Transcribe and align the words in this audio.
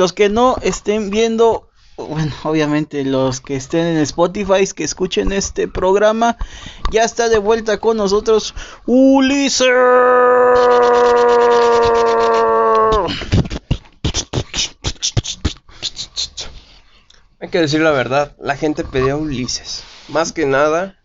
los 0.00 0.14
que 0.14 0.30
no 0.30 0.56
estén 0.62 1.10
viendo, 1.10 1.68
bueno, 1.98 2.32
obviamente 2.44 3.04
los 3.04 3.42
que 3.42 3.54
estén 3.54 3.84
en 3.84 3.98
Spotify, 3.98 4.66
que 4.74 4.82
escuchen 4.82 5.30
este 5.30 5.68
programa, 5.68 6.38
ya 6.90 7.04
está 7.04 7.28
de 7.28 7.36
vuelta 7.36 7.76
con 7.80 7.98
nosotros 7.98 8.54
Ulises. 8.86 9.68
Hay 17.40 17.50
que 17.50 17.60
decir 17.60 17.82
la 17.82 17.90
verdad, 17.90 18.34
la 18.40 18.56
gente 18.56 18.84
pedía 18.84 19.12
a 19.12 19.16
Ulises. 19.16 19.84
Más 20.08 20.32
que 20.32 20.46
nada, 20.46 20.96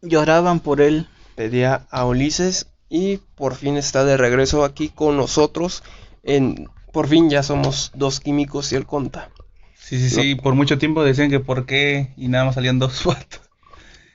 Lloraban 0.00 0.58
por 0.58 0.80
él. 0.80 1.06
pedía 1.36 1.86
a 1.92 2.04
Ulises 2.06 2.66
y 2.88 3.18
por 3.36 3.54
fin 3.54 3.76
está 3.76 4.04
de 4.04 4.16
regreso 4.16 4.64
aquí 4.64 4.88
con 4.88 5.16
nosotros. 5.16 5.84
En, 6.24 6.68
por 6.92 7.08
fin 7.08 7.30
ya 7.30 7.42
somos 7.42 7.90
dos 7.94 8.20
químicos 8.20 8.72
y 8.72 8.76
el 8.76 8.86
conta. 8.86 9.30
Sí, 9.74 9.98
sí, 9.98 10.10
sí, 10.10 10.34
por 10.36 10.54
mucho 10.54 10.78
tiempo 10.78 11.02
decían 11.02 11.30
que 11.30 11.40
por 11.40 11.66
qué 11.66 12.12
y 12.16 12.28
nada 12.28 12.44
más 12.44 12.54
salían 12.54 12.78
dos 12.78 13.04
vatos. 13.04 13.40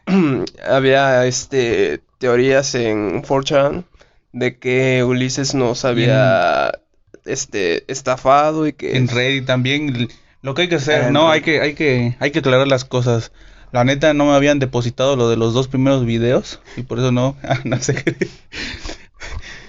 Había 0.68 1.26
este 1.26 2.02
teorías 2.18 2.74
en 2.76 3.22
4chan 3.24 3.84
de 4.32 4.58
que 4.58 5.04
Ulises 5.04 5.54
nos 5.54 5.86
había 5.86 6.80
este 7.26 7.92
estafado 7.92 8.68
y 8.68 8.74
que 8.74 8.98
En 8.98 9.08
Reddit 9.08 9.46
también, 9.46 10.10
lo 10.42 10.54
que 10.54 10.64
hay 10.64 10.70
que 10.70 10.76
hacer, 10.76 11.06
En 11.06 11.14
no, 11.14 11.30
hay 11.30 11.42
que, 11.42 11.62
hay 11.62 11.74
que, 11.76 12.16
hay 12.20 12.32
que 12.32 12.40
aclarar 12.40 12.68
las 12.68 12.86
cosas. 12.86 13.32
La 13.72 13.84
neta 13.84 14.14
no 14.14 14.26
me 14.26 14.32
habían 14.32 14.60
depositado 14.60 15.16
lo 15.16 15.30
de 15.30 15.36
los 15.36 15.54
dos 15.54 15.68
primeros 15.68 16.06
videos 16.06 16.62
y 16.78 16.84
por 16.84 17.00
eso 17.00 17.12
no, 17.12 17.36
ah, 17.44 17.60
no 17.64 17.78
cree. 17.80 18.30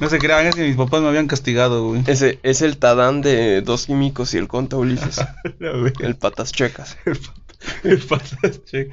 No 0.00 0.08
se 0.08 0.18
crean, 0.18 0.46
es 0.46 0.54
que 0.54 0.66
mis 0.66 0.76
papás 0.76 1.00
me 1.02 1.08
habían 1.08 1.26
castigado, 1.26 1.88
güey. 1.88 2.04
ese 2.06 2.38
es 2.42 2.62
el 2.62 2.78
Tadán 2.78 3.20
de 3.20 3.62
dos 3.62 3.86
químicos 3.86 4.32
y 4.34 4.38
el 4.38 4.46
conta 4.46 4.76
Ulises, 4.76 5.20
el 6.00 6.16
patas 6.16 6.52
checas. 6.52 6.96
El 7.82 7.98
patas, 7.98 8.64
che. 8.66 8.90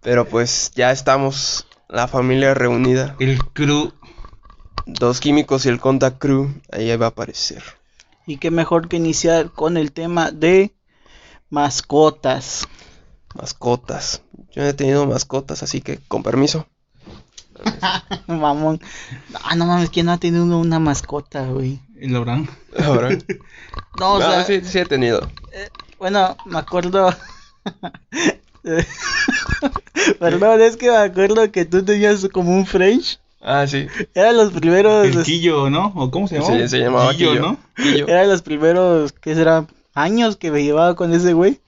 Pero 0.00 0.26
pues 0.26 0.72
ya 0.74 0.90
estamos 0.90 1.68
la 1.88 2.08
familia 2.08 2.52
reunida. 2.52 3.14
El 3.20 3.38
crew. 3.44 3.92
Dos 4.86 5.20
químicos 5.20 5.66
y 5.66 5.68
el 5.68 5.80
conta 5.80 6.18
crew 6.18 6.52
ahí 6.72 6.94
va 6.96 7.06
a 7.06 7.08
aparecer. 7.10 7.62
Y 8.26 8.38
qué 8.38 8.50
mejor 8.50 8.88
que 8.88 8.96
iniciar 8.96 9.50
con 9.52 9.76
el 9.76 9.92
tema 9.92 10.32
de 10.32 10.74
mascotas. 11.48 12.66
Mascotas. 13.34 14.22
Yo 14.50 14.62
no 14.62 14.68
he 14.68 14.74
tenido 14.74 15.06
mascotas, 15.06 15.62
así 15.62 15.80
que 15.80 15.98
con 16.08 16.22
permiso. 16.22 16.66
Mamón. 18.26 18.80
Ah, 19.44 19.54
no 19.56 19.66
mames, 19.66 19.90
¿quién 19.90 20.06
no 20.06 20.12
ha 20.12 20.18
tenido 20.18 20.44
uno 20.44 20.60
una 20.60 20.78
mascota, 20.78 21.46
güey? 21.46 21.80
El 21.98 22.14
Abraham. 22.16 22.46
Ahora. 22.84 23.10
No, 23.98 24.14
o 24.14 24.18
No, 24.20 24.26
sea, 24.30 24.44
sí, 24.44 24.60
sí 24.62 24.78
he 24.78 24.84
tenido. 24.84 25.26
bueno, 25.98 26.36
me 26.44 26.58
acuerdo. 26.58 27.14
Perdón, 30.18 30.60
es 30.60 30.76
que 30.76 30.90
me 30.90 30.96
acuerdo 30.96 31.50
que 31.50 31.64
tú 31.64 31.82
tenías 31.84 32.26
como 32.32 32.52
un 32.52 32.66
French. 32.66 33.18
Ah, 33.40 33.66
sí. 33.66 33.86
Eran 34.14 34.36
los 34.36 34.52
primeros. 34.52 35.06
El 35.06 35.22
Quillo, 35.22 35.70
¿no? 35.70 35.92
¿O 35.94 36.10
cómo 36.10 36.28
se 36.28 36.36
llamaba? 36.38 36.58
Sí, 36.58 36.68
se 36.68 36.78
llamaba 36.78 37.12
Quillo, 37.14 37.30
Quillo. 37.30 37.42
¿no? 37.42 37.58
Quillo. 37.76 38.08
Eran 38.08 38.28
los 38.28 38.42
primeros, 38.42 39.12
¿qué 39.12 39.34
será? 39.34 39.66
Años 39.94 40.36
que 40.36 40.50
me 40.50 40.62
llevaba 40.62 40.94
con 40.96 41.14
ese 41.14 41.32
güey. 41.32 41.60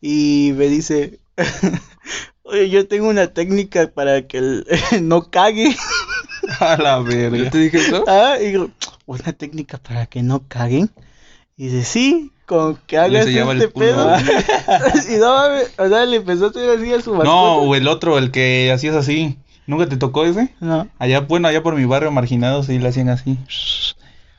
Y 0.00 0.52
me 0.56 0.68
dice, 0.68 1.18
oye, 2.46 2.68
yo 2.70 2.86
tengo 2.88 3.08
una 3.08 3.28
técnica 3.28 3.90
para 3.94 4.26
que 4.26 4.38
el- 4.38 4.66
no 5.02 5.30
cague. 5.30 5.76
A 6.60 6.76
la 6.76 6.98
¿Yo 6.98 7.04
verga. 7.04 7.50
te 7.50 7.58
dije 7.58 7.78
eso? 7.78 8.04
Ah, 8.06 8.36
y 8.40 8.46
digo, 8.46 8.70
una 9.06 9.32
técnica 9.32 9.78
para 9.78 10.06
que 10.06 10.22
no 10.22 10.42
caguen. 10.48 10.90
Y 11.56 11.68
dice, 11.68 11.84
sí, 11.84 12.32
con 12.46 12.76
que 12.86 12.98
hagas 12.98 13.26
este 13.26 13.68
pedo. 13.68 14.14
y 15.10 15.16
no 15.18 15.34
mames, 15.34 15.72
o 15.78 15.88
sea, 15.88 16.04
le 16.04 16.16
empezó 16.16 16.46
a 16.46 16.48
hacer 16.50 16.70
así 16.78 16.92
a 16.92 17.00
su 17.00 17.10
mascota. 17.14 17.24
No, 17.24 17.56
o 17.56 17.74
el 17.74 17.88
otro, 17.88 18.18
el 18.18 18.30
que 18.30 18.70
hacías 18.72 18.94
así. 18.94 19.38
¿Nunca 19.66 19.88
te 19.88 19.96
tocó 19.96 20.24
ese? 20.24 20.54
No. 20.60 20.86
Allá, 20.98 21.20
bueno, 21.20 21.48
allá 21.48 21.62
por 21.62 21.74
mi 21.74 21.84
barrio 21.86 22.12
marginado, 22.12 22.62
sí, 22.62 22.78
le 22.78 22.88
hacían 22.88 23.08
así. 23.08 23.36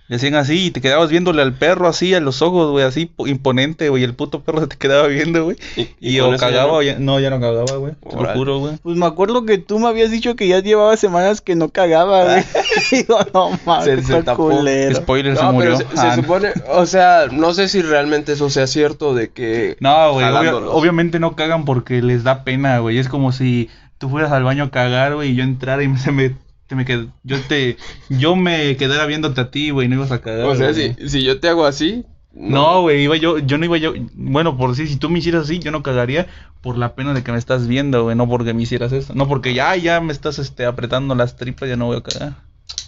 Le 0.10 0.16
hacían 0.16 0.36
así 0.36 0.68
y 0.68 0.72
te 0.72 0.80
quedabas 0.80 1.10
viéndole 1.10 1.42
al 1.42 1.54
perro 1.56 1.86
así 1.88 2.14
a 2.14 2.22
los 2.22 2.42
ojos, 2.42 2.72
güey, 2.72 2.86
así 2.86 3.08
po- 3.08 3.28
imponente, 3.28 3.90
güey. 3.90 4.04
El 4.06 4.14
puto 4.14 4.40
perro 4.42 4.62
se 4.62 4.68
te 4.68 4.78
quedaba 4.78 5.08
viendo, 5.08 5.44
güey. 5.44 5.58
Y, 6.00 6.20
o 6.22 6.32
ya 6.32 6.38
cagaba 6.38 6.68
no. 6.72 6.74
o 6.78 6.82
ya, 6.82 6.98
no, 6.98 7.20
ya 7.20 7.30
no 7.30 7.42
cagaba, 7.42 7.76
güey. 7.76 7.94
Te 8.10 8.16
lo 8.16 8.26
juro, 8.34 8.60
güey. 8.60 8.78
Pues 8.82 8.96
me 8.96 9.06
acuerdo 9.06 9.46
que 9.46 9.58
tú 9.58 9.80
me 9.80 9.88
habías 9.90 10.10
dicho 10.10 10.38
que 10.38 10.48
ya 10.48 10.60
llevaba 10.62 10.96
semanas 10.96 11.42
que 11.42 11.56
no 11.56 11.68
cagaba, 11.70 12.24
güey. 12.32 12.44
Digo, 12.92 13.20
no 13.34 13.60
mames, 13.66 13.86
Se- 14.08 14.14
se 14.14 14.24
tapó. 14.24 14.50
culero. 14.50 14.96
Spoiler, 14.96 15.36
se 15.36 15.44
No, 15.44 15.52
murió. 15.52 15.76
pero 15.78 15.90
se, 15.90 15.96
se 15.98 16.02
Ah, 16.08 16.16
no. 16.16 16.22
supone, 16.24 16.50
o 16.70 16.86
sea, 16.86 17.26
no 17.32 17.54
sé 17.54 17.68
si 17.68 17.82
realmente 17.82 18.32
eso 18.32 18.50
sea 18.50 18.66
cierto 18.68 19.14
de 19.14 19.30
que 19.32 19.76
No, 19.82 20.14
güey, 20.14 20.26
obvia- 20.26 20.56
obviamente 20.56 21.20
no 21.20 21.36
cagan 21.36 21.66
porque 21.66 22.02
les 22.02 22.24
da 22.24 22.46
pena, 22.46 22.80
güey. 22.80 22.98
Es 22.98 23.10
como 23.10 23.34
si 23.34 23.70
tú 23.98 24.08
fueras 24.08 24.32
al 24.32 24.44
baño 24.44 24.64
a 24.64 24.72
cagar, 24.72 25.16
güey, 25.16 25.32
y 25.32 25.36
yo 25.36 25.44
entrara 25.44 25.84
y 25.84 25.98
se 25.98 26.14
me, 26.14 26.36
te 26.68 26.76
me 26.76 26.86
qued- 26.86 27.10
yo 27.24 27.40
te, 27.48 27.78
yo 28.10 28.36
me 28.36 28.76
quedara 28.78 29.06
viéndote 29.06 29.42
a 29.42 29.50
ti, 29.52 29.70
güey, 29.72 29.88
no 29.88 29.96
ibas 29.96 30.12
a 30.12 30.22
cagar. 30.22 30.46
o 30.46 30.56
sea, 30.56 30.74
si, 30.74 30.94
si 31.08 31.24
yo 31.24 31.40
te 31.40 31.48
hago 31.50 31.66
así, 31.66 32.06
No, 32.34 32.82
güey, 32.82 33.04
iba 33.04 33.16
yo, 33.18 33.40
yo 33.40 33.58
no 33.58 33.66
iba 33.66 33.78
yo, 33.78 33.94
bueno, 34.14 34.58
por 34.58 34.76
si, 34.76 34.88
si 34.88 34.98
tú 34.98 35.10
me 35.10 35.20
hicieras 35.20 35.44
así, 35.46 35.60
yo 35.60 35.72
no 35.72 35.82
cagaría 35.82 36.28
por 36.62 36.78
la 36.78 36.94
pena 36.94 37.14
de 37.14 37.24
que 37.24 37.32
me 37.32 37.38
estás 37.38 37.68
viendo, 37.68 38.04
güey, 38.04 38.16
no 38.16 38.28
porque 38.28 38.54
me 38.54 38.64
hicieras 38.64 38.92
eso, 38.92 39.14
no 39.16 39.28
porque 39.28 39.54
ya, 39.54 39.76
ya 39.76 40.00
me 40.02 40.12
estás, 40.14 40.38
este, 40.40 40.66
apretando 40.66 41.16
las 41.16 41.36
tripas, 41.36 41.68
ya 41.70 41.78
no 41.78 41.86
voy 41.88 41.98
a 41.98 42.02
cagar. 42.04 42.36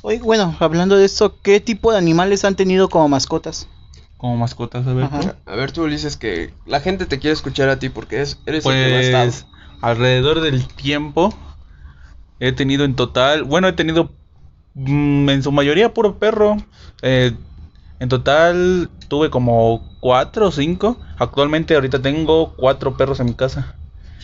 Oye, 0.02 0.20
bueno, 0.20 0.56
hablando 0.60 0.98
de 0.98 1.06
esto, 1.06 1.38
¿qué 1.42 1.60
tipo 1.60 1.92
de 1.92 1.98
animales 1.98 2.46
han 2.46 2.56
tenido 2.56 2.90
como 2.90 3.08
mascotas? 3.10 3.68
Como 4.18 4.36
mascotas, 4.38 4.86
a 4.86 4.94
ver, 4.94 5.06
Ajá. 5.06 5.36
A 5.46 5.56
ver, 5.56 5.72
tú 5.72 5.86
dices 5.88 6.18
que 6.18 6.52
la 6.66 6.82
gente 6.82 7.06
te 7.06 7.20
quiere 7.20 7.34
escuchar 7.34 7.70
a 7.70 7.80
ti 7.80 7.88
porque 7.90 8.22
es, 8.22 8.38
eres 8.46 8.66
el 8.66 8.72
que. 8.74 9.12
Pues 9.14 9.46
alrededor 9.82 10.42
del 10.42 10.68
tiempo 10.68 11.34
he 12.40 12.52
tenido 12.52 12.86
en 12.86 12.96
total, 12.96 13.44
bueno, 13.44 13.68
he 13.68 13.74
tenido 13.74 14.12
mm, 14.76 15.30
en 15.30 15.44
su 15.44 15.52
mayoría 15.52 15.94
puro 15.94 16.18
perro. 16.20 16.58
Eh, 17.02 17.34
en 18.00 18.10
total 18.10 18.90
tuve 19.08 19.30
como 19.30 19.98
cuatro 20.00 20.48
o 20.48 20.52
cinco. 20.52 20.98
Actualmente 21.18 21.76
ahorita 21.76 22.02
tengo 22.02 22.54
cuatro 22.56 22.96
perros 22.96 23.20
en 23.20 23.28
mi 23.28 23.34
casa. 23.34 23.76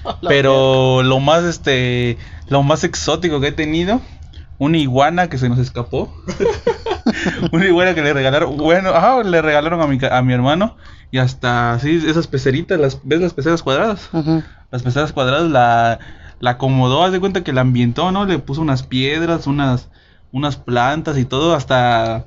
Pero 0.27 1.03
lo 1.03 1.19
más 1.19 1.43
este, 1.43 2.17
lo 2.47 2.63
más 2.63 2.83
exótico 2.83 3.41
que 3.41 3.47
he 3.47 3.51
tenido, 3.51 4.01
una 4.59 4.77
iguana 4.77 5.29
que 5.29 5.37
se 5.37 5.49
nos 5.49 5.59
escapó. 5.59 6.13
una 7.51 7.65
iguana 7.65 7.93
que 7.95 8.01
le 8.01 8.13
regalaron, 8.13 8.55
bueno, 8.57 8.89
ajá, 8.89 9.23
le 9.23 9.41
regalaron 9.41 9.81
a 9.81 9.87
mi, 9.87 9.97
a 10.09 10.21
mi 10.21 10.33
hermano 10.33 10.77
y 11.11 11.17
hasta 11.17 11.73
así 11.73 12.03
esas 12.07 12.27
peceritas, 12.27 12.79
las 12.79 12.99
ves 13.03 13.21
las 13.21 13.33
peceras 13.33 13.61
cuadradas 13.61 14.09
las 14.71 14.83
peceras 14.83 15.13
cuadradas 15.13 15.49
la, 15.49 15.99
la 16.39 16.51
acomodó, 16.51 17.03
haz 17.03 17.11
de 17.11 17.19
cuenta 17.19 17.43
que 17.43 17.53
la 17.53 17.61
ambientó, 17.61 18.11
¿no? 18.11 18.25
Le 18.25 18.39
puso 18.39 18.61
unas 18.61 18.83
piedras, 18.83 19.47
unas, 19.47 19.89
unas 20.31 20.57
plantas 20.57 21.17
y 21.17 21.25
todo, 21.25 21.55
hasta, 21.55 22.25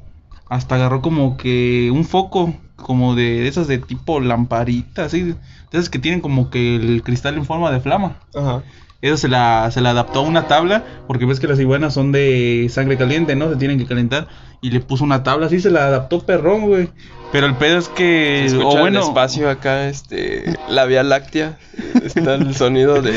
hasta 0.49 0.75
agarró 0.75 1.03
como 1.03 1.37
que 1.37 1.91
un 1.93 2.05
foco, 2.05 2.55
como 2.77 3.15
de 3.15 3.49
esas 3.49 3.69
de 3.69 3.79
tipo 3.79 4.21
lamparita, 4.21 5.05
así, 5.05 5.23
de 5.23 5.37
esas 5.73 5.91
que 5.91 5.99
tienen 5.99 6.21
como 6.21 6.51
que 6.51 6.77
el 6.77 7.03
cristal 7.03 7.37
en 7.37 7.45
forma 7.45 7.71
de 7.71 7.81
flama. 7.81 8.19
Ajá. 8.35 8.63
Eso 9.01 9.17
se 9.17 9.29
la, 9.29 9.71
se 9.71 9.81
la 9.81 9.91
adaptó 9.91 10.21
a 10.21 10.23
una 10.23 10.49
tabla, 10.49 10.85
porque 11.07 11.25
ves 11.25 11.39
que 11.39 11.47
las 11.47 11.61
iguanas 11.61 11.95
son 11.95 12.11
de 12.11 12.67
sangre 12.69 12.97
caliente, 12.97 13.37
¿no? 13.37 13.49
Se 13.49 13.57
tienen 13.57 13.79
que 13.79 13.87
calentar. 13.87 14.27
Y 14.61 14.71
le 14.73 14.81
puso 14.81 15.05
una 15.05 15.23
tabla, 15.23 15.47
así 15.47 15.61
se 15.61 15.71
la 15.71 15.87
adaptó 15.87 16.21
perrón, 16.27 16.63
güey. 16.63 16.89
Pero 17.31 17.47
el 17.47 17.55
pedo 17.55 17.79
es 17.79 17.89
que... 17.89 18.47
Se 18.49 18.57
o 18.57 18.61
escucha 18.61 18.81
bueno, 18.81 18.99
el 18.99 19.05
espacio 19.05 19.49
acá, 19.51 19.89
este, 19.89 20.57
la 20.69 20.85
Vía 20.87 21.05
Láctea. 21.05 21.59
Está 22.03 22.35
el 22.35 22.57
sonido 22.57 23.01
de 23.01 23.15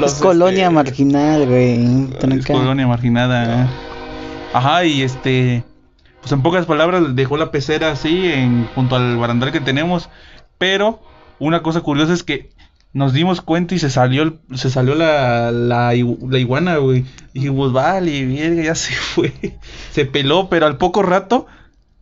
los 0.00 0.14
es 0.14 0.20
colonia 0.20 0.64
este, 0.64 0.74
marginal, 0.74 1.46
güey. 1.46 2.08
Es 2.38 2.46
colonia 2.46 2.86
marginada. 2.86 3.64
¿eh? 3.64 3.66
Ajá, 4.52 4.84
y 4.84 5.02
este, 5.02 5.64
pues 6.20 6.32
en 6.32 6.42
pocas 6.42 6.66
palabras 6.66 7.14
dejó 7.14 7.36
la 7.36 7.50
pecera 7.50 7.90
así 7.92 8.26
en 8.26 8.66
junto 8.74 8.96
al 8.96 9.16
barandal 9.16 9.52
que 9.52 9.60
tenemos, 9.60 10.08
pero 10.58 11.02
una 11.38 11.62
cosa 11.62 11.80
curiosa 11.82 12.12
es 12.14 12.22
que 12.22 12.50
nos 12.94 13.12
dimos 13.12 13.42
cuenta 13.42 13.74
y 13.74 13.78
se 13.78 13.90
salió 13.90 14.22
el- 14.22 14.38
se 14.54 14.70
salió 14.70 14.94
la, 14.94 15.52
la, 15.52 15.94
igu- 15.94 16.18
la 16.30 16.38
iguana, 16.38 16.76
güey. 16.78 17.04
Dijimos, 17.34 17.72
vale, 17.72 18.24
verga, 18.26 18.62
ya 18.62 18.74
se 18.74 18.94
fue. 18.94 19.32
Se 19.92 20.04
peló, 20.06 20.48
pero 20.48 20.66
al 20.66 20.78
poco 20.78 21.02
rato, 21.02 21.46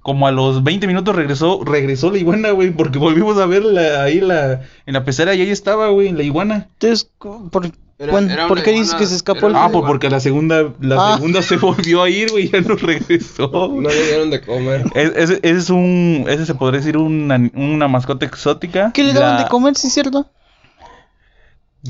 como 0.06 0.28
a 0.28 0.30
los 0.30 0.62
20 0.62 0.86
minutos 0.86 1.16
regresó, 1.16 1.64
regresó 1.64 2.12
la 2.12 2.18
iguana, 2.18 2.50
güey, 2.52 2.70
porque 2.70 2.96
volvimos 3.00 3.36
a 3.38 3.46
verla 3.46 4.04
ahí 4.04 4.20
la, 4.20 4.60
en 4.86 4.94
la 4.94 5.02
pecera 5.04 5.34
y 5.34 5.40
ahí 5.40 5.50
estaba, 5.50 5.88
güey, 5.88 6.12
la 6.12 6.22
iguana. 6.22 6.68
Entonces, 6.74 7.10
¿por, 7.18 7.66
Era- 7.98 8.12
cuán- 8.12 8.30
era 8.30 8.46
¿por 8.46 8.58
una 8.58 8.64
qué 8.64 8.70
dices 8.70 8.94
que 8.94 9.04
se 9.04 9.16
escapó 9.16 9.48
el 9.48 9.56
Ah, 9.56 9.68
pues 9.72 9.82
porque 9.84 10.08
la 10.08 10.20
segunda, 10.20 10.72
la 10.80 10.96
Ah. 10.96 11.16
segunda 11.16 11.42
se 11.42 11.56
volvió 11.56 12.04
a 12.04 12.08
ir, 12.08 12.30
güey, 12.30 12.48
ya 12.52 12.60
no 12.60 12.76
regresó. 12.76 13.48
No 13.74 13.88
le 13.88 14.04
dieron 14.06 14.30
de 14.30 14.40
comer. 14.42 14.84
Es- 14.94 15.10
Ese 15.16 15.40
es 15.42 15.70
un, 15.70 16.24
ese 16.28 16.46
se 16.46 16.54
podría 16.54 16.78
decir 16.78 16.96
una, 16.98 17.40
una 17.56 17.88
mascota 17.88 18.24
exótica. 18.26 18.92
¿Qué 18.94 19.02
le 19.02 19.12
daban 19.12 19.38
La- 19.38 19.42
de 19.42 19.48
comer, 19.48 19.74
sí 19.76 19.88
es 19.88 19.94
cierto? 19.94 20.26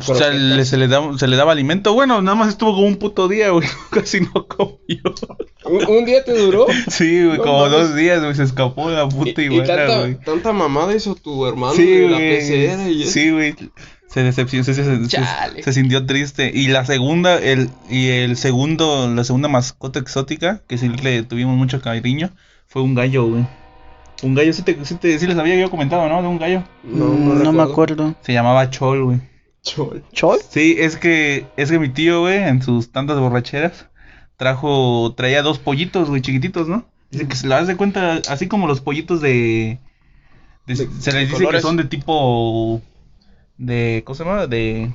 O 0.09 0.15
sea, 0.15 0.31
le- 0.31 0.65
se, 0.65 0.77
le 0.77 0.89
daba, 0.89 1.17
se 1.19 1.27
le 1.29 1.37
daba 1.37 1.53
alimento. 1.53 1.93
Bueno, 1.95 2.21
nada 2.23 2.35
más 2.37 2.49
estuvo 2.49 2.75
como 2.75 2.87
un 2.87 2.97
puto 2.97 3.29
día, 3.29 3.51
güey. 3.51 3.67
Casi 3.91 4.21
no 4.21 4.47
comió. 4.47 5.01
¿Un, 5.65 5.87
un 5.87 6.05
día 6.05 6.25
te 6.25 6.37
duró? 6.37 6.67
Sí, 6.89 7.25
güey, 7.25 7.39
No 7.39 7.45
como 7.45 7.59
mames. 7.61 7.73
dos 7.73 7.95
días, 7.97 8.21
güey. 8.23 8.35
Se 8.35 8.43
escapó 8.43 8.91
la 8.91 9.05
Y, 9.05 9.09
puta 9.09 9.43
y 9.43 9.45
iguana, 9.47 9.67
tanta, 9.67 9.99
güey. 10.01 10.15
tanta 10.21 10.53
mamada 10.53 10.95
hizo 10.95 11.15
tu 11.15 11.47
hermano 11.47 11.75
Sí, 11.75 11.87
de 11.87 12.09
la 12.09 12.21
y 12.91 13.03
eso. 13.03 13.11
Sí, 13.13 13.31
güey. 13.31 13.55
Se 14.09 14.23
decepcionó, 14.23 14.65
se, 14.65 14.73
se- 14.75 14.85
se- 14.85 15.09
Chale. 15.09 15.63
se 15.63 15.73
sintió 15.73 16.07
triste. 16.07 16.51
Y 16.55 16.69
la 16.69 16.85
segunda, 16.87 17.39
el, 17.39 17.69
y 17.91 18.09
el 18.09 18.37
segundo, 18.37 19.13
la 19.15 19.25
segunda 19.25 19.49
mascota 19.49 19.99
exótica, 19.99 20.63
que 20.69 20.79
sí 20.79 20.89
le 20.89 21.23
tuvimos 21.25 21.57
mucho 21.57 21.81
cariño, 21.83 22.31
fue 22.69 22.83
un 22.83 22.95
gallo, 22.95 23.27
güey. 23.27 23.47
Un 24.23 24.35
gallo, 24.35 24.53
sí, 24.55 24.63
te, 24.63 24.83
sí, 24.87 24.95
te- 24.95 25.19
sí 25.19 25.27
les 25.27 25.37
había 25.37 25.57
yo 25.61 25.71
comentado, 25.71 26.09
¿no? 26.09 26.23
De 26.23 26.29
un 26.29 26.39
gallo. 26.39 26.63
No, 26.85 27.05
Mm, 27.09 27.29
no, 27.29 27.35
no 27.45 27.53
me 27.53 27.63
acuerdo. 27.63 28.15
Se 28.23 28.33
llamaba 28.33 28.71
Chol, 28.71 29.05
güey. 29.05 29.21
Chol. 29.67 30.03
¿Chol? 30.13 30.39
Sí, 30.49 30.77
es 30.79 30.97
que, 30.97 31.47
es 31.57 31.71
que 31.71 31.79
mi 31.79 31.89
tío, 31.89 32.21
güey, 32.21 32.39
en 32.39 32.63
sus 32.63 32.93
tantas 32.93 33.19
borracheras, 33.19 33.87
trajo, 34.37 35.13
traía 35.17 35.43
dos 35.43 35.59
pollitos, 35.59 36.09
güey, 36.09 36.23
chiquititos, 36.23 36.69
¿no? 36.69 36.87
Dice 37.11 37.27
que 37.29 37.37
se 37.37 37.47
las 37.49 37.67
de 37.67 37.77
cuenta, 37.77 38.21
así 38.29 38.47
como 38.49 38.67
los 38.67 38.81
pollitos 38.81 39.21
de, 39.21 39.79
de- 40.67 40.75
De- 40.75 40.89
se 41.01 41.13
les 41.13 41.29
dice 41.29 41.33
colores. 41.45 41.61
que 41.63 41.67
son 41.67 41.77
de 41.77 41.85
tipo, 41.85 42.81
de, 43.59 44.03
¿cómo 44.05 44.15
se 44.17 44.25
llama? 44.25 44.47
De, 44.47 44.93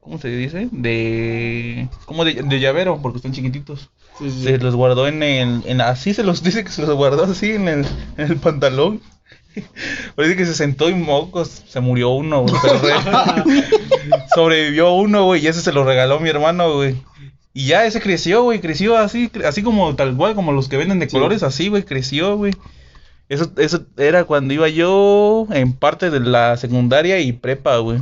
¿cómo 0.00 0.18
se 0.18 0.28
dice? 0.28 0.68
De, 0.70 1.88
como 2.06 2.24
de, 2.24 2.34
de 2.42 2.60
llavero, 2.60 3.00
porque 3.00 3.16
están 3.18 3.32
chiquititos. 3.32 3.90
Sí, 4.18 4.30
sí, 4.30 4.42
Se 4.44 4.58
los 4.58 4.74
guardó 4.76 5.08
en 5.08 5.22
el, 5.22 5.62
en, 5.66 5.80
así 5.80 6.14
se 6.14 6.22
los 6.24 6.42
dice 6.44 6.62
que 6.64 6.70
se 6.70 6.82
los 6.86 6.94
guardó 6.96 7.24
así 7.24 7.52
en 7.52 7.68
el, 7.68 7.86
en 8.16 8.32
el 8.32 8.36
pantalón. 8.36 9.00
Parece 10.16 10.36
que 10.36 10.46
se 10.46 10.54
sentó 10.54 10.88
y 10.88 10.94
mocos, 10.94 11.62
se 11.68 11.80
murió 11.80 12.10
uno, 12.10 12.42
güey, 12.42 12.54
sobrevivió 14.34 14.92
uno, 14.94 15.24
güey, 15.26 15.44
y 15.44 15.46
ese 15.48 15.60
se 15.60 15.72
lo 15.72 15.84
regaló 15.84 16.20
mi 16.20 16.28
hermano, 16.28 16.74
güey. 16.74 16.96
Y 17.52 17.66
ya 17.66 17.84
ese 17.84 18.00
creció, 18.00 18.42
güey, 18.42 18.60
creció 18.60 18.96
así, 18.96 19.30
así 19.46 19.62
como 19.62 19.94
tal 19.94 20.16
cual, 20.16 20.34
como 20.34 20.52
los 20.52 20.68
que 20.68 20.76
venden 20.76 20.98
de 20.98 21.08
Sí. 21.08 21.12
colores, 21.12 21.42
así, 21.42 21.68
güey, 21.68 21.84
creció, 21.84 22.36
güey. 22.36 22.52
Eso, 23.28 23.50
eso 23.56 23.82
era 23.96 24.24
cuando 24.24 24.52
iba 24.54 24.68
yo 24.68 25.46
en 25.50 25.72
parte 25.72 26.10
de 26.10 26.20
la 26.20 26.56
secundaria 26.56 27.20
y 27.20 27.32
prepa, 27.32 27.76
güey. 27.78 28.00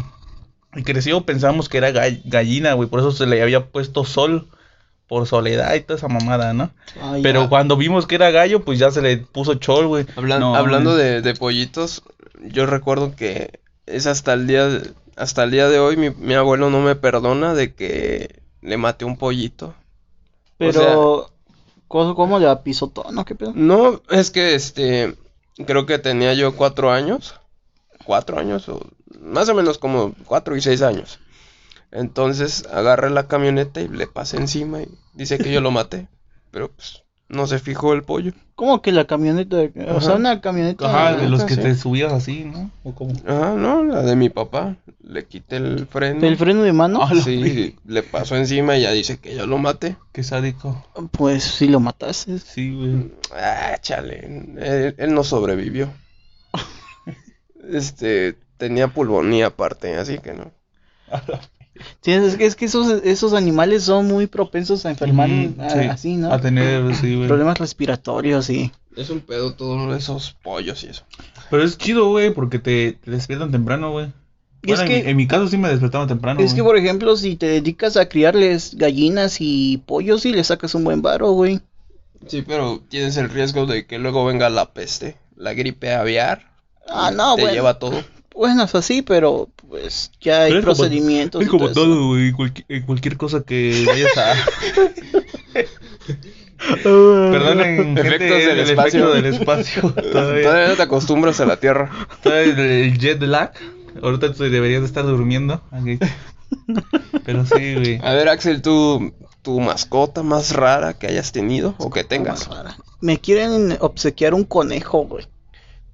Y 0.74 0.82
creció, 0.84 1.20
pensamos 1.26 1.68
que 1.68 1.78
era 1.78 1.90
gall- 1.90 2.22
gallina, 2.24 2.72
güey, 2.72 2.88
por 2.88 3.00
eso 3.00 3.12
se 3.12 3.26
le 3.26 3.42
había 3.42 3.66
puesto 3.66 4.04
sol, 4.04 4.48
por 5.12 5.26
soledad 5.26 5.74
y 5.74 5.82
toda 5.82 5.98
esa 5.98 6.08
mamada, 6.08 6.54
¿no? 6.54 6.70
Ah. 6.98 7.18
Pero 7.22 7.50
cuando 7.50 7.76
vimos 7.76 8.06
que 8.06 8.14
era 8.14 8.30
gallo, 8.30 8.64
pues 8.64 8.78
ya 8.78 8.90
se 8.90 9.02
le 9.02 9.18
puso 9.18 9.56
chol, 9.56 9.86
güey. 9.86 10.06
No, 10.16 10.56
hablando 10.56 10.96
de, 10.96 11.20
de 11.20 11.34
pollitos, 11.34 12.02
yo 12.40 12.64
recuerdo 12.64 13.14
que 13.14 13.60
es 13.84 14.06
hasta 14.06 14.32
el 14.32 14.46
día 14.46 14.66
de, 14.68 14.90
hasta 15.14 15.44
el 15.44 15.50
día 15.50 15.68
de 15.68 15.78
hoy 15.80 15.98
mi, 15.98 16.08
mi 16.08 16.32
abuelo 16.32 16.70
no 16.70 16.80
me 16.80 16.94
perdona 16.94 17.52
de 17.52 17.74
que 17.74 18.40
le 18.62 18.78
maté 18.78 19.04
un 19.04 19.18
pollito. 19.18 19.74
Pero, 20.56 21.30
¿cómo, 21.88 22.14
cómo 22.14 22.38
le 22.38 22.48
apisotó? 22.48 23.04
¿No? 23.12 23.26
¿Qué 23.26 23.34
pedo? 23.34 23.52
No, 23.54 24.00
es 24.08 24.30
que 24.30 24.54
este 24.54 25.14
creo 25.66 25.84
que 25.84 25.98
tenía 25.98 26.32
yo 26.32 26.56
cuatro 26.56 26.90
años. 26.90 27.34
Cuatro 28.06 28.38
años 28.38 28.66
o 28.70 28.80
más 29.20 29.46
o 29.50 29.54
menos 29.54 29.76
como 29.76 30.14
cuatro 30.24 30.56
y 30.56 30.62
seis 30.62 30.80
años. 30.80 31.18
Entonces 31.92 32.66
agarré 32.72 33.10
la 33.10 33.28
camioneta 33.28 33.80
y 33.80 33.88
le 33.88 34.06
pasé 34.06 34.38
encima 34.38 34.80
y 34.82 34.88
dice 35.12 35.38
que 35.38 35.52
yo 35.52 35.60
lo 35.60 35.70
maté. 35.70 36.08
Pero 36.50 36.70
pues 36.72 37.02
no 37.28 37.46
se 37.46 37.58
fijó 37.58 37.92
el 37.92 38.02
pollo. 38.02 38.32
¿Cómo 38.54 38.82
que 38.82 38.92
la 38.92 39.06
camioneta? 39.06 39.56
O 39.88 40.00
sea, 40.00 40.16
una 40.16 40.40
camioneta. 40.40 40.86
Ajá, 40.86 41.16
de 41.16 41.28
los 41.28 41.44
que 41.44 41.54
sí. 41.54 41.60
te 41.62 41.74
subías 41.74 42.12
así, 42.12 42.44
¿no? 42.44 42.70
¿O 42.84 42.94
cómo? 42.94 43.12
Ajá, 43.26 43.54
no, 43.54 43.82
la 43.84 44.02
de 44.02 44.14
mi 44.16 44.28
papá. 44.28 44.76
Le 45.02 45.24
quité 45.24 45.56
el 45.56 45.86
freno. 45.86 46.26
¿El 46.26 46.36
freno 46.36 46.62
de 46.62 46.72
mano? 46.72 47.00
Ah, 47.02 47.12
Sí, 47.14 47.76
le 47.86 48.02
pasó 48.02 48.36
encima 48.36 48.76
y 48.76 48.82
ya 48.82 48.92
dice 48.92 49.18
que 49.18 49.34
yo 49.34 49.46
lo 49.46 49.58
maté. 49.58 49.96
Qué 50.12 50.22
sádico. 50.22 50.86
Pues 51.12 51.42
sí 51.42 51.68
lo 51.68 51.80
mataste. 51.80 52.38
Sí, 52.38 52.74
güey. 52.74 53.12
Ah, 53.34 53.78
chale, 53.80 54.20
él, 54.58 54.94
él 54.96 55.14
no 55.14 55.24
sobrevivió. 55.24 55.90
Este, 57.70 58.36
tenía 58.56 58.88
pulmonía 58.88 59.46
aparte, 59.46 59.96
así 59.96 60.18
que 60.18 60.34
no. 60.34 60.50
Sí, 62.02 62.12
es 62.12 62.36
que, 62.36 62.46
es 62.46 62.54
que 62.56 62.64
esos, 62.66 63.02
esos 63.04 63.32
animales 63.32 63.84
son 63.84 64.06
muy 64.06 64.26
propensos 64.26 64.84
a 64.86 64.90
enfermar 64.90 65.28
Mm, 65.28 65.60
a- 65.60 65.70
sí, 65.70 65.78
así, 65.78 66.16
¿no? 66.16 66.32
A 66.32 66.40
tener, 66.40 66.94
sí, 66.96 67.14
güey. 67.16 67.28
Problemas 67.28 67.58
respiratorios 67.58 68.50
y... 68.50 68.70
Es 68.96 69.08
un 69.08 69.20
pedo 69.20 69.54
todos 69.54 69.96
esos 69.96 70.36
pollos 70.42 70.84
y 70.84 70.88
eso. 70.88 71.04
Pero 71.50 71.64
es 71.64 71.78
chido, 71.78 72.08
güey, 72.08 72.32
porque 72.34 72.58
te, 72.58 72.92
te 72.92 73.10
despiertan 73.10 73.50
temprano, 73.50 73.90
güey. 73.90 74.12
Es 74.62 74.78
en, 74.80 74.86
que- 74.86 75.02
mi, 75.02 75.10
en 75.10 75.16
mi 75.16 75.26
caso 75.26 75.48
sí 75.48 75.56
me 75.56 75.68
despertaba 75.68 76.06
temprano. 76.06 76.40
Es 76.40 76.54
que, 76.54 76.62
por 76.62 76.76
ejemplo, 76.76 77.16
si 77.16 77.36
te 77.36 77.46
dedicas 77.46 77.96
a 77.96 78.08
criarles 78.08 78.76
gallinas 78.76 79.38
y 79.40 79.78
pollos 79.86 80.26
y 80.26 80.32
le 80.32 80.44
sacas 80.44 80.74
un 80.74 80.84
buen 80.84 81.00
varo, 81.02 81.32
güey. 81.32 81.60
Sí, 82.26 82.42
pero 82.42 82.80
tienes 82.88 83.16
el 83.16 83.30
riesgo 83.30 83.66
de 83.66 83.86
que 83.86 83.98
luego 83.98 84.24
venga 84.24 84.48
la 84.50 84.72
peste, 84.72 85.16
la 85.36 85.54
gripe 85.54 85.92
aviar. 85.94 86.52
Ah, 86.88 87.10
no, 87.10 87.34
te 87.34 87.42
bueno. 87.42 87.54
lleva 87.54 87.78
todo. 87.78 88.04
Bueno, 88.34 88.62
es 88.64 88.74
así, 88.74 89.02
pero 89.02 89.48
pues 89.72 90.10
ya 90.20 90.42
hay 90.42 90.50
es 90.52 90.56
como- 90.64 90.64
procedimientos. 90.76 91.40
Es 91.40 91.46
y 91.48 91.50
como 91.50 91.72
todo, 91.72 92.08
güey. 92.08 92.30
cualqui- 92.32 92.66
en 92.68 92.82
cualquier 92.84 93.16
cosa 93.16 93.40
que 93.42 93.84
vayas 93.86 94.18
a. 94.18 94.34
Perdonen, 96.58 97.96
gente, 97.96 98.00
Efectos 98.02 98.28
del 98.38 98.50
el 98.50 98.70
espacio. 98.70 99.00
efecto 99.00 99.14
del 99.14 99.24
espacio. 99.34 99.90
Todavía, 100.12 100.42
Todavía 100.42 100.68
no 100.68 100.76
te 100.76 100.82
acostumbras 100.82 101.40
a 101.40 101.46
la 101.46 101.56
tierra. 101.58 101.90
todavía 102.22 102.52
el, 102.52 102.58
el 102.60 102.98
jet 102.98 103.22
lag. 103.22 103.52
Ahorita 104.02 104.32
tú 104.32 104.44
deberías 104.44 104.80
de 104.82 104.86
estar 104.86 105.04
durmiendo. 105.04 105.62
ok. 105.72 106.04
Pero 107.24 107.46
sí, 107.46 107.74
güey. 107.74 107.98
A 108.02 108.12
ver, 108.12 108.28
Axel, 108.28 108.60
¿tu, 108.60 109.12
tu 109.40 109.58
mascota 109.60 110.22
más 110.22 110.52
rara 110.52 110.92
que 110.94 111.06
hayas 111.06 111.32
tenido 111.32 111.74
o 111.78 111.88
que 111.90 112.04
tengas? 112.04 112.48
Me 113.00 113.18
quieren 113.20 113.76
obsequiar 113.80 114.34
un 114.34 114.44
conejo, 114.44 115.06
güey. 115.06 115.26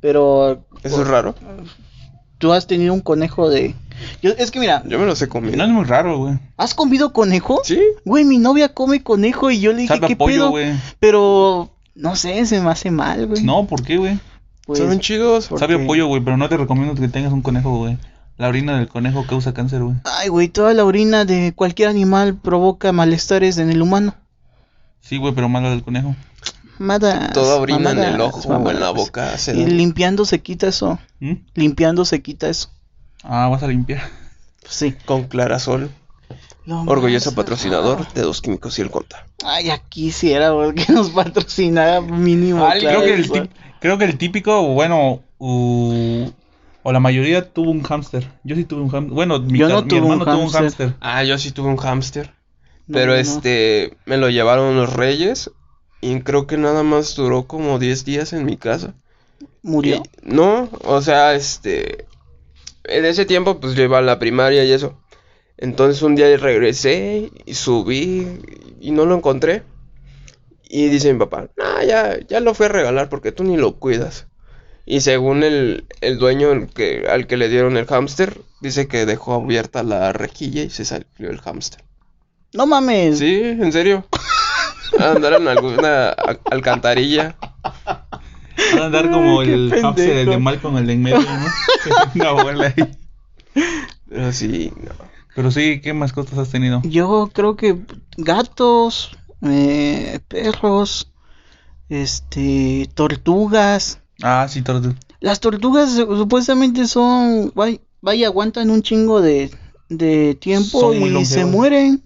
Pero 0.01 0.65
¿Eso 0.83 1.03
es 1.03 1.09
raro? 1.09 1.35
Tú 2.39 2.53
has 2.53 2.67
tenido 2.67 2.95
un 2.95 3.01
conejo 3.01 3.51
de... 3.51 3.75
Yo, 4.23 4.31
es 4.39 4.51
que 4.51 4.61
mira, 4.61 4.83
Yo 4.87 4.99
me 4.99 5.07
los 5.07 5.21
he 5.23 5.29
comido. 5.29 5.57
No 5.57 5.65
es 5.65 5.71
muy 5.71 5.85
raro, 5.85 6.19
güey. 6.19 6.39
¿has 6.57 6.73
comido 6.75 7.13
conejo? 7.13 7.61
¿Sí? 7.65 7.81
Güey, 8.05 8.25
mi 8.25 8.39
novia 8.39 8.73
come 8.73 9.03
conejo 9.03 9.51
y 9.51 9.61
yo 9.61 9.73
le 9.73 9.83
dije, 9.83 9.95
Sabe 9.95 10.07
¿qué 10.07 10.17
pollo, 10.17 10.35
pedo? 10.35 10.51
güey. 10.51 10.73
Pero, 11.01 11.71
no 11.95 12.15
sé, 12.17 12.47
se 12.47 12.61
me 12.61 12.71
hace 12.71 12.91
mal, 12.91 13.27
güey. 13.27 13.43
No, 13.43 13.67
¿por 13.67 13.83
qué, 13.83 13.97
güey? 13.97 14.19
Pues, 14.67 14.79
Son 14.79 15.01
chidos. 15.01 15.49
¿por 15.49 15.59
Sabe 15.59 15.83
a 15.83 15.87
pollo, 15.87 16.07
güey, 16.07 16.23
pero 16.23 16.37
no 16.37 16.49
te 16.49 16.57
recomiendo 16.57 16.95
que 16.95 17.09
tengas 17.09 17.33
un 17.33 17.43
conejo, 17.43 17.77
güey. 17.79 17.99
La 18.37 18.47
orina 18.49 18.79
del 18.79 18.87
conejo 18.87 19.27
causa 19.27 19.53
cáncer, 19.53 19.83
güey. 19.83 19.97
Ay, 20.05 20.29
güey, 20.29 20.49
toda 20.49 20.73
la 20.75 20.85
orina 20.85 21.25
de 21.25 21.53
cualquier 21.57 21.89
animal 21.89 22.37
provoca 22.37 22.93
malestares 22.93 23.59
en 23.59 23.69
el 23.71 23.83
humano. 23.83 24.15
Sí, 25.01 25.17
güey, 25.17 25.35
pero 25.35 25.49
malo 25.49 25.71
del 25.71 25.83
conejo. 25.83 26.15
Mamadas, 26.79 27.33
Toda 27.33 27.57
orina 27.57 27.91
en 27.91 27.99
el 27.99 28.13
mamadas, 28.13 28.35
ojo 28.35 28.49
o 28.55 28.71
en 28.71 28.81
la 28.81 28.91
boca. 28.91 29.33
hace 29.35 29.55
Y 29.55 29.63
daño. 29.65 29.75
limpiando 29.75 30.25
se 30.25 30.41
quita 30.41 30.69
eso. 30.69 30.99
¿Mm? 31.21 31.33
Limpiando 31.55 32.05
se 32.05 32.23
quita 32.23 32.49
eso. 32.49 32.71
Ah, 33.23 33.49
vas 33.49 33.63
a 33.63 33.67
limpiar. 33.69 34.03
Pues 34.63 34.75
sí. 34.75 34.95
Con 35.05 35.25
Clarasol, 35.25 35.91
Lo 36.67 36.83
orgulloso 36.83 37.35
patrocinador 37.35 38.13
de 38.13 38.23
Dos 38.23 38.41
Químicos 38.43 38.79
y 38.79 38.83
el 38.83 38.91
Conta. 38.91 39.27
Ay, 39.45 39.67
ya 39.67 39.79
quisiera, 39.79 40.51
güey, 40.51 40.75
que 40.75 40.93
nos 40.93 41.11
patrocinara 41.11 42.01
mínimo. 42.01 42.69
Creo, 42.79 43.01
que 43.03 43.15
el 43.15 43.27
güey. 43.29 43.43
tip- 43.43 43.51
creo 43.81 43.99
que 43.99 44.05
el 44.05 44.19
típico, 44.19 44.63
bueno, 44.75 45.23
o 45.39 46.93
la 46.93 47.01
mayoría 47.01 47.53
tuvo 47.53 47.71
un 47.71 47.83
hámster. 47.83 48.31
Yo 48.45 48.55
sí 48.57 48.65
tuve 48.65 48.83
un 48.83 48.89
hámster. 48.91 49.15
Bueno, 49.15 49.41
mi, 49.41 49.59
Yo 49.59 49.69
no 49.69 49.83
mi 49.83 49.89
tuve 49.89 50.01
un 50.01 50.13
hermano 50.13 50.25
tuvo 50.33 50.45
un 50.45 50.51
hámster. 50.51 50.95
Ah, 51.01 51.23
yo 51.25 51.37
sí 51.39 51.51
tuve 51.51 51.69
un 51.69 51.77
hámster. 51.77 52.35
No, 52.87 52.95
Pero 52.95 53.13
no. 53.13 53.19
este, 53.19 53.97
me 54.07 54.17
lo 54.17 54.31
llevaron 54.31 54.77
los 54.77 54.93
reyes. 54.93 55.51
Y 56.01 56.21
creo 56.21 56.47
que 56.47 56.57
nada 56.57 56.83
más 56.83 57.15
duró 57.17 57.47
como 57.47 57.79
10 57.79 58.05
días 58.05 58.33
en 58.33 58.45
mi 58.45 58.57
casa. 58.57 58.95
Murió. 59.63 59.97
Y- 59.97 60.03
no, 60.23 60.69
o 60.85 61.01
sea, 61.03 61.35
este. 61.35 62.07
En 62.85 63.05
ese 63.05 63.27
tiempo, 63.27 63.61
pues 63.61 63.75
yo 63.75 63.83
iba 63.85 63.99
a 63.99 64.03
la 64.03 64.19
primaria 64.19 64.65
y 64.65 64.73
eso. 64.73 64.95
Entonces 65.59 66.03
un 66.03 66.15
día 66.15 66.35
regresé 66.37 67.31
y 67.45 67.55
subí 67.55 68.39
y 68.81 68.91
no 68.93 69.05
lo 69.07 69.17
encontré. 69.17 69.63
Y 70.69 70.89
dice 70.89 71.13
mi 71.13 71.19
papá, 71.19 71.49
nah, 71.57 71.83
ya, 71.83 72.19
ya 72.27 72.41
lo 72.41 72.55
fui 72.55 72.67
a 72.67 72.69
regalar 72.69 73.09
porque 73.09 73.33
tú 73.33 73.43
ni 73.43 73.57
lo 73.57 73.77
cuidas. 73.77 74.27
Y 74.87 75.01
según 75.01 75.43
el, 75.43 75.87
el 76.01 76.19
dueño 76.19 76.53
el 76.53 76.69
que, 76.69 77.07
al 77.09 77.27
que 77.27 77.37
le 77.37 77.49
dieron 77.49 77.77
el 77.77 77.87
hámster, 77.87 78.41
dice 78.61 78.87
que 78.87 79.05
dejó 79.07 79.35
abierta 79.35 79.83
la 79.83 80.13
rejilla 80.13 80.63
y 80.63 80.71
se 80.71 80.85
salió 80.85 81.07
el 81.19 81.41
hámster. 81.41 81.83
No 82.55 82.67
mames. 82.67 83.19
Sí, 83.19 83.41
en 83.43 83.73
serio. 83.73 84.07
A 84.99 85.13
andar 85.13 85.35
en 85.35 85.49
alguna 85.49 86.09
alcantarilla. 86.51 87.37
Van 88.73 88.83
a 88.83 88.87
andar 88.87 89.11
como 89.11 89.41
Ay, 89.41 89.51
el 89.51 89.75
hámster 89.81 90.17
el 90.17 90.27
de. 90.27 90.39
Malcolm, 90.39 90.77
el 90.79 90.87
de 90.87 90.93
en 90.95 91.03
medio, 91.03 91.19
¿no? 91.21 91.47
Una 92.15 92.31
bola 92.33 92.75
ahí. 92.77 92.97
Pero 94.09 94.33
sí, 94.33 94.73
no. 94.77 94.93
Pero 95.35 95.51
sí, 95.51 95.81
¿qué 95.81 95.93
mascotas 95.93 96.39
has 96.39 96.51
tenido? 96.51 96.81
Yo 96.85 97.31
creo 97.33 97.55
que 97.57 97.77
gatos, 98.17 99.17
eh, 99.43 100.19
perros, 100.27 101.13
este, 101.89 102.89
tortugas. 102.95 104.01
Ah, 104.23 104.47
sí, 104.49 104.63
tortu. 104.63 104.95
Las 105.21 105.41
tortugas 105.41 105.93
su- 105.93 106.17
supuestamente 106.17 106.87
son, 106.87 107.53
vay- 107.55 107.81
vaya, 108.01 108.27
aguantan 108.27 108.71
un 108.71 108.83
chingo 108.83 109.21
de, 109.21 109.51
de 109.89 110.35
tiempo 110.35 110.81
Son 110.81 110.95
y 111.21 111.25
se 111.25 111.45
mueren. 111.45 112.03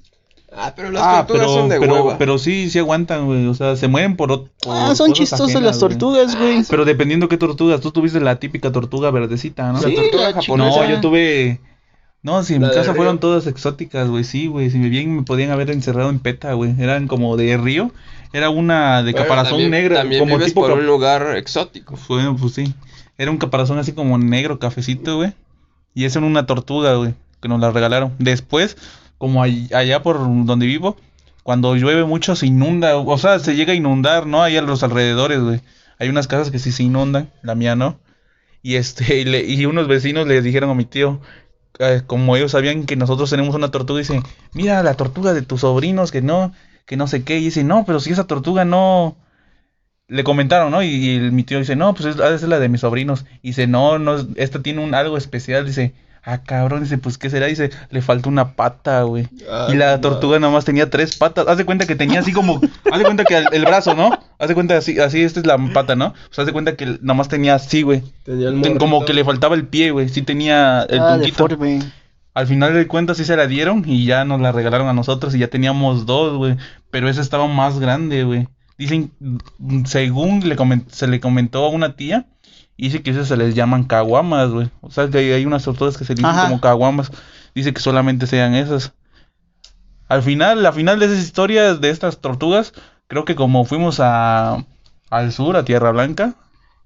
Ah, 0.55 0.73
pero 0.77 0.91
las 0.91 1.03
Ah, 1.03 1.25
tortugas 1.27 1.43
pero, 1.47 1.55
son 1.61 1.69
de 1.69 1.81
pero, 1.81 1.95
hueva. 2.05 2.19
pero 2.19 2.39
sí, 2.39 2.69
sí 2.71 2.79
aguantan, 2.79 3.27
güey. 3.27 3.47
O 3.47 3.55
sea, 3.55 3.75
se 3.77 3.89
mueren 3.89 4.17
por, 4.17 4.31
ot- 4.31 4.51
por 4.63 4.77
Ah, 4.77 4.95
son 4.95 5.13
chistosas 5.13 5.47
ajenas, 5.49 5.63
las 5.63 5.79
tortugas, 5.79 6.37
güey. 6.39 6.63
Pero 6.69 6.85
dependiendo 6.85 7.29
qué 7.29 7.37
tortugas. 7.39 7.81
Tú 7.81 7.91
tuviste 7.91 8.21
la 8.21 8.37
típica 8.37 8.71
tortuga 8.71 9.11
verdecita, 9.11 9.69
¿no? 9.73 9.81
La 9.81 9.89
Sí, 9.89 9.95
tortuga 9.95 10.29
la 10.31 10.35
japonesa. 10.35 10.83
No, 10.83 10.89
yo 10.91 11.01
tuve. 11.01 11.61
No, 12.23 12.43
si 12.45 12.55
en 12.55 12.63
La 12.63 12.69
mi 12.69 12.75
casa 12.75 12.95
fueron 12.95 13.19
todas 13.19 13.47
exóticas, 13.47 14.09
güey. 14.09 14.23
Sí, 14.25 14.47
güey. 14.47 14.71
Si 14.71 14.79
me 14.79 14.89
bien 14.91 15.17
me 15.17 15.23
podían 15.23 15.51
haber 15.51 15.71
encerrado 15.71 16.11
en 16.11 16.21
peta, 16.21 16.53
güey. 16.53 16.75
Eran 16.79 17.09
como 17.09 17.37
de 17.37 17.57
río. 17.57 17.91
Era 18.33 18.49
una 18.51 19.03
de 19.03 19.13
Bueno, 19.13 19.25
caparazón 19.27 19.53
también- 19.53 19.71
negra. 19.73 19.97
También 20.01 20.21
como 20.21 20.37
vives 20.37 20.49
tipo. 20.53 20.61
por 20.61 20.73
un 20.73 20.87
lugar 20.87 21.37
exótico. 21.37 21.99
Bueno, 22.09 22.37
pues 22.37 22.55
sí. 22.55 22.73
Era 23.19 23.31
un 23.31 23.39
caparazón 23.39 23.79
así 23.79 23.93
como 23.93 24.19
negro, 24.19 24.59
cafecito, 24.59 25.17
güey. 25.17 25.33
Y 25.95 26.05
eso 26.05 26.19
era 26.21 26.29
una 26.29 26.47
tortuga, 26.47 26.95
güey. 26.95 27.15
Que 27.41 27.49
nos 27.49 27.61
la 27.61 27.71
regalaron. 27.73 28.13
Después, 28.21 28.77
como 29.23 29.41
all- 29.43 29.69
allá 29.73 30.03
por 30.03 30.19
donde 30.19 30.67
vivo, 30.67 30.97
cuando 31.45 31.77
llueve 31.77 32.05
mucho 32.05 32.35
se 32.35 32.47
inunda. 32.47 32.97
O 32.97 33.19
sea, 33.19 33.39
se 33.39 33.55
llega 33.55 33.73
a 33.73 33.77
inundar, 33.77 34.27
¿no? 34.27 34.43
Ahí 34.43 34.57
a 34.57 34.63
los 34.63 34.83
alrededores, 34.83 35.39
güey. 35.39 35.61
Hay 36.01 36.09
unas 36.09 36.27
casas 36.27 36.51
que 36.51 36.59
sí 36.59 36.73
se 36.73 36.83
inundan. 36.83 37.31
La 37.41 37.55
mía 37.55 37.77
no. 37.77 38.01
Y 38.63 38.75
este, 38.75 39.21
y, 39.21 39.25
le- 39.25 39.45
y 39.45 39.65
unos 39.65 39.87
vecinos 39.87 40.27
le 40.27 40.43
dijeron 40.43 40.71
a 40.71 40.75
mi 40.75 40.87
tío, 40.87 41.21
eh, 41.79 42.03
como 42.05 42.37
ellos 42.37 42.51
sabían 42.51 42.85
que 42.85 42.97
nosotros 42.97 43.31
tenemos 43.31 43.55
una 43.55 43.71
tortuga, 43.71 44.01
dice, 44.01 44.21
mira 44.55 44.83
la 44.83 44.95
tortuga 44.95 45.33
de 45.35 45.43
tus 45.43 45.61
sobrinos, 45.61 46.11
que 46.11 46.21
no, 46.21 46.53
que 46.85 46.97
no 46.97 47.07
sé 47.07 47.23
qué. 47.23 47.39
Y 47.39 47.45
dice, 47.45 47.63
no, 47.63 47.85
pero 47.87 48.01
si 48.01 48.11
esa 48.11 48.27
tortuga 48.27 48.65
no, 48.65 49.17
le 50.09 50.25
comentaron, 50.25 50.73
¿no? 50.73 50.83
Y, 50.83 51.31
mi 51.31 51.45
tío 51.45 51.61
dice, 51.61 51.77
no, 51.77 51.95
pues 51.95 52.17
es, 52.17 52.41
ser 52.41 52.49
la 52.49 52.59
de 52.59 52.69
mis 52.69 52.81
sobrinos. 52.81 53.25
Y 53.41 53.51
dice, 53.51 53.69
no, 53.69 54.01
no, 54.01 54.17
esta 54.35 54.63
tiene 54.63 54.83
un 54.83 54.97
algo 54.97 55.17
especial. 55.17 55.65
Dice, 55.65 55.95
ah, 56.25 56.39
cabrón, 56.43 56.83
dice, 56.83 56.99
pues, 56.99 57.19
¿qué 57.19 57.31
será? 57.31 57.47
Dice, 57.47 57.71
le 57.91 58.03
falta 58.03 58.29
una 58.29 58.53
pata, 58.55 59.03
güey. 59.03 59.29
y 59.71 59.75
la 59.75 60.01
tortuga 60.01 60.39
nada 60.39 60.53
más 60.53 60.65
tenía 60.65 60.89
tres 60.91 61.17
patas. 61.17 61.47
Haz 61.49 61.59
de 61.59 61.65
cuenta 61.65 61.87
que 61.87 61.95
tenía 61.97 62.21
así 62.21 62.33
como, 62.33 62.61
haz 62.91 62.99
de 62.99 63.05
cuenta 63.05 63.25
que 63.25 63.37
el, 63.37 63.47
el 63.53 63.65
brazo, 63.65 63.95
¿no? 63.95 64.19
Haz 64.39 64.49
de 64.49 64.55
cuenta 64.55 64.77
así, 64.77 64.99
así, 65.01 65.23
esta 65.23 65.41
es 65.41 65.47
la 65.47 65.59
pata, 65.73 65.95
¿no? 65.97 66.07
O 66.07 66.15
sea, 66.33 66.43
haz 66.43 66.47
de 66.47 66.53
cuenta 66.53 66.77
que 66.77 66.87
nada 67.01 67.15
más 67.15 67.29
tenía 67.29 67.55
así, 67.55 67.83
güey. 67.83 68.03
Tenía 68.25 68.49
el 68.49 68.79
Como 68.79 69.05
que 69.05 69.13
le 69.15 69.25
faltaba 69.25 69.55
el 69.55 69.67
pie, 69.67 69.91
güey. 69.91 70.09
Sí 70.09 70.23
tenía 70.23 70.83
el 70.89 71.01
Ah, 71.01 71.15
puntito. 71.15 71.49
deforme. 71.49 71.81
Al 72.35 72.47
final 72.47 72.73
de 72.73 72.87
cuentas 72.87 73.19
sí 73.19 73.25
se 73.27 73.37
la 73.37 73.47
dieron 73.47 73.83
y 73.87 74.07
ya 74.07 74.25
nos 74.25 74.41
la 74.41 74.53
regalaron 74.53 74.89
a 74.89 74.95
nosotros 74.95 75.35
y 75.35 75.39
ya 75.39 75.49
teníamos 75.49 76.07
dos, 76.07 76.37
güey. 76.39 76.57
Pero 76.91 77.09
esa 77.11 77.21
estaba 77.21 77.47
más 77.47 77.79
grande, 77.79 78.25
güey. 78.25 78.49
Dicen, 78.79 79.13
según 79.85 80.49
le 80.49 80.57
comen- 80.57 80.87
se 80.89 81.07
le 81.07 81.21
comentó 81.21 81.65
a 81.65 81.69
una 81.69 81.95
tía, 81.95 82.27
dice 82.77 83.03
que 83.03 83.11
esas 83.11 83.29
se 83.29 83.37
les 83.37 83.55
llaman 83.55 83.85
caguamas, 83.85 84.51
güey. 84.51 84.71
O 84.81 84.91
sea, 84.91 85.09
que 85.09 85.19
hay, 85.19 85.33
hay 85.33 85.47
unas 85.47 85.65
tortugas 85.65 85.97
que 85.97 86.05
se 86.05 86.15
dicen 86.15 86.31
Ajá. 86.31 86.45
como 86.45 86.61
caguamas. 86.61 87.11
Dice 87.55 87.73
que 87.73 87.81
solamente 87.81 88.27
sean 88.27 88.55
esas. 88.55 88.93
Al 90.09 90.23
final, 90.23 90.63
la 90.63 90.73
final 90.73 90.99
de 90.99 91.07
esas 91.07 91.19
historias 91.19 91.81
de 91.81 91.91
estas 91.91 92.21
tortugas, 92.21 92.73
creo 93.07 93.25
que 93.25 93.35
como 93.35 93.65
fuimos 93.65 93.99
a 94.01 94.65
al 95.11 95.33
sur, 95.33 95.57
a 95.57 95.65
Tierra 95.65 95.91
Blanca, 95.93 96.35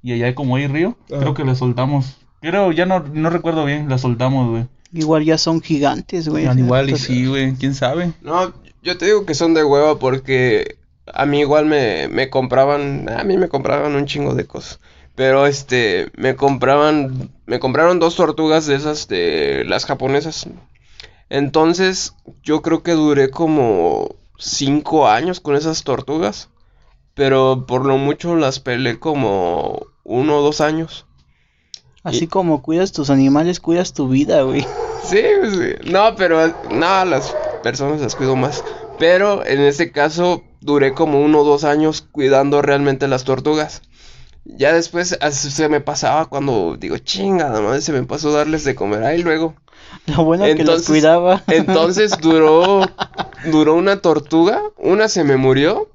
y 0.02 0.12
allá 0.12 0.34
como 0.34 0.56
hay 0.56 0.66
río, 0.66 0.96
Ajá. 1.10 1.20
creo 1.20 1.34
que 1.34 1.44
las 1.44 1.58
soltamos. 1.58 2.16
Creo, 2.40 2.72
ya 2.72 2.86
no, 2.86 3.00
no 3.00 3.30
recuerdo 3.30 3.64
bien, 3.64 3.88
las 3.88 4.02
soltamos, 4.02 4.50
güey. 4.50 4.66
Igual 4.92 5.24
ya 5.24 5.38
son 5.38 5.60
gigantes, 5.60 6.28
güey. 6.28 6.46
Al 6.46 6.58
igual 6.58 6.90
y 6.90 6.96
sí, 6.96 7.26
güey, 7.26 7.54
quién 7.54 7.74
sabe. 7.74 8.12
No, 8.22 8.52
yo 8.82 8.96
te 8.98 9.06
digo 9.06 9.26
que 9.26 9.34
son 9.34 9.54
de 9.54 9.64
hueva 9.64 9.98
porque 9.98 10.78
a 11.12 11.26
mí 11.26 11.40
igual 11.40 11.66
me, 11.66 12.08
me 12.08 12.30
compraban, 12.30 13.08
a 13.08 13.24
mí 13.24 13.36
me 13.36 13.48
compraban 13.48 13.94
un 13.94 14.06
chingo 14.06 14.34
de 14.34 14.46
cosas. 14.46 14.80
Pero 15.16 15.46
este, 15.46 16.12
me 16.16 16.36
compraban, 16.36 17.32
me 17.46 17.58
compraron 17.58 17.98
dos 17.98 18.14
tortugas 18.16 18.66
de 18.66 18.76
esas 18.76 19.08
de 19.08 19.64
las 19.66 19.86
japonesas. 19.86 20.46
Entonces, 21.30 22.14
yo 22.42 22.62
creo 22.62 22.82
que 22.82 22.92
duré 22.92 23.30
como 23.30 24.14
cinco 24.38 25.08
años 25.08 25.40
con 25.40 25.56
esas 25.56 25.82
tortugas. 25.82 26.50
Pero 27.14 27.64
por 27.66 27.86
lo 27.86 27.96
mucho 27.96 28.36
las 28.36 28.60
peleé 28.60 28.98
como 28.98 29.86
uno 30.04 30.36
o 30.36 30.42
dos 30.42 30.60
años. 30.60 31.06
Así 32.02 32.26
como 32.28 32.62
cuidas 32.62 32.92
tus 32.92 33.08
animales, 33.10 33.58
cuidas 33.58 33.92
tu 33.92 34.08
vida, 34.08 34.42
güey. 34.42 34.64
Sí, 35.02 35.22
pues, 35.40 35.52
sí. 35.52 35.90
No, 35.92 36.16
pero 36.16 36.48
no, 36.70 37.04
las 37.04 37.32
personas 37.62 38.00
las 38.00 38.16
cuido 38.16 38.34
más. 38.34 38.64
Pero 38.98 39.46
en 39.46 39.60
este 39.60 39.92
caso 39.92 40.42
duré 40.60 40.94
como 40.94 41.20
uno 41.20 41.40
o 41.40 41.44
dos 41.44 41.62
años 41.62 42.02
cuidando 42.02 42.60
realmente 42.60 43.06
las 43.06 43.22
tortugas. 43.22 43.82
Ya 44.48 44.72
después 44.72 45.18
así 45.20 45.50
se 45.50 45.68
me 45.68 45.80
pasaba 45.80 46.26
cuando 46.26 46.76
digo, 46.78 46.98
chinga, 46.98 47.48
madre, 47.60 47.80
se 47.80 47.92
me 47.92 48.04
pasó 48.04 48.32
darles 48.32 48.64
de 48.64 48.74
comer. 48.74 49.02
Ahí 49.02 49.22
luego. 49.22 49.54
Lo 50.06 50.24
bueno 50.24 50.44
que 50.44 50.50
los 50.54 50.60
Entonces- 50.60 50.86
cuidaba. 50.86 51.42
Entonces 51.48 52.12
duró, 52.20 52.82
duró 53.50 53.74
una 53.74 54.00
tortuga, 54.00 54.62
una 54.78 55.08
se 55.08 55.24
me 55.24 55.36
murió, 55.36 55.88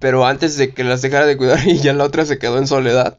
pero 0.00 0.26
antes 0.26 0.56
de 0.56 0.72
que 0.72 0.84
las 0.84 1.02
dejara 1.02 1.26
de 1.26 1.36
cuidar 1.36 1.66
y 1.66 1.78
ya 1.78 1.92
la 1.92 2.04
otra 2.04 2.24
se 2.26 2.38
quedó 2.38 2.58
en 2.58 2.66
soledad. 2.66 3.18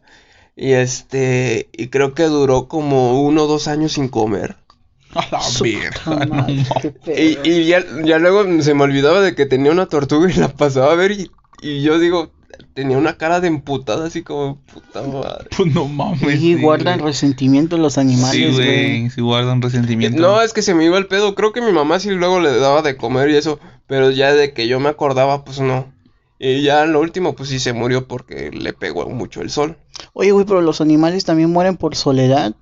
Y 0.55 0.73
este, 0.73 1.69
y 1.73 1.87
creo 1.87 2.13
que 2.13 2.23
duró 2.25 2.67
como 2.67 3.23
uno 3.23 3.43
o 3.43 3.47
dos 3.47 3.67
años 3.67 3.93
sin 3.93 4.07
comer. 4.07 4.55
A 5.15 5.27
la 5.31 6.25
no. 6.25 6.47
Y, 7.07 7.37
y 7.43 7.65
ya, 7.65 7.83
ya 8.03 8.17
luego 8.19 8.45
se 8.61 8.73
me 8.73 8.83
olvidaba 8.83 9.21
de 9.21 9.35
que 9.35 9.45
tenía 9.45 9.71
una 9.71 9.87
tortuga 9.87 10.29
y 10.29 10.33
la 10.35 10.47
pasaba 10.49 10.91
a 10.91 10.95
ver 10.95 11.11
y, 11.11 11.31
y 11.61 11.81
yo 11.81 11.99
digo, 11.99 12.31
tenía 12.73 12.97
una 12.97 13.17
cara 13.17 13.39
de 13.39 13.47
emputada 13.47 14.07
así 14.07 14.21
como 14.23 14.57
puta 14.73 15.01
madre. 15.03 15.47
Pues 15.55 15.73
no 15.73 15.87
mames. 15.87 16.19
Sí, 16.19 16.37
sí, 16.55 16.61
guardan 16.61 16.99
güey. 16.99 17.11
resentimiento 17.11 17.77
los 17.77 17.93
Sí, 17.93 17.99
animales, 18.01 18.53
güey. 18.55 18.65
güey, 18.99 19.09
sí 19.09 19.21
guardan 19.21 19.61
resentimiento. 19.61 20.21
No, 20.21 20.41
es 20.41 20.53
que 20.53 20.61
se 20.61 20.73
me 20.73 20.85
iba 20.85 20.97
el 20.97 21.07
pedo, 21.07 21.35
creo 21.35 21.51
que 21.53 21.61
mi 21.61 21.71
mamá 21.71 21.99
sí 21.99 22.09
luego 22.11 22.39
le 22.39 22.57
daba 22.57 22.81
de 22.81 22.97
comer 22.97 23.29
y 23.29 23.35
eso, 23.35 23.59
pero 23.87 24.11
ya 24.11 24.33
de 24.33 24.53
que 24.53 24.67
yo 24.67 24.79
me 24.79 24.89
acordaba, 24.89 25.43
pues 25.45 25.59
no. 25.59 25.91
Y 26.39 26.61
ya 26.61 26.85
lo 26.85 26.99
último, 26.99 27.35
pues 27.35 27.49
sí 27.49 27.59
se 27.59 27.71
murió 27.73 28.07
porque 28.07 28.51
le 28.51 28.73
pegó 28.73 29.07
mucho 29.09 29.41
el 29.41 29.49
sol. 29.49 29.77
Oye, 30.13 30.31
güey, 30.31 30.45
pero 30.45 30.61
los 30.61 30.81
animales 30.81 31.23
también 31.25 31.49
mueren 31.51 31.77
por 31.77 31.95
soledad. 31.95 32.53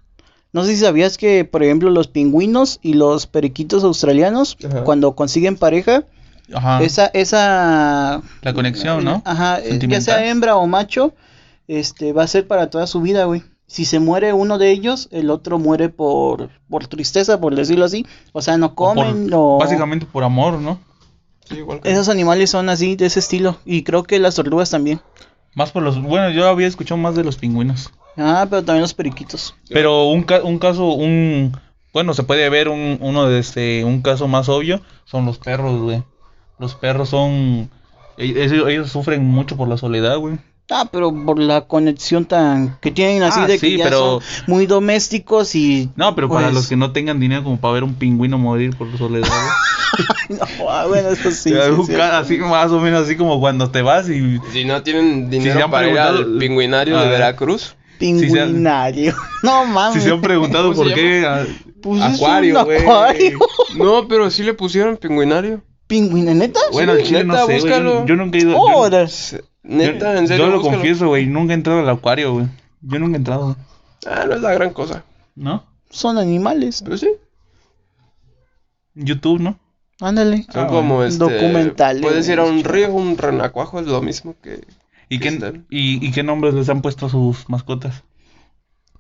No 0.54 0.64
sé 0.66 0.76
si 0.76 0.82
sabías 0.82 1.18
que, 1.18 1.46
por 1.46 1.64
ejemplo, 1.64 1.90
los 1.90 2.08
pingüinos 2.10 2.80
y 2.84 2.94
los 2.94 3.26
periquitos 3.26 3.84
australianos, 3.86 4.58
Ajá. 4.64 4.84
cuando 4.84 5.16
consiguen 5.16 5.56
pareja, 5.56 6.04
Ajá. 6.54 6.82
esa, 6.84 7.08
esa, 7.14 8.22
La 8.42 8.54
conexión, 8.54 9.04
¿no? 9.04 9.22
ajá, 9.26 9.60
eh, 9.60 9.80
ya 9.88 10.02
sea 10.02 10.26
hembra 10.28 10.56
o 10.56 10.68
macho, 10.68 11.14
este, 11.68 12.14
va 12.14 12.24
a 12.24 12.28
ser 12.28 12.48
para 12.48 12.70
toda 12.70 12.88
su 12.88 13.02
vida, 13.02 13.26
güey. 13.26 13.44
Si 13.68 13.86
se 13.86 14.00
muere 14.00 14.34
uno 14.34 14.58
de 14.58 14.70
ellos, 14.72 15.08
el 15.12 15.30
otro 15.30 15.58
muere 15.58 15.88
por, 15.88 16.50
por 16.70 16.88
tristeza, 16.88 17.40
por 17.40 17.56
decirlo 17.56 17.86
así. 17.86 18.06
O 18.34 18.42
sea, 18.42 18.58
no 18.58 18.66
O 18.68 18.76
por- 18.76 18.96
comen, 18.98 19.30
o... 19.34 19.58
Básicamente 19.60 20.06
por 20.06 20.26
amor, 20.26 20.56
¿no? 20.60 20.78
Sí, 21.48 21.56
igual 21.56 21.80
que... 21.80 21.90
Esos 21.90 22.10
animales 22.10 22.50
son 22.50 22.68
así, 22.68 22.98
de 22.98 23.06
ese 23.06 23.20
estilo. 23.20 23.58
Y 23.64 23.84
creo 23.84 24.04
que 24.04 24.20
las 24.20 24.36
tortugas 24.36 24.70
también. 24.72 25.00
Más 25.56 25.72
por 25.72 25.84
los... 25.84 26.02
Bueno, 26.02 26.30
yo 26.32 26.50
había 26.50 26.68
escuchado 26.68 26.98
más 26.98 27.16
de 27.16 27.24
los 27.24 27.38
pingüinos. 27.38 27.92
Ah, 28.18 28.46
pero 28.50 28.62
también 28.62 28.82
los 28.82 28.94
periquitos. 28.94 29.56
Pero 29.70 30.04
un, 30.10 30.24
ca- 30.24 30.44
un 30.44 30.60
caso, 30.60 30.90
un... 30.92 31.58
Bueno, 31.94 32.14
se 32.14 32.24
puede 32.24 32.50
ver 32.50 32.68
un, 32.68 32.98
uno 33.00 33.26
de 33.28 33.40
este... 33.40 33.86
Un 33.86 34.02
caso 34.02 34.28
más 34.28 34.50
obvio 34.50 34.82
son 35.06 35.26
los 35.26 35.38
perros, 35.38 35.80
güey. 35.82 36.04
Los 36.62 36.76
perros 36.76 37.10
son... 37.10 37.70
e- 38.18 38.44
Ellos, 38.44 38.70
ellos 38.70 38.92
sufren 38.92 39.26
mucho 39.26 39.58
por 39.58 39.68
la 39.68 39.78
soledad, 39.78 40.18
güey. 40.18 40.38
Ah, 40.70 40.88
pero 40.90 41.12
por 41.26 41.38
la 41.38 41.62
conexión 41.68 42.24
tan 42.24 42.78
que 42.80 42.92
tienen 42.92 43.24
así 43.24 43.42
Ah, 43.44 43.48
de 43.48 43.54
que 43.60 43.68
sí, 43.72 43.78
ya 43.78 43.86
pero- 43.86 44.22
son 44.22 44.46
muy 44.48 44.68
domésticos 44.68 45.54
y 45.56 45.90
No, 45.98 46.16
pero 46.16 46.30
para 46.30 46.44
pues, 46.46 46.54
los 46.54 46.68
que 46.70 46.78
no 46.78 46.94
tengan 46.94 47.20
dinero 47.20 47.44
como 47.44 47.60
para 47.60 47.74
ver 47.74 47.84
un 47.84 47.96
pingüino 47.96 48.38
morir 48.38 48.78
por 48.78 48.96
soledad, 48.98 49.28
güey. 49.28 50.40
no, 50.40 50.70
ah, 50.70 50.86
bueno, 50.88 51.10
eso 51.10 51.30
sí. 51.32 51.50
sí, 51.50 51.96
así 52.00 52.38
más 52.38 52.72
o 52.72 52.80
menos 52.80 53.04
así 53.04 53.18
como 53.18 53.40
cuando 53.42 53.70
te 53.70 53.82
vas 53.82 54.08
y 54.08 54.40
Si 54.54 54.64
no 54.64 54.82
tienen 54.82 55.26
se 55.30 55.40
dinero 55.40 55.66
han 55.66 55.72
para 55.72 55.88
ir 55.88 55.94
preguntado- 55.96 56.20
al 56.20 56.38
pingüinario 56.38 56.98
A 56.98 57.02
de 57.04 57.10
ver. 57.10 57.20
Veracruz, 57.20 57.76
Pingüinario. 58.00 59.14
No 59.44 59.66
mames. 59.66 59.96
si 60.02 60.08
se 60.08 60.14
han 60.14 60.22
preguntado 60.22 60.72
¿Cómo 60.72 60.84
se 60.84 60.90
por 60.92 60.94
qué 60.94 61.26
ah, 61.28 61.46
Pues 61.82 62.02
es 62.02 62.16
acuario, 62.16 62.60
un 62.60 62.66
güey. 62.66 62.80
acuario. 62.82 63.40
no, 63.76 64.08
pero 64.08 64.30
sí 64.32 64.44
le 64.44 64.54
pusieron 64.54 64.96
pingüinario. 64.96 65.62
¿Pingüina 65.92 66.34
neta? 66.34 66.60
Bueno, 66.72 66.94
chile 67.04 67.26
no 67.26 67.34
neta, 67.34 67.46
sé, 67.48 67.60
güey. 67.60 67.74
Yo, 67.84 68.06
yo 68.06 68.16
nunca 68.16 68.38
he 68.38 68.42
ido. 68.42 68.52
yo- 68.54 68.70
Ahora. 68.70 69.06
Neta, 69.64 70.14
yo, 70.14 70.20
en 70.20 70.28
serio. 70.28 70.46
yo 70.46 70.52
lo 70.52 70.58
búscalo. 70.60 70.78
confieso, 70.78 71.08
güey. 71.10 71.26
Nunca 71.28 71.52
he 71.52 71.56
entrado 71.56 71.80
al 71.82 71.90
acuario, 71.90 72.34
güey. 72.34 72.48
Yo 72.82 72.98
nunca 73.00 73.16
he 73.16 73.18
entrado. 73.18 73.58
Ah, 74.08 74.24
no 74.28 74.36
es 74.36 74.42
la 74.42 74.54
gran 74.54 74.72
cosa. 74.72 75.04
¿No? 75.36 75.66
Son 75.90 76.18
animales. 76.18 76.82
Pero 76.84 76.98
sí. 76.98 77.10
YouTube, 78.96 79.40
¿no? 79.42 79.60
Ándale. 80.00 80.46
Son 80.52 80.64
Ah, 80.64 80.68
como 80.68 81.04
este. 81.04 81.20
documentales, 81.24 82.02
Puedes 82.02 82.28
ir 82.30 82.40
a 82.40 82.44
un 82.46 82.64
río, 82.64 82.92
un 82.94 83.18
renacuajo 83.18 83.80
es 83.80 83.86
lo 83.88 84.02
mismo 84.02 84.36
que. 84.42 84.66
¿Y 85.10 85.20
qué, 85.20 85.28
Están. 85.28 85.68
y, 85.70 86.06
y 86.06 86.12
qué 86.12 86.24
nombres 86.24 86.54
les 86.54 86.70
han 86.70 86.82
puesto 86.82 87.06
a 87.08 87.10
sus 87.10 87.50
mascotas? 87.50 88.04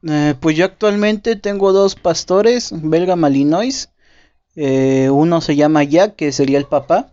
Eh, 0.05 0.35
pues 0.39 0.57
yo 0.57 0.65
actualmente 0.65 1.35
tengo 1.37 1.71
dos 1.71 1.95
pastores 1.95 2.71
belga 2.73 3.15
malinois. 3.15 3.89
Eh, 4.55 5.09
uno 5.09 5.41
se 5.41 5.55
llama 5.55 5.83
Jack, 5.83 6.15
que 6.15 6.31
sería 6.31 6.57
el 6.57 6.65
papá, 6.65 7.11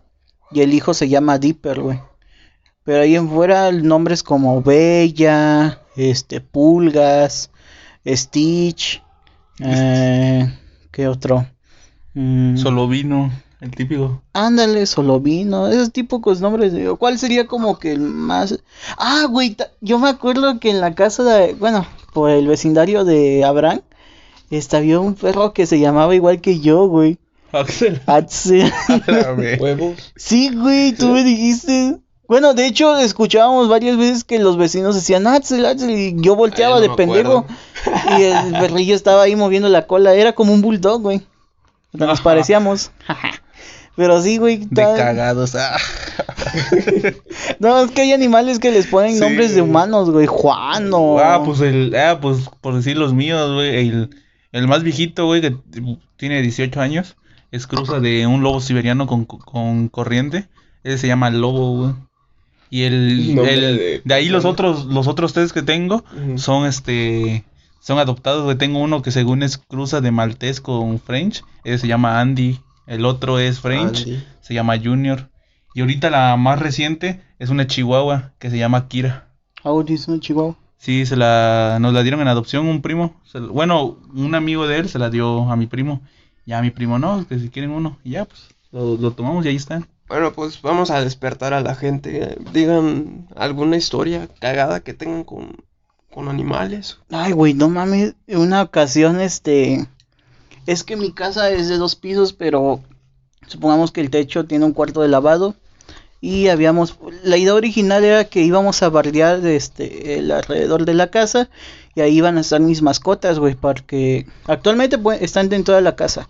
y 0.51 0.61
el 0.61 0.73
hijo 0.73 0.93
se 0.93 1.09
llama 1.09 1.37
Dipper, 1.37 1.79
güey. 1.81 1.99
Pero 2.83 3.03
ahí 3.03 3.15
en 3.15 3.29
fuera 3.29 3.71
nombres 3.71 4.23
como 4.23 4.61
Bella, 4.61 5.79
este, 5.95 6.41
Pulgas, 6.41 7.51
Stitch, 8.05 9.03
eh, 9.59 10.51
¿qué 10.91 11.03
¿Qué 11.03 11.07
otro? 11.07 11.45
Mm, 12.13 12.57
Solo 12.57 12.87
vino, 12.87 13.31
el 13.61 13.71
típico. 13.71 14.21
Ándale, 14.33 14.85
solo 14.85 15.19
vino, 15.19 15.67
esos 15.67 15.91
típicos 15.91 16.41
nombres. 16.41 16.73
¿Cuál 16.97 17.19
sería 17.19 17.45
como 17.45 17.77
que 17.77 17.91
el 17.91 18.01
más? 18.01 18.59
Ah, 18.97 19.27
güey, 19.29 19.55
yo 19.81 19.99
me 19.99 20.09
acuerdo 20.09 20.59
que 20.59 20.71
en 20.71 20.81
la 20.81 20.95
casa 20.95 21.23
de, 21.23 21.53
bueno, 21.53 21.85
por 22.13 22.31
el 22.31 22.47
vecindario 22.47 23.05
de 23.05 23.43
Abraham, 23.43 23.81
había 24.71 24.99
un 24.99 25.15
perro 25.15 25.53
que 25.53 25.65
se 25.65 25.79
llamaba 25.79 26.15
igual 26.15 26.41
que 26.41 26.59
yo, 26.59 26.87
güey. 26.87 27.17
Axel. 27.51 28.01
Axel. 28.05 28.71
Huevos. 29.59 30.13
Sí, 30.15 30.51
güey, 30.53 30.93
tú 30.93 31.09
me 31.09 31.23
dijiste. 31.23 31.97
Bueno, 32.27 32.53
de 32.53 32.67
hecho, 32.67 32.97
escuchábamos 32.99 33.69
varias 33.69 33.97
veces 33.97 34.23
que 34.23 34.37
los 34.37 34.55
vecinos 34.57 34.93
decían 34.93 35.25
Axel, 35.25 35.65
Axel, 35.65 35.89
y 35.89 36.15
yo 36.21 36.35
volteaba 36.35 36.75
Ay, 36.77 36.83
no 36.83 36.89
de 36.89 36.95
pendejo. 36.95 37.47
Y 38.17 38.21
el 38.23 38.51
perrillo 38.53 38.93
estaba 38.95 39.23
ahí 39.23 39.35
moviendo 39.35 39.67
la 39.67 39.87
cola, 39.87 40.13
era 40.13 40.33
como 40.33 40.53
un 40.53 40.61
bulldog, 40.61 41.01
güey. 41.01 41.21
Nos 41.91 42.21
parecíamos. 42.21 42.91
Pero 43.95 44.21
sí, 44.21 44.37
güey. 44.37 44.57
De 44.69 44.83
cagados. 44.83 45.55
ah. 45.55 45.75
No, 47.59 47.83
es 47.83 47.91
que 47.91 48.01
hay 48.01 48.13
animales 48.13 48.59
que 48.59 48.71
les 48.71 48.87
ponen 48.87 49.13
Sí. 49.15 49.19
nombres 49.19 49.55
de 49.55 49.61
humanos, 49.61 50.09
güey. 50.11 50.25
Juan 50.27 50.89
o... 50.93 51.19
Ah, 51.19 51.41
pues 51.43 51.59
el, 51.61 51.95
ah, 51.95 52.19
pues 52.21 52.49
por 52.61 52.75
decir 52.75 52.97
los 52.97 53.13
míos, 53.13 53.51
güey, 53.53 53.87
el, 53.89 54.09
el 54.51 54.67
más 54.67 54.83
viejito, 54.83 55.25
güey, 55.25 55.41
que 55.41 55.55
tiene 56.17 56.41
18 56.41 56.79
años, 56.79 57.15
es 57.51 57.67
cruza 57.67 57.99
de 57.99 58.27
un 58.27 58.41
lobo 58.43 58.61
siberiano 58.61 59.07
con, 59.07 59.25
con 59.25 59.87
corriente, 59.89 60.47
ese 60.83 60.97
se 60.99 61.07
llama 61.07 61.29
Lobo, 61.29 61.77
güey. 61.77 61.93
Y 62.69 62.83
el, 62.83 63.37
el- 63.39 63.77
de 63.77 64.01
de 64.05 64.13
ahí 64.13 64.29
los 64.29 64.45
otros, 64.45 64.85
los 64.85 65.07
otros 65.07 65.33
tres 65.33 65.53
que 65.53 65.63
tengo 65.63 66.03
son 66.35 66.67
este, 66.67 67.43
son 67.79 67.97
adoptados, 67.97 68.43
güey. 68.43 68.57
Tengo 68.57 68.79
uno 68.79 69.01
que 69.01 69.11
según 69.11 69.41
es 69.43 69.57
cruza 69.57 70.01
de 70.01 70.11
maltés 70.11 70.61
con 70.61 70.99
French, 70.99 71.43
ese 71.63 71.79
se 71.79 71.87
llama 71.87 72.19
Andy, 72.21 72.59
el 72.85 73.05
otro 73.05 73.39
es 73.39 73.59
French, 73.59 73.99
Andy. 74.01 74.23
se 74.41 74.53
llama 74.53 74.77
Junior. 74.77 75.29
Y 75.73 75.81
ahorita 75.81 76.09
la 76.09 76.35
más 76.37 76.59
reciente 76.59 77.21
es 77.39 77.49
una 77.49 77.65
chihuahua 77.67 78.33
que 78.39 78.49
se 78.49 78.57
llama 78.57 78.87
Kira. 78.87 79.29
Ah, 79.63 79.71
es 79.87 80.07
un 80.07 80.19
chihuahua. 80.19 80.55
Sí, 80.77 81.05
se 81.05 81.15
la, 81.15 81.77
nos 81.81 81.93
la 81.93 82.03
dieron 82.03 82.21
en 82.21 82.27
adopción 82.27 82.67
un 82.67 82.81
primo. 82.81 83.19
Se 83.25 83.39
bueno, 83.39 83.97
un 84.13 84.33
amigo 84.35 84.65
de 84.67 84.77
él 84.77 84.89
se 84.89 84.99
la 84.99 85.09
dio 85.09 85.49
a 85.51 85.55
mi 85.55 85.65
primo. 85.67 86.01
Y 86.49 86.53
a 86.53 86.63
mi 86.63 86.71
primo 86.71 86.97
no, 86.97 87.27
que 87.27 87.37
si 87.37 87.49
quieren 87.49 87.69
uno. 87.69 87.99
Y 88.03 88.13
ya, 88.13 88.25
pues, 88.25 88.41
lo, 88.71 88.97
lo 88.97 89.11
tomamos 89.11 89.45
y 89.45 89.49
ahí 89.49 89.55
están. 89.55 89.87
Bueno, 90.07 90.33
pues 90.33 90.63
vamos 90.63 90.89
a 90.89 90.99
despertar 90.99 91.53
a 91.53 91.61
la 91.61 91.75
gente. 91.75 92.39
Digan 92.51 93.27
alguna 93.35 93.77
historia 93.77 94.27
cagada 94.39 94.79
que 94.79 94.95
tengan 94.95 95.23
con, 95.23 95.57
con 96.11 96.27
animales. 96.27 96.97
Ay, 97.11 97.33
güey, 97.33 97.53
no 97.53 97.69
mames. 97.69 98.15
En 98.25 98.39
una 98.39 98.63
ocasión, 98.63 99.21
este... 99.21 99.87
Es 100.65 100.83
que 100.83 100.95
mi 100.95 101.11
casa 101.11 101.51
es 101.51 101.69
de 101.69 101.77
dos 101.77 101.95
pisos, 101.95 102.33
pero... 102.33 102.81
Supongamos 103.45 103.91
que 103.91 104.01
el 104.01 104.09
techo 104.09 104.45
tiene 104.45 104.65
un 104.65 104.73
cuarto 104.73 105.03
de 105.03 105.07
lavado. 105.07 105.53
Y 106.19 106.47
habíamos... 106.47 106.97
La 107.21 107.37
idea 107.37 107.53
original 107.53 108.03
era 108.03 108.23
que 108.25 108.41
íbamos 108.41 108.81
a 108.81 108.89
bardear 108.89 109.45
este, 109.45 110.17
el 110.17 110.31
alrededor 110.31 110.85
de 110.85 110.95
la 110.95 111.11
casa. 111.11 111.47
Y 111.99 112.01
ahí 112.01 112.15
iban 112.15 112.37
a 112.37 112.41
estar 112.41 112.61
mis 112.61 112.81
mascotas, 112.81 113.39
güey. 113.39 113.55
Porque 113.55 114.25
actualmente 114.47 114.97
pues, 114.97 115.21
están 115.21 115.49
dentro 115.49 115.75
de 115.75 115.81
la 115.81 115.97
casa. 115.97 116.29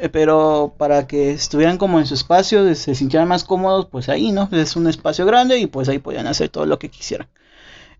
Eh, 0.00 0.08
Pero 0.08 0.72
para 0.78 1.06
que 1.06 1.32
estuvieran 1.32 1.76
como 1.76 1.98
en 1.98 2.06
su 2.06 2.14
espacio, 2.14 2.74
se 2.74 2.94
sintieran 2.94 3.28
más 3.28 3.44
cómodos, 3.44 3.88
pues 3.90 4.08
ahí, 4.08 4.32
¿no? 4.32 4.48
Es 4.52 4.76
un 4.76 4.88
espacio 4.88 5.26
grande 5.26 5.58
y 5.58 5.66
pues 5.66 5.90
ahí 5.90 5.98
podían 5.98 6.26
hacer 6.26 6.48
todo 6.48 6.64
lo 6.64 6.78
que 6.78 6.88
quisieran. 6.88 7.28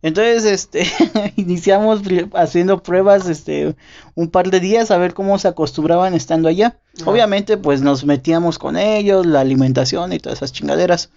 Entonces, 0.01 0.47
este, 0.47 0.87
iniciamos 1.37 2.01
haciendo 2.33 2.83
pruebas, 2.83 3.29
este, 3.29 3.77
un 4.15 4.31
par 4.31 4.51
de 4.51 4.61
días 4.61 4.91
a 4.91 4.97
ver 4.97 5.13
cómo 5.13 5.39
se 5.39 5.49
acostumbraban 5.49 6.15
estando 6.15 6.49
allá. 6.49 6.79
Ajá. 6.99 7.11
Obviamente, 7.11 7.59
pues 7.59 7.83
nos 7.83 8.07
metíamos 8.07 8.59
con 8.59 8.79
ellos, 8.79 9.27
la 9.27 9.40
alimentación 9.40 10.14
y 10.14 10.19
todas 10.19 10.38
esas 10.38 10.55
chingaderas. 10.55 11.11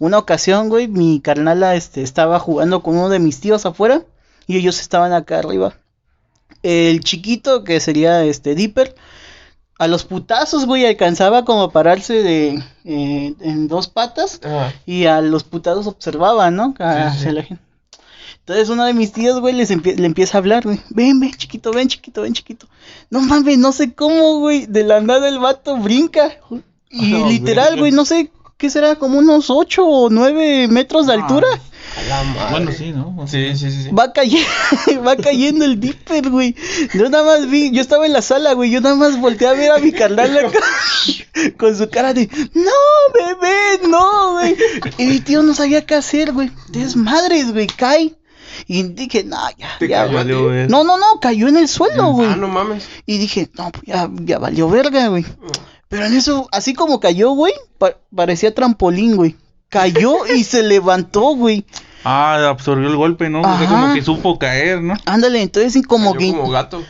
Una 0.00 0.18
ocasión, 0.18 0.68
güey, 0.68 0.88
mi 0.88 1.20
carnala, 1.20 1.76
este, 1.76 2.02
estaba 2.02 2.40
jugando 2.40 2.82
con 2.82 2.96
uno 2.96 3.10
de 3.10 3.20
mis 3.20 3.38
tíos 3.38 3.64
afuera 3.64 4.02
y 4.48 4.56
ellos 4.56 4.80
estaban 4.80 5.12
acá 5.12 5.38
arriba. 5.38 5.74
El 6.64 7.00
chiquito, 7.00 7.62
que 7.62 7.78
sería 7.78 8.24
este 8.24 8.56
Dipper, 8.56 8.96
a 9.78 9.86
los 9.86 10.02
putazos, 10.04 10.66
güey, 10.66 10.84
alcanzaba 10.86 11.44
como 11.44 11.62
a 11.62 11.70
pararse 11.70 12.14
de 12.24 12.60
eh, 12.84 13.34
en 13.40 13.68
dos 13.68 13.86
patas 13.86 14.40
Ajá. 14.42 14.74
y 14.84 15.04
a 15.06 15.20
los 15.20 15.44
putados 15.44 15.86
observaba, 15.86 16.50
¿no? 16.50 16.74
A- 16.80 17.12
Sí, 17.12 17.24
sí, 17.26 17.30
la 17.30 17.44
gente. 17.44 17.62
Entonces 18.40 18.70
uno 18.70 18.84
de 18.86 18.94
mis 18.94 19.12
tíos, 19.12 19.38
güey, 19.40 19.54
les 19.54 19.70
empie- 19.70 19.94
le 19.96 20.06
empieza 20.06 20.38
a 20.38 20.40
hablar, 20.40 20.64
güey. 20.64 20.80
Ven, 20.90 21.20
ven, 21.20 21.32
chiquito, 21.34 21.70
ven, 21.70 21.86
chiquito, 21.86 22.22
ven, 22.22 22.32
chiquito. 22.32 22.66
No 23.10 23.20
mames, 23.20 23.58
no 23.58 23.70
sé 23.72 23.92
cómo, 23.92 24.38
güey. 24.40 24.64
De 24.66 24.82
la 24.84 25.00
nada 25.02 25.28
el 25.28 25.38
vato 25.38 25.76
brinca. 25.76 26.32
Y 26.90 27.12
literal, 27.28 27.78
güey, 27.78 27.92
no 27.92 28.04
sé 28.06 28.32
qué 28.56 28.70
será, 28.70 28.96
como 28.96 29.18
unos 29.18 29.50
8 29.50 29.86
o 29.86 30.08
9 30.10 30.66
metros 30.68 31.06
de 31.06 31.12
Ah. 31.12 31.16
altura. 31.16 31.46
La 32.02 32.22
madre. 32.24 32.50
Bueno, 32.50 32.72
sí, 32.72 32.92
¿no? 32.92 33.26
Sí, 33.26 33.56
sí, 33.56 33.70
sí. 33.70 33.82
sí. 33.84 33.90
Va 33.90 34.12
cayendo, 34.12 34.48
va 35.06 35.16
cayendo 35.16 35.64
el 35.64 35.78
dipper, 35.80 36.28
güey. 36.30 36.54
Yo 36.94 37.08
nada 37.10 37.24
más 37.24 37.48
vi, 37.50 37.70
yo 37.70 37.80
estaba 37.80 38.06
en 38.06 38.12
la 38.12 38.22
sala, 38.22 38.52
güey. 38.54 38.70
Yo 38.70 38.80
nada 38.80 38.94
más 38.94 39.20
volteé 39.20 39.48
a 39.48 39.52
ver 39.52 39.70
a 39.72 39.78
mi 39.78 39.92
carnal 39.92 40.36
acá, 40.38 40.58
con 41.58 41.76
su 41.76 41.88
cara 41.88 42.14
de, 42.14 42.28
no, 42.54 42.70
bebé, 43.14 43.88
no, 43.88 44.32
güey. 44.32 44.56
Y 44.98 45.06
mi 45.06 45.20
tío 45.20 45.42
no 45.42 45.54
sabía 45.54 45.84
qué 45.86 45.94
hacer, 45.94 46.32
güey. 46.32 46.50
Desmadres, 46.68 47.52
güey, 47.52 47.66
cae. 47.66 48.14
Y 48.66 48.82
dije, 48.82 49.22
no, 49.24 49.38
ya, 49.56 49.68
Te 49.78 49.86
ya. 49.88 50.04
cayó. 50.04 50.14
Valió 50.16 50.46
ver. 50.46 50.68
No, 50.70 50.82
no, 50.84 50.98
no, 50.98 51.20
cayó 51.20 51.48
en 51.48 51.56
el 51.58 51.68
suelo, 51.68 52.12
güey. 52.12 52.28
Ah, 52.28 52.36
no 52.36 52.48
mames. 52.48 52.84
Y 53.06 53.18
dije, 53.18 53.48
no, 53.56 53.70
pues 53.70 53.84
ya, 53.86 54.10
ya 54.22 54.38
valió 54.38 54.68
verga, 54.68 55.08
güey. 55.08 55.24
Pero 55.88 56.04
en 56.04 56.14
eso, 56.14 56.48
así 56.52 56.74
como 56.74 56.98
cayó, 57.00 57.30
güey, 57.30 57.52
pa- 57.78 57.96
parecía 58.14 58.54
trampolín, 58.54 59.16
güey. 59.16 59.36
Cayó 59.70 60.26
y 60.26 60.44
se 60.44 60.62
levantó, 60.62 61.34
güey. 61.36 61.64
Ah, 62.04 62.48
absorbió 62.48 62.88
el 62.88 62.96
golpe, 62.96 63.28
¿no? 63.28 63.40
O 63.40 63.44
sea, 63.44 63.54
Ajá. 63.54 63.66
como 63.68 63.94
que 63.94 64.02
supo 64.02 64.38
caer, 64.38 64.82
¿no? 64.82 64.94
Ándale, 65.04 65.42
entonces 65.42 65.72
sí, 65.72 65.82
como 65.82 66.14
Cayó 66.14 66.32
que... 66.32 66.38
como 66.38 66.50
gato. 66.50 66.82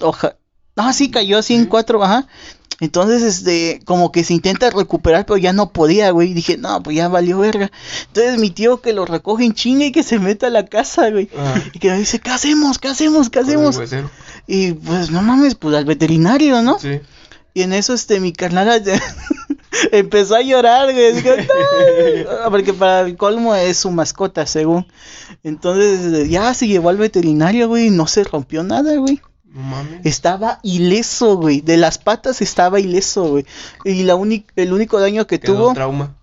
Oja... 0.00 0.36
Ah, 0.76 0.92
sí, 0.92 1.10
cayó 1.10 1.38
así 1.38 1.54
en 1.54 1.66
cuatro, 1.66 2.02
ajá. 2.04 2.28
Entonces, 2.80 3.22
este, 3.22 3.80
como 3.84 4.12
que 4.12 4.22
se 4.22 4.34
intenta 4.34 4.70
recuperar, 4.70 5.26
pero 5.26 5.36
ya 5.36 5.52
no 5.52 5.72
podía, 5.72 6.12
güey. 6.12 6.32
Dije, 6.32 6.56
no, 6.56 6.80
pues 6.82 6.96
ya 6.96 7.08
valió 7.08 7.38
verga. 7.38 7.72
Entonces 8.06 8.38
mi 8.38 8.50
tío 8.50 8.80
que 8.80 8.92
lo 8.92 9.04
recoge 9.04 9.44
en 9.44 9.54
chinga 9.54 9.86
y 9.86 9.92
que 9.92 10.04
se 10.04 10.20
meta 10.20 10.46
a 10.46 10.50
la 10.50 10.66
casa, 10.66 11.10
güey. 11.10 11.28
Ajá. 11.36 11.60
Y 11.72 11.80
que 11.80 11.90
me 11.90 11.98
dice, 11.98 12.20
¿qué 12.20 12.30
hacemos? 12.30 12.78
¿Qué 12.78 12.86
hacemos? 12.86 13.30
¿Qué 13.30 13.40
hacemos? 13.40 13.80
Y 14.46 14.72
pues 14.74 15.10
no 15.10 15.22
mames, 15.22 15.56
pues 15.56 15.74
al 15.74 15.84
veterinario, 15.84 16.62
¿no? 16.62 16.78
Sí. 16.78 17.00
Y 17.54 17.62
en 17.62 17.72
eso, 17.72 17.94
este, 17.94 18.20
mi 18.20 18.32
carnal 18.32 18.68
empezó 19.92 20.34
a 20.36 20.42
llorar, 20.42 20.92
güey. 20.92 21.12
Dijo, 21.14 21.30
"No", 22.44 22.50
Porque 22.50 22.72
para 22.72 23.00
el 23.02 23.16
colmo 23.16 23.54
es 23.54 23.76
su 23.78 23.90
mascota, 23.90 24.46
según. 24.46 24.86
Entonces, 25.44 26.28
ya 26.28 26.52
se 26.54 26.66
llevó 26.66 26.88
al 26.88 26.96
veterinario, 26.96 27.68
güey, 27.68 27.86
y 27.86 27.90
no 27.90 28.06
se 28.06 28.24
rompió 28.24 28.62
nada, 28.62 28.96
güey. 28.96 29.20
No 29.44 29.60
mames. 29.62 30.00
Estaba 30.04 30.58
ileso, 30.62 31.36
güey. 31.36 31.60
De 31.62 31.76
las 31.76 31.98
patas 31.98 32.42
estaba 32.42 32.80
ileso, 32.80 33.24
güey. 33.30 33.46
Y 33.84 34.02
la 34.04 34.14
el 34.56 34.72
único 34.72 35.00
daño 35.00 35.26
que 35.26 35.40
Quedó 35.40 35.54
tuvo, 35.56 35.74
trauma. 35.74 36.14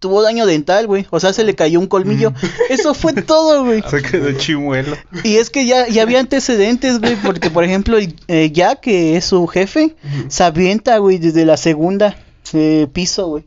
tuvo 0.00 0.20
daño 0.22 0.46
dental, 0.46 0.86
güey. 0.88 1.06
O 1.10 1.20
sea, 1.20 1.32
se 1.32 1.44
le 1.44 1.54
cayó 1.54 1.78
un 1.78 1.86
colmillo. 1.86 2.32
Eso 2.68 2.92
fue 2.94 3.12
todo, 3.12 3.64
güey. 3.64 3.82
Se 3.88 4.02
quedó 4.02 4.32
chimuelo. 4.32 4.96
Y 5.22 5.36
es 5.36 5.50
que 5.50 5.64
ya, 5.64 5.86
ya 5.86 6.02
había 6.02 6.18
antecedentes, 6.18 6.98
güey. 7.00 7.14
Porque, 7.16 7.50
por 7.50 7.62
ejemplo, 7.62 7.98
eh, 8.26 8.50
ya 8.52 8.76
que 8.76 9.16
es 9.16 9.26
su 9.26 9.46
jefe, 9.46 9.94
Ujú. 10.02 10.24
se 10.28 10.42
avienta, 10.42 10.98
güey, 10.98 11.18
desde 11.18 11.44
la 11.44 11.56
segunda 11.56 12.16
eh, 12.54 12.86
piso, 12.92 13.26
güey. 13.28 13.44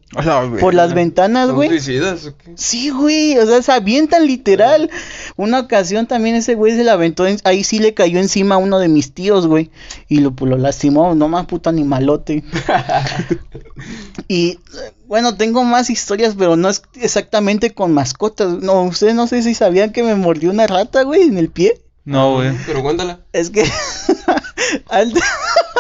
Por 0.60 0.74
las 0.74 0.94
ventanas, 0.94 1.48
¿Son 1.48 1.56
güey. 1.56 1.70
suicidas 1.70 2.26
o 2.26 2.36
qué? 2.38 2.52
Sí, 2.56 2.90
güey, 2.90 3.38
o 3.38 3.46
sea, 3.46 3.62
se 3.62 3.72
avientan 3.72 4.26
literal. 4.28 4.90
Una 5.36 5.60
ocasión 5.60 6.08
también 6.08 6.36
ese 6.36 6.56
güey 6.56 6.76
se 6.76 6.84
la 6.84 6.94
aventó, 6.94 7.26
en- 7.28 7.40
ahí 7.44 7.64
sí 7.64 7.80
le 7.80 7.94
cayó 7.94 8.20
encima 8.20 8.56
a 8.56 8.58
uno 8.60 8.80
de 8.80 8.88
mis 8.88 9.14
tíos, 9.14 9.48
güey. 9.48 9.70
Y 10.08 10.20
lo, 10.20 10.32
pues, 10.36 10.50
lo 10.50 10.58
lastimó, 10.58 11.16
no 11.16 11.28
más 11.28 11.46
puto 11.46 11.70
animalote. 11.70 12.44
y 14.28 14.60
bueno, 15.08 15.36
tengo 15.36 15.64
más 15.64 15.90
historias, 15.90 16.36
pero 16.38 16.56
no 16.56 16.70
es 16.70 16.82
exactamente 16.96 17.74
con 17.74 17.94
mascotas. 17.94 18.50
No, 18.62 18.84
ustedes 18.84 19.16
no 19.16 19.28
sé 19.28 19.42
si 19.44 19.54
sabían 19.56 19.92
que 19.92 20.04
me 20.04 20.16
mordió 20.16 20.52
una 20.52 20.68
rata, 20.68 21.04
güey, 21.04 21.24
en 21.24 21.38
el 21.38 21.50
pie. 21.50 21.82
No, 22.06 22.36
güey. 22.36 22.52
Pero 22.66 22.82
cuéntala. 22.82 23.20
Es 23.34 23.50
que 23.50 23.64
antes, 24.90 25.24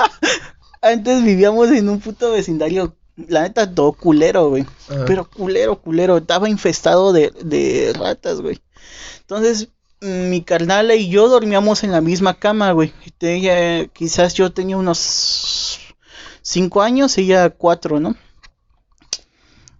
antes 0.81 1.23
vivíamos 1.23 1.69
en 1.71 1.89
un 1.89 1.99
puto 1.99 2.31
vecindario, 2.31 2.95
la 3.27 3.43
neta, 3.43 3.73
todo 3.73 3.93
culero, 3.93 4.49
güey. 4.49 4.65
Ajá. 4.89 5.05
Pero 5.05 5.29
culero, 5.29 5.81
culero, 5.81 6.17
estaba 6.17 6.49
infestado 6.49 7.13
de, 7.13 7.31
de 7.43 7.93
ratas, 7.97 8.41
güey. 8.41 8.59
Entonces, 9.21 9.69
mm, 10.01 10.29
mi 10.29 10.41
carnala 10.41 10.95
y 10.95 11.09
yo 11.09 11.29
dormíamos 11.29 11.83
en 11.83 11.91
la 11.91 12.01
misma 12.01 12.39
cama, 12.39 12.71
güey. 12.71 12.93
Ella, 13.19 13.87
quizás 13.87 14.33
yo 14.33 14.51
tenía 14.51 14.77
unos 14.77 15.79
cinco 16.41 16.81
años, 16.81 17.17
ella 17.17 17.49
cuatro, 17.49 17.99
¿no? 17.99 18.15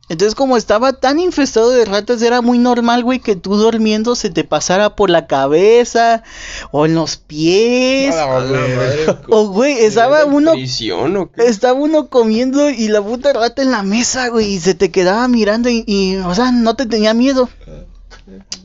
Entonces, 0.09 0.33
como 0.33 0.57
estaba 0.57 0.93
tan 0.93 1.19
infestado 1.19 1.69
de 1.69 1.85
ratas, 1.85 2.21
era 2.23 2.41
muy 2.41 2.57
normal, 2.57 3.03
güey, 3.03 3.19
que 3.19 3.35
tú 3.35 3.55
durmiendo 3.55 4.15
se 4.15 4.31
te 4.31 4.43
pasara 4.43 4.95
por 4.95 5.09
la 5.11 5.27
cabeza 5.27 6.23
o 6.71 6.87
en 6.87 6.95
los 6.95 7.17
pies. 7.17 8.15
A 8.15 8.25
la 8.25 8.37
A 8.37 8.41
la 8.41 8.59
madre, 8.59 9.17
O, 9.29 9.49
güey, 9.49 9.73
estaba 9.79 10.23
¿en 10.23 10.33
uno, 10.33 10.53
prisión 10.53 11.15
o 11.15 11.31
qué? 11.31 11.43
estaba 11.45 11.79
uno 11.79 12.07
comiendo 12.07 12.69
y 12.71 12.87
la 12.87 13.01
puta 13.03 13.33
rata 13.33 13.61
en 13.61 13.69
la 13.69 13.83
mesa, 13.83 14.29
güey, 14.29 14.53
y 14.53 14.59
se 14.59 14.73
te 14.73 14.89
quedaba 14.89 15.27
mirando 15.27 15.69
y, 15.69 15.83
y, 15.85 16.17
o 16.17 16.33
sea, 16.33 16.51
no 16.51 16.75
te 16.75 16.87
tenía 16.87 17.13
miedo. 17.13 17.47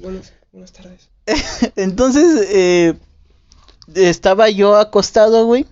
Buenas, 0.00 0.32
buenas 0.50 0.72
tardes. 0.72 1.08
Entonces, 1.76 2.46
eh, 2.50 2.94
estaba 3.94 4.48
yo 4.48 4.76
acostado, 4.76 5.44
güey. 5.44 5.66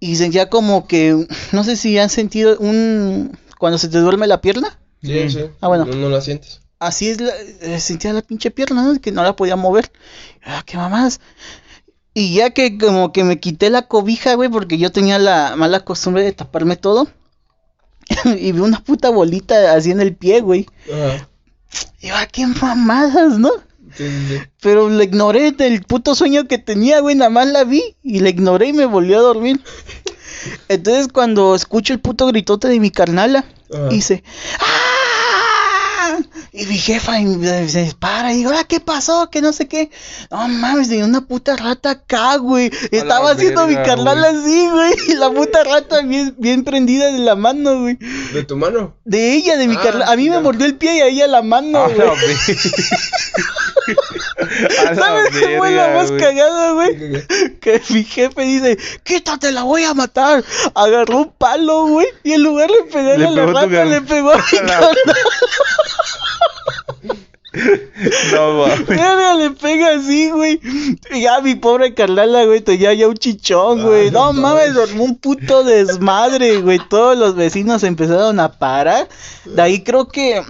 Y 0.00 0.16
sentía 0.16 0.50
como 0.50 0.88
que, 0.88 1.28
no 1.52 1.62
sé 1.62 1.76
si 1.76 1.96
han 1.96 2.10
sentido 2.10 2.58
un, 2.58 3.38
cuando 3.62 3.78
se 3.78 3.86
te 3.88 3.98
duerme 3.98 4.26
la 4.26 4.40
pierna. 4.40 4.76
Sí, 5.04 5.12
Mm. 5.24 5.30
sí. 5.30 5.38
Ah, 5.60 5.68
bueno. 5.68 5.84
No, 5.84 5.94
no 5.94 6.08
la 6.08 6.20
sientes. 6.20 6.62
Así 6.80 7.08
es, 7.08 7.20
la, 7.20 7.30
eh, 7.60 7.78
sentía 7.78 8.12
la 8.12 8.22
pinche 8.22 8.50
pierna, 8.50 8.82
¿no? 8.82 9.00
Que 9.00 9.12
no 9.12 9.22
la 9.22 9.36
podía 9.36 9.54
mover. 9.54 9.92
Ah, 10.44 10.64
qué 10.66 10.76
mamás. 10.76 11.20
Y 12.12 12.34
ya 12.34 12.50
que 12.50 12.76
como 12.76 13.12
que 13.12 13.22
me 13.22 13.38
quité 13.38 13.70
la 13.70 13.82
cobija, 13.86 14.34
güey, 14.34 14.48
porque 14.48 14.78
yo 14.78 14.90
tenía 14.90 15.20
la 15.20 15.54
mala 15.54 15.84
costumbre 15.84 16.24
de 16.24 16.32
taparme 16.32 16.74
todo. 16.74 17.06
y 18.36 18.50
vi 18.50 18.58
una 18.58 18.82
puta 18.82 19.10
bolita 19.10 19.74
así 19.74 19.92
en 19.92 20.00
el 20.00 20.16
pie, 20.16 20.40
güey. 20.40 20.66
Ajá. 20.92 21.28
Y 22.00 22.08
yo, 22.08 22.14
ah, 22.16 22.26
qué 22.26 22.44
mamadas, 22.48 23.38
¿no? 23.38 23.50
Sí, 23.96 24.08
sí, 24.08 24.26
sí. 24.28 24.42
Pero 24.60 24.90
le 24.90 25.04
ignoré 25.04 25.52
del 25.52 25.84
puto 25.84 26.16
sueño 26.16 26.48
que 26.48 26.58
tenía, 26.58 26.98
güey, 26.98 27.14
nada 27.14 27.30
más 27.30 27.46
la 27.46 27.62
vi 27.62 27.94
y 28.02 28.18
la 28.18 28.30
ignoré 28.30 28.66
y 28.66 28.72
me 28.72 28.86
volvió 28.86 29.18
a 29.18 29.22
dormir. 29.22 29.60
Entonces 30.68 31.08
cuando 31.12 31.54
escucho 31.54 31.92
el 31.92 32.00
puto 32.00 32.26
gritote 32.26 32.68
de 32.68 32.80
mi 32.80 32.90
carnala, 32.90 33.44
Ajá. 33.72 33.88
dice, 33.88 34.22
¡Ah! 34.60 36.18
Y 36.52 36.66
mi 36.66 36.76
jefa 36.76 37.18
y 37.20 37.68
se 37.70 37.84
dispara 37.84 38.34
y 38.34 38.38
digo, 38.38 38.50
ah, 38.54 38.64
¿qué 38.64 38.80
pasó? 38.80 39.30
Que 39.30 39.40
no 39.40 39.52
sé 39.54 39.66
qué. 39.68 39.90
No 40.30 40.46
mames, 40.48 40.88
tenía 40.88 41.06
una 41.06 41.22
puta 41.22 41.56
rata 41.56 41.90
acá, 41.92 42.36
güey. 42.36 42.70
Estaba 42.90 43.30
haciendo 43.30 43.66
mi 43.66 43.74
verga, 43.76 43.94
carnala 43.94 44.28
así, 44.28 44.68
güey. 44.68 44.92
Y 45.08 45.14
la 45.14 45.30
puta 45.30 45.64
rata 45.64 46.02
bien, 46.02 46.34
bien 46.38 46.64
prendida 46.64 47.10
de 47.10 47.18
la 47.18 47.34
mano, 47.36 47.80
güey. 47.80 47.96
¿De 48.34 48.42
tu 48.44 48.56
mano? 48.56 48.94
De 49.04 49.32
ella, 49.34 49.56
de 49.56 49.68
mi 49.68 49.76
Ah, 49.76 49.80
carnala. 49.82 50.12
A 50.12 50.16
mí 50.16 50.28
me 50.28 50.40
mordió 50.40 50.66
el 50.66 50.76
pie 50.76 50.96
y 50.96 51.00
a 51.00 51.06
ella 51.06 51.26
la 51.28 51.40
mano, 51.42 51.78
A 51.78 51.88
güey. 51.88 51.96
¿Sabes 54.94 55.28
qué 55.38 55.56
fue 55.58 55.70
la 55.70 55.88
más 55.94 56.10
güey. 56.10 56.20
cagada, 56.22 56.72
güey? 56.72 56.96
Que 57.60 57.80
mi 57.90 58.04
jefe 58.04 58.42
dice, 58.42 58.78
quítate, 59.04 59.52
la 59.52 59.62
voy 59.62 59.84
a 59.84 59.94
matar. 59.94 60.44
Agarró 60.74 61.18
un 61.18 61.32
palo, 61.32 61.86
güey. 61.86 62.06
Y 62.24 62.32
en 62.32 62.42
lugar 62.42 62.68
de 62.70 62.82
pegarle 62.92 63.18
Le 63.18 63.26
a 63.26 63.30
la 63.30 63.46
rata, 63.46 63.66
gar- 63.66 63.86
le 63.88 64.00
pegó 64.02 64.32
a 64.32 64.36
mi. 64.36 64.42
No 68.32 68.52
mames. 68.54 69.38
Le 69.38 69.50
pega 69.50 69.94
así, 69.96 70.30
güey. 70.30 70.58
Ya 71.20 71.40
mi 71.42 71.54
pobre 71.54 71.92
Carlala, 71.92 72.44
güey, 72.44 72.62
tenía 72.62 72.94
ya 72.94 73.08
un 73.08 73.14
chichón, 73.16 73.82
güey. 73.82 74.06
Ay, 74.06 74.10
no 74.10 74.32
no 74.32 74.40
mames, 74.40 74.72
mames. 74.72 74.74
dormó 74.74 75.04
un 75.04 75.18
puto 75.18 75.62
desmadre, 75.62 76.58
güey. 76.58 76.78
Todos 76.88 77.18
los 77.18 77.34
vecinos 77.34 77.82
empezaron 77.82 78.40
a 78.40 78.52
parar. 78.52 79.06
De 79.44 79.60
ahí 79.60 79.82
creo 79.84 80.08
que. 80.08 80.42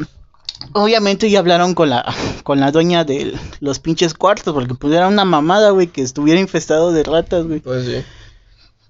Obviamente 0.72 1.30
ya 1.30 1.40
hablaron 1.40 1.74
con 1.74 1.90
la 1.90 2.04
con 2.44 2.60
la 2.60 2.70
dueña 2.70 3.04
de 3.04 3.34
los 3.60 3.78
pinches 3.78 4.14
cuartos, 4.14 4.54
porque 4.54 4.74
pues 4.74 4.92
era 4.94 5.08
una 5.08 5.24
mamada, 5.24 5.70
güey, 5.70 5.88
que 5.88 6.02
estuviera 6.02 6.40
infestado 6.40 6.92
de 6.92 7.02
ratas, 7.02 7.46
güey. 7.46 7.60
Pues 7.60 7.86
sí. 7.86 8.04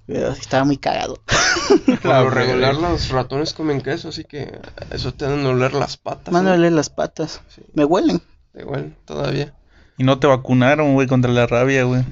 Pero 0.07 0.35
sí 0.35 0.41
estaba 0.41 0.65
muy 0.65 0.79
cagado. 0.79 1.21
Lo 2.03 2.31
regular 2.31 2.75
los 2.75 3.09
ratones 3.11 3.55
comen 3.55 3.81
queso, 3.81 4.09
así 4.09 4.25
que 4.25 4.61
eso 4.91 5.15
te 5.15 5.27
dan 5.27 5.47
a 5.47 5.51
oler 5.51 5.75
las 5.75 5.97
patas. 5.97 6.33
¿no? 6.33 6.33
Mándale 6.33 6.71
las 6.71 6.91
patas. 6.91 7.41
Sí. 7.49 7.63
Me 7.73 7.85
huelen. 7.85 8.21
Igual, 8.55 8.97
todavía. 9.05 9.55
Y 9.97 10.05
no 10.05 10.19
te 10.19 10.27
vacunaron, 10.27 10.95
güey, 10.95 11.07
contra 11.07 11.31
la 11.31 11.47
rabia, 11.47 11.85
güey. 11.85 12.05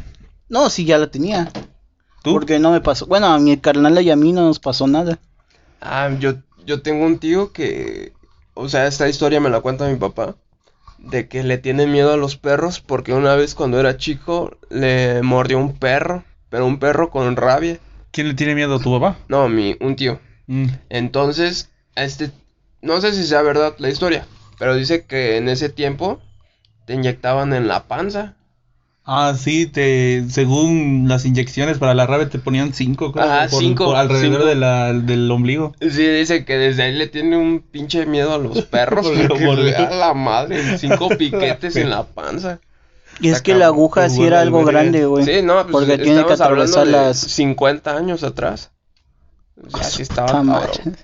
No, 0.48 0.70
sí, 0.70 0.84
ya 0.84 0.98
la 0.98 1.10
tenía. 1.10 1.50
¿Tú? 2.22 2.32
Porque 2.32 2.58
no 2.58 2.70
me 2.70 2.80
pasó. 2.80 3.06
Bueno, 3.06 3.26
a 3.26 3.38
mi 3.38 3.56
carnal 3.56 4.00
y 4.00 4.10
a 4.10 4.16
mí 4.16 4.32
no 4.32 4.42
nos 4.42 4.60
pasó 4.60 4.86
nada. 4.86 5.18
Ah, 5.80 6.10
yo, 6.18 6.34
yo 6.64 6.82
tengo 6.82 7.06
un 7.06 7.18
tío 7.18 7.52
que, 7.52 8.12
o 8.60 8.68
sea, 8.68 8.86
esta 8.86 9.08
historia 9.08 9.40
me 9.40 9.48
la 9.48 9.60
cuenta 9.60 9.88
mi 9.88 9.96
papá, 9.96 10.36
de 10.98 11.28
que 11.28 11.42
le 11.42 11.56
tiene 11.56 11.86
miedo 11.86 12.12
a 12.12 12.18
los 12.18 12.36
perros 12.36 12.80
porque 12.80 13.14
una 13.14 13.34
vez 13.34 13.54
cuando 13.54 13.80
era 13.80 13.96
chico 13.96 14.58
le 14.68 15.22
mordió 15.22 15.58
un 15.58 15.78
perro, 15.78 16.24
pero 16.50 16.66
un 16.66 16.78
perro 16.78 17.10
con 17.10 17.36
rabia. 17.36 17.78
¿Quién 18.10 18.28
le 18.28 18.34
tiene 18.34 18.54
miedo 18.54 18.76
a 18.76 18.80
tu 18.80 18.92
papá? 18.92 19.16
No, 19.28 19.48
mi, 19.48 19.76
un 19.80 19.96
tío. 19.96 20.20
Mm. 20.46 20.66
Entonces, 20.90 21.70
este, 21.94 22.30
no 22.82 23.00
sé 23.00 23.14
si 23.14 23.24
sea 23.24 23.40
verdad 23.40 23.74
la 23.78 23.88
historia, 23.88 24.26
pero 24.58 24.74
dice 24.74 25.06
que 25.06 25.38
en 25.38 25.48
ese 25.48 25.70
tiempo 25.70 26.20
te 26.86 26.92
inyectaban 26.92 27.54
en 27.54 27.66
la 27.66 27.88
panza. 27.88 28.36
Ah, 29.04 29.34
sí, 29.36 29.66
te, 29.66 30.24
según 30.28 31.06
las 31.08 31.24
inyecciones 31.24 31.78
para 31.78 31.94
la 31.94 32.06
rabia 32.06 32.28
te 32.28 32.38
ponían 32.38 32.74
cinco, 32.74 33.10
creo, 33.12 33.24
Ajá, 33.24 33.48
por- 33.48 33.60
cinco, 33.60 33.84
por 33.86 33.96
alrededor 33.96 34.34
cinco. 34.40 34.46
de 34.46 34.54
la, 34.54 34.92
del 34.92 35.28
ombligo. 35.30 35.74
Sí, 35.80 36.06
dice 36.06 36.44
que 36.44 36.56
desde 36.58 36.84
ahí 36.84 36.92
le 36.94 37.06
tiene 37.08 37.36
un 37.36 37.60
pinche 37.60 38.06
miedo 38.06 38.34
a 38.34 38.38
los 38.38 38.62
perros 38.66 39.08
porque 39.28 39.44
mordió. 39.44 39.76
a 39.78 39.90
la 39.90 40.14
madre, 40.14 40.78
cinco 40.78 41.08
piquetes 41.18 41.74
en 41.76 41.90
la 41.90 42.04
panza. 42.04 42.60
Y 43.20 43.28
es 43.30 43.42
que 43.42 43.54
la 43.54 43.66
aguja 43.66 44.08
sí 44.08 44.22
era 44.22 44.40
algo 44.40 44.64
grande, 44.64 45.04
güey. 45.06 45.24
Sí, 45.24 45.42
no, 45.42 45.54
pues 45.66 45.72
Porque 45.72 45.98
tiene 45.98 46.24
que 46.24 46.32
atravesar 46.34 46.86
las- 46.86 47.18
50 47.18 47.96
años 47.96 48.22
atrás. 48.22 48.70
O 49.62 49.70
sea, 49.70 49.82
sí 49.84 50.02
estaba 50.02 50.28
cabrón. 50.44 50.96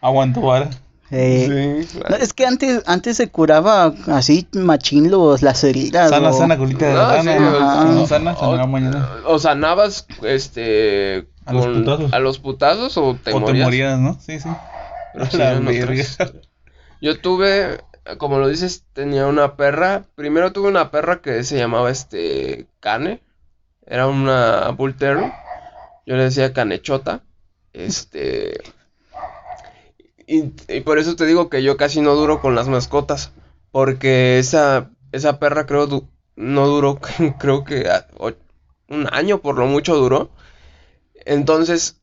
Aguanto 0.00 0.40
vara. 0.42 0.70
Eh, 1.14 1.84
Sí, 1.88 1.98
no, 2.08 2.16
es 2.16 2.32
que 2.32 2.46
antes, 2.46 2.82
antes 2.86 3.18
se 3.18 3.28
curaba 3.30 3.92
así 4.08 4.48
machín 4.54 5.10
los, 5.10 5.42
las 5.42 5.62
heridas. 5.62 6.08
Sana, 6.10 6.30
o- 6.30 6.32
sana, 6.32 6.56
colita 6.56 6.86
de 6.86 6.94
No, 6.94 7.00
rana. 7.08 7.22
sí, 7.22 7.28
Ajá. 7.28 7.82
Si 7.82 7.88
no 7.94 8.06
sana, 8.06 8.34
sanaba 8.34 8.64
o, 8.64 8.66
mañana. 8.66 9.08
o 9.26 9.38
sanabas, 9.38 10.06
este... 10.22 11.28
A 11.44 11.52
los 11.52 11.66
putazos. 11.66 12.12
A 12.14 12.18
los 12.18 12.38
putazos 12.38 12.96
o 12.96 13.14
te 13.22 13.30
o 13.32 13.34
te 13.34 13.40
morías. 13.40 13.64
morías, 13.66 13.98
¿no? 13.98 14.18
Sí, 14.20 14.40
sí. 14.40 14.48
La. 15.36 15.60
Yo 17.00 17.20
tuve, 17.20 17.80
como 18.18 18.38
lo 18.38 18.48
dices, 18.48 18.84
tenía 18.92 19.26
una 19.26 19.56
perra. 19.56 20.04
Primero 20.14 20.52
tuve 20.52 20.68
una 20.68 20.90
perra 20.90 21.20
que 21.20 21.42
se 21.44 21.58
llamaba 21.58 21.90
este 21.90 22.66
Cane. 22.80 23.20
Era 23.86 24.06
una 24.06 24.68
Bull 24.70 24.94
Terrier. 24.96 25.32
Yo 26.06 26.16
le 26.16 26.24
decía 26.24 26.52
Canechota. 26.52 27.20
Este. 27.72 28.60
Y, 30.26 30.80
por 30.82 30.98
eso 30.98 31.16
te 31.16 31.26
digo 31.26 31.48
que 31.50 31.62
yo 31.62 31.76
casi 31.76 32.00
no 32.00 32.14
duro 32.14 32.40
con 32.40 32.54
las 32.54 32.68
mascotas. 32.68 33.32
Porque 33.70 34.38
esa, 34.38 34.90
esa 35.12 35.38
perra 35.38 35.66
creo 35.66 36.08
no 36.36 36.66
duró, 36.66 37.00
creo 37.38 37.64
que 37.64 37.88
a- 37.88 38.06
o- 38.18 38.32
un 38.88 39.08
año 39.12 39.40
por 39.40 39.58
lo 39.58 39.66
mucho 39.66 39.96
duró. 39.96 40.30
Entonces, 41.26 42.00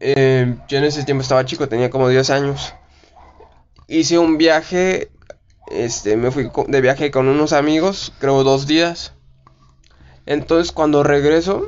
eh, 0.00 0.56
yo 0.68 0.78
en 0.78 0.84
ese 0.84 1.04
tiempo 1.04 1.22
estaba 1.22 1.46
chico, 1.46 1.68
tenía 1.68 1.90
como 1.90 2.08
10 2.10 2.30
años. 2.30 2.74
Hice 3.88 4.16
un 4.18 4.38
viaje, 4.38 5.10
este, 5.70 6.16
me 6.16 6.30
fui 6.30 6.50
de 6.68 6.80
viaje 6.80 7.10
con 7.10 7.28
unos 7.28 7.52
amigos, 7.52 8.12
creo 8.20 8.44
dos 8.44 8.66
días. 8.66 9.12
Entonces 10.26 10.72
cuando 10.72 11.02
regreso, 11.02 11.66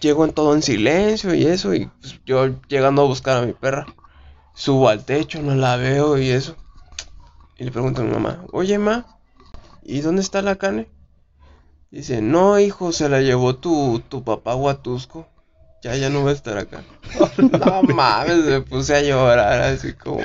llego 0.00 0.24
en 0.24 0.32
todo 0.32 0.54
en 0.54 0.62
silencio 0.62 1.34
y 1.34 1.46
eso, 1.46 1.74
y 1.74 1.86
pues, 2.00 2.20
yo 2.26 2.48
llegando 2.68 3.02
a 3.02 3.06
buscar 3.06 3.38
a 3.42 3.46
mi 3.46 3.52
perra. 3.52 3.86
Subo 4.54 4.88
al 4.88 5.04
techo, 5.04 5.42
no 5.42 5.54
la 5.54 5.76
veo 5.76 6.18
y 6.18 6.30
eso. 6.30 6.56
Y 7.56 7.64
le 7.64 7.70
pregunto 7.70 8.02
a 8.02 8.04
mi 8.04 8.12
mamá, 8.12 8.44
oye 8.52 8.78
ma, 8.78 9.06
¿y 9.82 10.00
dónde 10.00 10.22
está 10.22 10.42
la 10.42 10.56
cane? 10.56 10.88
Dice, 11.90 12.22
no 12.22 12.58
hijo, 12.58 12.92
se 12.92 13.08
la 13.08 13.20
llevó 13.20 13.56
tu, 13.56 14.00
tu 14.08 14.22
papá 14.22 14.54
Huatusco. 14.54 15.26
Ya, 15.82 15.96
ya 15.96 16.10
no 16.10 16.24
va 16.24 16.30
a 16.30 16.34
estar 16.34 16.56
acá. 16.58 16.84
No 17.38 17.82
mames, 17.82 18.44
me 18.44 18.60
puse 18.60 18.94
a 18.94 19.02
llorar 19.02 19.60
así 19.62 19.92
como, 19.94 20.20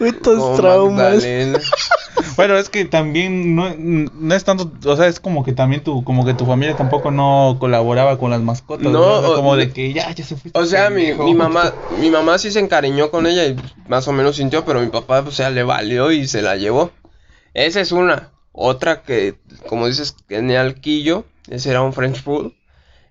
Estos 0.00 0.38
como 0.38 0.56
traumas. 0.56 1.24
Bueno, 2.36 2.56
es 2.56 2.68
que 2.68 2.84
también 2.84 3.54
no, 3.56 3.74
no 3.76 4.34
es 4.34 4.44
tanto, 4.44 4.70
o 4.88 4.96
sea, 4.96 5.06
es 5.06 5.18
como 5.18 5.44
que 5.44 5.52
también 5.52 5.82
tu, 5.82 6.04
como 6.04 6.24
que 6.24 6.34
tu 6.34 6.46
familia 6.46 6.76
tampoco 6.76 7.10
no 7.10 7.56
colaboraba 7.58 8.18
con 8.18 8.30
las 8.30 8.40
mascotas, 8.40 8.84
No, 8.86 8.92
¿no? 8.92 9.00
O 9.18 9.20
sea, 9.20 9.30
o- 9.30 9.34
como 9.34 9.56
de 9.56 9.70
que 9.72 9.92
ya, 9.92 10.10
ya 10.12 10.24
se 10.24 10.36
fue. 10.36 10.50
O 10.54 10.64
sea, 10.64 10.88
mi, 10.90 11.12
mi 11.14 11.34
mamá, 11.34 11.72
mi 12.00 12.10
mamá 12.10 12.38
sí 12.38 12.50
se 12.50 12.60
encariñó 12.60 13.10
con 13.10 13.26
ella 13.26 13.46
y 13.46 13.56
más 13.88 14.06
o 14.08 14.12
menos 14.12 14.36
sintió, 14.36 14.64
pero 14.64 14.80
mi 14.80 14.88
papá, 14.88 15.20
o 15.20 15.30
sea, 15.30 15.50
le 15.50 15.62
valió 15.62 16.12
y 16.12 16.26
se 16.28 16.42
la 16.42 16.56
llevó. 16.56 16.90
Esa 17.54 17.80
es 17.80 17.92
una. 17.92 18.30
Otra 18.52 19.02
que, 19.02 19.34
como 19.68 19.86
dices, 19.86 20.14
tenía 20.26 20.60
el 20.62 20.74
quillo, 20.80 21.24
ese 21.48 21.70
era 21.70 21.82
un 21.82 21.92
French 21.92 22.22
Poodle. 22.22 22.54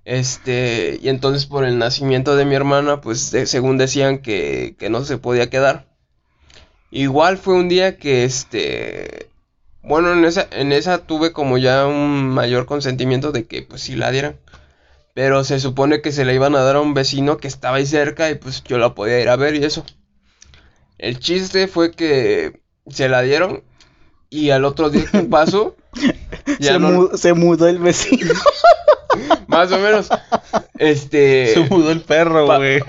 Este, 0.05 0.99
y 1.01 1.09
entonces 1.09 1.45
por 1.45 1.63
el 1.63 1.77
nacimiento 1.77 2.35
de 2.35 2.45
mi 2.45 2.55
hermana, 2.55 3.01
pues 3.01 3.31
de- 3.31 3.45
según 3.45 3.77
decían 3.77 4.19
que, 4.19 4.75
que 4.79 4.89
no 4.89 5.03
se 5.03 5.17
podía 5.17 5.49
quedar. 5.49 5.85
Igual 6.91 7.37
fue 7.37 7.53
un 7.55 7.69
día 7.69 7.97
que, 7.97 8.23
este, 8.25 9.29
bueno, 9.81 10.11
en 10.13 10.25
esa, 10.25 10.47
en 10.51 10.71
esa 10.73 10.99
tuve 10.99 11.31
como 11.31 11.57
ya 11.57 11.87
un 11.87 12.29
mayor 12.29 12.65
consentimiento 12.65 13.31
de 13.31 13.45
que 13.47 13.61
pues 13.63 13.81
sí 13.81 13.95
la 13.95 14.11
dieran. 14.11 14.35
Pero 15.13 15.43
se 15.43 15.59
supone 15.59 16.01
que 16.01 16.11
se 16.11 16.23
la 16.25 16.33
iban 16.33 16.55
a 16.55 16.61
dar 16.61 16.77
a 16.77 16.81
un 16.81 16.93
vecino 16.93 17.37
que 17.37 17.47
estaba 17.47 17.77
ahí 17.77 17.85
cerca 17.85 18.29
y 18.29 18.35
pues 18.35 18.63
yo 18.63 18.77
la 18.77 18.93
podía 18.95 19.19
ir 19.21 19.29
a 19.29 19.35
ver 19.35 19.55
y 19.55 19.63
eso. 19.63 19.85
El 20.97 21.19
chiste 21.19 21.67
fue 21.67 21.91
que 21.91 22.61
se 22.89 23.09
la 23.09 23.21
dieron 23.21 23.63
y 24.29 24.51
al 24.51 24.63
otro 24.65 24.89
día 24.89 25.05
que 25.11 25.23
pasó, 25.23 25.75
ya 26.59 26.73
Se, 26.73 26.79
no- 26.79 26.91
mu- 26.91 27.17
se 27.17 27.33
mudó 27.33 27.67
el 27.67 27.79
vecino. 27.79 28.33
más 29.47 29.71
o 29.71 29.77
menos, 29.79 30.09
este, 30.77 31.53
Se 31.53 31.59
mudó 31.69 31.91
el 31.91 32.01
perro, 32.01 32.47
Pa- 32.47 32.57
güey. 32.57 32.81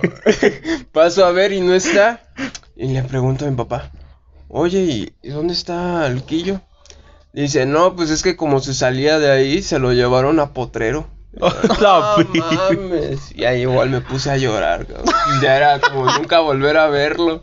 paso 0.92 1.24
a 1.24 1.32
ver 1.32 1.52
y 1.52 1.60
no 1.60 1.74
está. 1.74 2.20
Y 2.76 2.88
le 2.88 3.02
pregunto 3.02 3.46
a 3.46 3.50
mi 3.50 3.56
papá, 3.56 3.90
oye, 4.48 5.12
¿y 5.22 5.28
dónde 5.28 5.52
está 5.54 6.06
el 6.06 6.22
quillo? 6.24 6.60
Dice, 7.32 7.64
no, 7.66 7.96
pues 7.96 8.10
es 8.10 8.22
que 8.22 8.36
como 8.36 8.60
se 8.60 8.74
salía 8.74 9.18
de 9.18 9.30
ahí, 9.30 9.62
se 9.62 9.78
lo 9.78 9.92
llevaron 9.92 10.38
a 10.40 10.52
Potrero. 10.52 11.06
No 11.80 12.16
pi- 12.30 12.40
mames. 12.40 13.32
Y 13.34 13.44
ahí 13.46 13.62
igual 13.62 13.88
me 13.88 14.02
puse 14.02 14.30
a 14.30 14.36
llorar. 14.36 14.86
cabrón. 14.86 15.06
Ya 15.42 15.56
era 15.56 15.80
como 15.80 16.04
nunca 16.12 16.40
volver 16.40 16.76
a 16.76 16.88
verlo. 16.88 17.42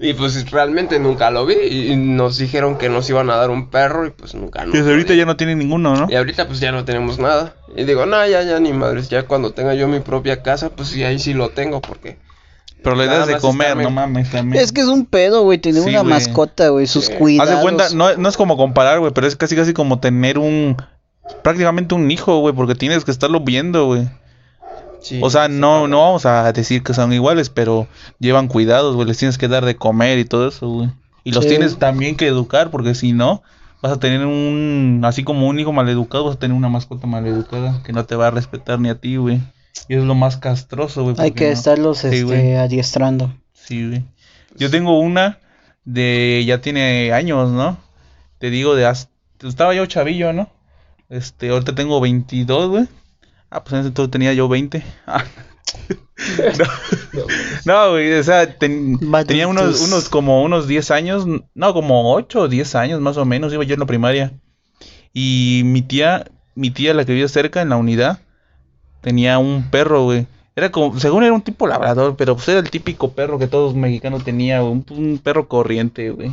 Y 0.00 0.14
pues 0.14 0.50
realmente 0.50 0.98
nunca 0.98 1.30
lo 1.30 1.44
vi. 1.44 1.54
Y 1.54 1.96
nos 1.96 2.38
dijeron 2.38 2.78
que 2.78 2.88
nos 2.88 3.08
iban 3.10 3.28
a 3.28 3.36
dar 3.36 3.50
un 3.50 3.68
perro 3.68 4.06
y 4.06 4.10
pues 4.12 4.34
nunca 4.34 4.64
nos 4.64 4.72
Desde 4.72 4.86
lo 4.86 4.92
ahorita 4.92 5.12
ya 5.14 5.26
no 5.26 5.36
tiene 5.36 5.54
ninguno, 5.54 5.94
¿no? 5.94 6.06
Y 6.10 6.14
ahorita 6.16 6.46
pues 6.48 6.58
ya 6.60 6.72
no 6.72 6.86
tenemos 6.86 7.18
nada. 7.18 7.54
Y 7.76 7.84
digo, 7.84 8.04
no, 8.06 8.26
ya, 8.26 8.42
ya 8.42 8.60
ni 8.60 8.72
madres. 8.72 9.08
Ya 9.08 9.24
cuando 9.26 9.52
tenga 9.52 9.74
yo 9.74 9.88
mi 9.88 10.00
propia 10.00 10.42
casa, 10.42 10.70
pues 10.70 10.88
sí, 10.88 11.02
ahí 11.04 11.18
sí 11.18 11.32
lo 11.34 11.50
tengo 11.50 11.80
porque... 11.80 12.18
Pero 12.82 12.96
le 12.96 13.06
Nada 13.06 13.20
das 13.20 13.28
de 13.28 13.36
comer, 13.38 13.68
estarme- 13.76 13.82
no 13.84 13.90
mames, 13.90 14.30
también. 14.30 14.62
Es 14.62 14.72
que 14.72 14.80
es 14.80 14.88
un 14.88 15.06
pedo, 15.06 15.42
güey, 15.42 15.58
tener 15.58 15.82
Sí, 15.84 15.90
una 15.90 16.00
güey. 16.00 16.10
mascota, 16.14 16.68
güey, 16.70 16.86
sus 16.88 17.06
Sí. 17.06 17.12
cuidados. 17.14 17.50
Haz 17.50 17.56
de 17.56 17.62
cuenta, 17.62 17.88
no, 17.94 18.16
no 18.16 18.28
es 18.28 18.36
como 18.36 18.56
comparar, 18.56 18.98
güey, 18.98 19.12
pero 19.12 19.26
es 19.28 19.36
casi 19.36 19.54
casi 19.54 19.72
como 19.72 20.00
tener 20.00 20.36
un... 20.38 20.76
Prácticamente 21.42 21.94
un 21.94 22.10
hijo, 22.10 22.38
güey, 22.40 22.52
porque 22.54 22.74
tienes 22.74 23.04
que 23.04 23.12
estarlo 23.12 23.40
viendo, 23.40 23.86
güey. 23.86 24.08
sí, 25.00 25.20
O 25.22 25.30
sea, 25.30 25.46
sí, 25.46 25.52
no, 25.54 25.86
no 25.88 26.00
vamos 26.00 26.26
a 26.26 26.52
decir 26.52 26.82
que 26.82 26.92
son 26.94 27.12
iguales, 27.12 27.48
pero 27.50 27.86
llevan 28.18 28.48
cuidados, 28.48 28.96
güey. 28.96 29.06
Les 29.06 29.18
tienes 29.18 29.38
que 29.38 29.46
dar 29.48 29.64
de 29.64 29.76
comer 29.76 30.18
y 30.18 30.24
todo 30.24 30.48
eso, 30.48 30.68
güey. 30.68 30.90
Y 31.24 31.30
los 31.32 31.44
Sí. 31.44 31.50
tienes 31.50 31.78
también 31.78 32.16
que 32.16 32.26
educar, 32.26 32.70
porque 32.70 32.96
si 32.96 33.12
no, 33.12 33.42
vas 33.82 33.92
a 33.92 33.98
tener 33.98 34.24
un... 34.24 35.00
Así 35.04 35.24
como 35.24 35.46
un 35.48 35.58
hijo 35.60 35.72
maleducado, 35.72 36.24
vas 36.24 36.36
a 36.36 36.38
tener 36.38 36.56
una 36.56 36.68
mascota 36.70 37.06
maleducada 37.06 37.82
que 37.82 37.92
no 37.92 38.04
te 38.06 38.14
va 38.16 38.28
a 38.28 38.30
respetar 38.30 38.78
ni 38.80 38.88
a 38.88 38.94
ti, 38.98 39.16
güey. 39.16 39.40
Y 39.88 39.94
es 39.96 40.04
lo 40.04 40.14
más 40.14 40.36
castroso, 40.38 41.02
güey. 41.02 41.16
Hay 41.18 41.32
que 41.32 41.46
no- 41.46 41.52
estarlos 41.52 41.98
Sí, 41.98 42.06
este, 42.06 42.22
güey. 42.22 42.54
adiestrando. 42.56 43.34
Sí, 43.52 43.86
güey. 43.88 44.04
Yo 44.56 44.70
tengo 44.70 44.98
una 45.00 45.38
de... 45.84 46.42
Ya 46.46 46.60
tiene 46.60 47.12
años, 47.12 47.50
¿no? 47.50 47.76
Te 48.38 48.48
digo, 48.50 48.74
de... 48.74 48.86
haz- 48.86 49.08
Estaba 49.42 49.74
yo 49.74 49.84
chavillo, 49.86 50.32
¿no? 50.32 50.48
Este, 51.08 51.50
ahorita 51.50 51.74
tengo 51.74 52.00
22, 52.00 52.68
güey. 52.70 52.88
Ah, 53.50 53.62
pues 53.64 53.72
en 53.74 53.78
ese 53.80 53.88
entonces 53.88 54.10
tenía 54.12 54.32
yo 54.32 54.48
20. 54.48 54.82
Ah. 55.06 55.24
No, 56.58 56.64
güey, 57.90 58.12
o 58.14 58.22
sea, 58.24 58.58
ten- 58.58 58.98
tenía 59.26 59.46
unos, 59.48 59.80
unos 59.88 60.08
como 60.08 60.42
unos 60.42 60.66
10 60.66 60.90
años, 60.90 61.26
no, 61.54 61.72
como 61.74 62.14
8 62.14 62.40
o 62.42 62.48
10 62.48 62.74
años 62.74 63.00
más 63.00 63.16
o 63.16 63.24
menos, 63.24 63.52
iba 63.52 63.64
yo 63.64 63.74
en 63.74 63.80
la 63.80 63.86
primaria. 63.86 64.32
Y 65.12 65.62
mi 65.64 65.82
tía, 65.82 66.30
mi 66.54 66.70
tía, 66.70 66.94
la 66.94 67.04
que 67.04 67.12
vivía 67.12 67.28
cerca 67.28 67.62
en 67.62 67.68
la 67.68 67.76
unidad, 67.76 68.20
tenía 69.00 69.38
un 69.38 69.70
perro, 69.70 70.04
güey. 70.04 70.26
Era 70.54 70.70
como, 70.70 70.98
según 71.00 71.24
era 71.24 71.32
un 71.32 71.42
tipo 71.42 71.66
labrador, 71.66 72.16
pero 72.16 72.34
pues 72.36 72.48
era 72.48 72.60
el 72.60 72.70
típico 72.70 73.12
perro 73.12 73.38
que 73.38 73.46
todos 73.46 73.74
mexicanos 73.74 74.24
tenían, 74.24 74.60
güey, 74.62 74.72
un, 74.72 74.84
un 74.90 75.18
perro 75.18 75.48
corriente, 75.48 76.10
güey. 76.10 76.32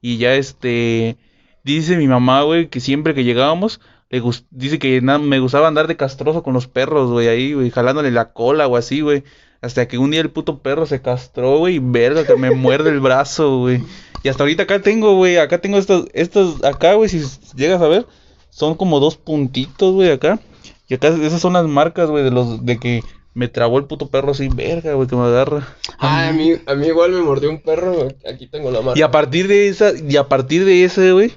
Y 0.00 0.18
ya 0.18 0.34
este, 0.34 1.16
dice 1.64 1.96
mi 1.96 2.08
mamá, 2.08 2.42
güey, 2.42 2.68
que 2.68 2.80
siempre 2.80 3.14
que 3.14 3.24
llegábamos, 3.24 3.80
le 4.10 4.22
dice 4.50 4.78
que 4.78 5.00
me 5.00 5.38
gustaba 5.38 5.68
andar 5.68 5.86
de 5.86 5.96
castroso 5.96 6.42
con 6.42 6.52
los 6.54 6.66
perros, 6.66 7.10
güey, 7.10 7.28
ahí, 7.28 7.52
güey, 7.54 7.70
jalándole 7.70 8.10
la 8.10 8.32
cola 8.32 8.66
o 8.66 8.76
así, 8.76 9.00
güey. 9.00 9.22
Hasta 9.62 9.86
que 9.86 9.96
un 9.96 10.10
día 10.10 10.20
el 10.20 10.30
puto 10.30 10.58
perro 10.58 10.86
se 10.86 11.00
castró, 11.00 11.58
güey, 11.58 11.78
verga, 11.78 12.26
que 12.26 12.36
me 12.36 12.50
muerde 12.50 12.90
el 12.90 13.00
brazo, 13.00 13.60
güey. 13.60 13.82
Y 14.24 14.28
hasta 14.28 14.42
ahorita 14.42 14.64
acá 14.64 14.82
tengo, 14.82 15.16
güey, 15.16 15.38
acá 15.38 15.60
tengo 15.60 15.78
estos, 15.78 16.06
estos, 16.12 16.62
acá, 16.64 16.94
güey, 16.94 17.08
si 17.08 17.22
llegas 17.54 17.80
a 17.80 17.88
ver, 17.88 18.06
son 18.50 18.74
como 18.74 19.00
dos 19.00 19.16
puntitos, 19.16 19.94
güey, 19.94 20.10
acá. 20.10 20.40
Y 20.88 20.94
acá 20.94 21.08
esas 21.08 21.40
son 21.40 21.52
las 21.54 21.66
marcas, 21.66 22.10
güey, 22.10 22.24
de 22.24 22.30
los, 22.30 22.66
de 22.66 22.78
que 22.78 23.02
me 23.34 23.48
trabó 23.48 23.78
el 23.78 23.84
puto 23.84 24.08
perro 24.08 24.32
así, 24.32 24.48
verga, 24.48 24.94
güey, 24.94 25.08
que 25.08 25.16
me 25.16 25.22
agarra. 25.22 25.66
Ay, 25.98 26.28
a 26.28 26.32
mí, 26.32 26.52
a 26.66 26.74
mí 26.74 26.86
igual 26.88 27.12
me 27.12 27.22
mordió 27.22 27.48
un 27.48 27.62
perro. 27.62 28.08
Aquí 28.28 28.46
tengo 28.46 28.70
la 28.70 28.80
marca. 28.80 28.98
Y 28.98 29.02
a 29.02 29.10
partir 29.10 29.48
de 29.48 29.68
esa, 29.68 29.92
y 29.96 30.16
a 30.16 30.28
partir 30.28 30.64
de 30.64 30.84
ese, 30.84 31.12
güey, 31.12 31.32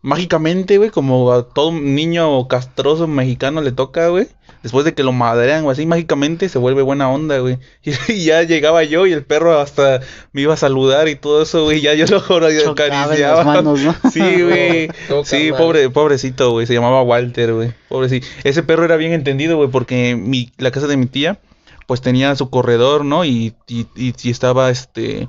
mágicamente, 0.00 0.78
güey, 0.78 0.90
como 0.90 1.32
a 1.32 1.48
todo 1.48 1.72
niño 1.72 2.48
castroso 2.48 3.06
mexicano 3.06 3.60
le 3.60 3.72
toca, 3.72 4.08
güey, 4.08 4.26
después 4.62 4.84
de 4.84 4.94
que 4.94 5.02
lo 5.02 5.12
madrean 5.12 5.64
o 5.64 5.70
así, 5.70 5.86
mágicamente 5.86 6.48
se 6.48 6.58
vuelve 6.58 6.82
buena 6.82 7.10
onda, 7.10 7.38
güey. 7.38 7.58
Y, 8.08 8.24
ya 8.24 8.42
llegaba 8.42 8.84
yo 8.84 9.06
y 9.06 9.12
el 9.12 9.24
perro 9.24 9.58
hasta 9.58 10.00
me 10.32 10.42
iba 10.42 10.54
a 10.54 10.56
saludar 10.56 11.08
y 11.08 11.16
todo 11.16 11.42
eso, 11.42 11.64
güey, 11.64 11.80
ya 11.80 11.94
yo 11.94 12.06
lo 12.06 12.46
acariciaba. 12.72 13.44
manos, 13.44 13.80
¿no? 13.80 13.94
Sí, 14.12 14.20
güey. 14.42 14.88
Sí, 15.24 15.50
pobre, 15.56 15.90
pobrecito, 15.90 16.50
güey. 16.52 16.66
Se 16.66 16.74
llamaba 16.74 17.02
Walter, 17.02 17.52
güey. 17.52 17.72
Pobrecito. 17.88 18.26
Ese 18.44 18.62
perro 18.62 18.84
era 18.84 18.96
bien 18.96 19.12
entendido, 19.12 19.56
güey, 19.56 19.68
porque 19.68 20.16
mi, 20.16 20.52
la 20.58 20.70
casa 20.70 20.86
de 20.86 20.96
mi 20.96 21.06
tía, 21.06 21.38
pues 21.86 22.00
tenía 22.00 22.34
su 22.36 22.50
corredor, 22.50 23.04
¿no? 23.04 23.24
Y, 23.24 23.54
y, 23.66 23.86
y, 23.96 24.14
y 24.22 24.30
estaba, 24.30 24.70
este, 24.70 25.28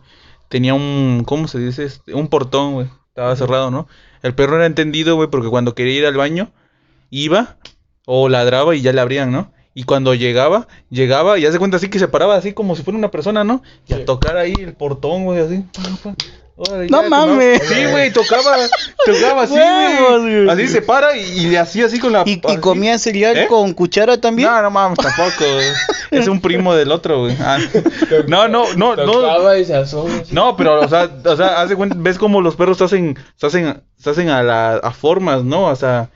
tenía 0.49 0.73
un, 0.73 1.23
¿cómo 1.25 1.47
se 1.47 1.59
dice? 1.59 1.85
Este, 1.85 2.13
un 2.13 2.27
portón, 2.27 2.73
güey. 2.73 2.87
Estaba 3.09 3.35
cerrado, 3.35 3.69
¿no? 3.69 3.87
El 4.23 4.33
perro 4.33 4.55
era 4.55 4.65
entendido, 4.65 5.15
güey, 5.15 5.29
porque 5.29 5.49
cuando 5.49 5.75
quería 5.75 5.99
ir 5.99 6.05
al 6.05 6.15
baño, 6.15 6.51
iba 7.09 7.57
o 8.05 8.29
ladraba 8.29 8.75
y 8.75 8.81
ya 8.81 8.93
le 8.93 9.01
abrían, 9.01 9.31
¿no? 9.31 9.51
Y 9.75 9.83
cuando 9.85 10.13
llegaba, 10.13 10.67
llegaba 10.89 11.39
y 11.39 11.41
ya 11.41 11.51
se 11.51 11.57
cuenta 11.57 11.77
así 11.77 11.89
que 11.89 11.97
se 11.99 12.07
paraba 12.07 12.35
así 12.35 12.53
como 12.53 12.75
si 12.75 12.83
fuera 12.83 12.97
una 12.97 13.09
persona, 13.09 13.43
¿no? 13.43 13.63
Y 13.87 13.93
a 13.93 14.05
tocar 14.05 14.37
ahí 14.37 14.53
el 14.59 14.73
portón, 14.73 15.25
güey, 15.25 15.39
así. 15.39 15.65
Órale, 16.55 16.87
No 16.87 17.01
ya, 17.01 17.09
mames. 17.09 17.63
Sí, 17.67 17.85
güey, 17.89 18.13
tocaba, 18.13 18.55
tocaba 19.03 19.41
así, 19.43 19.55
güey. 19.55 20.47
Así 20.47 20.67
se 20.67 20.83
para 20.83 21.17
y, 21.17 21.23
y 21.23 21.45
le 21.47 21.57
hacía 21.57 21.87
así 21.87 21.97
con 21.99 22.13
la... 22.13 22.21
¿Y, 22.27 22.39
y 22.47 22.57
comía 22.57 22.99
cereal 22.99 23.35
¿Eh? 23.35 23.47
con 23.47 23.73
cuchara 23.73 24.21
también? 24.21 24.47
No, 24.47 24.61
no 24.61 24.69
mames, 24.69 24.99
tampoco, 24.99 25.43
güey. 25.51 25.65
Es 26.11 26.27
un 26.27 26.39
primo 26.39 26.75
del 26.75 26.91
otro, 26.91 27.21
güey. 27.21 27.35
Ah. 27.39 27.57
No, 28.27 28.47
no, 28.47 28.71
no, 28.75 28.95
no. 28.95 29.11
Tocaba 29.11 29.57
y 29.57 29.65
se 29.65 29.73
asoma. 29.75 30.13
así. 30.21 30.35
No, 30.35 30.55
pero, 30.55 30.81
o 30.81 30.87
sea, 30.87 31.09
o 31.25 31.35
sea, 31.35 31.59
haz 31.59 31.69
de 31.69 31.75
cuenta, 31.75 31.95
ves 31.97 32.19
como 32.19 32.39
los 32.41 32.55
perros 32.55 32.77
se 32.77 32.83
hacen, 32.83 33.17
se 33.35 33.47
hacen, 33.47 33.81
se 33.97 34.09
hacen 34.11 34.29
a, 34.29 34.43
la, 34.43 34.75
a 34.75 34.91
formas, 34.91 35.43
¿no? 35.43 35.65
O 35.65 35.75
sea, 35.75 36.11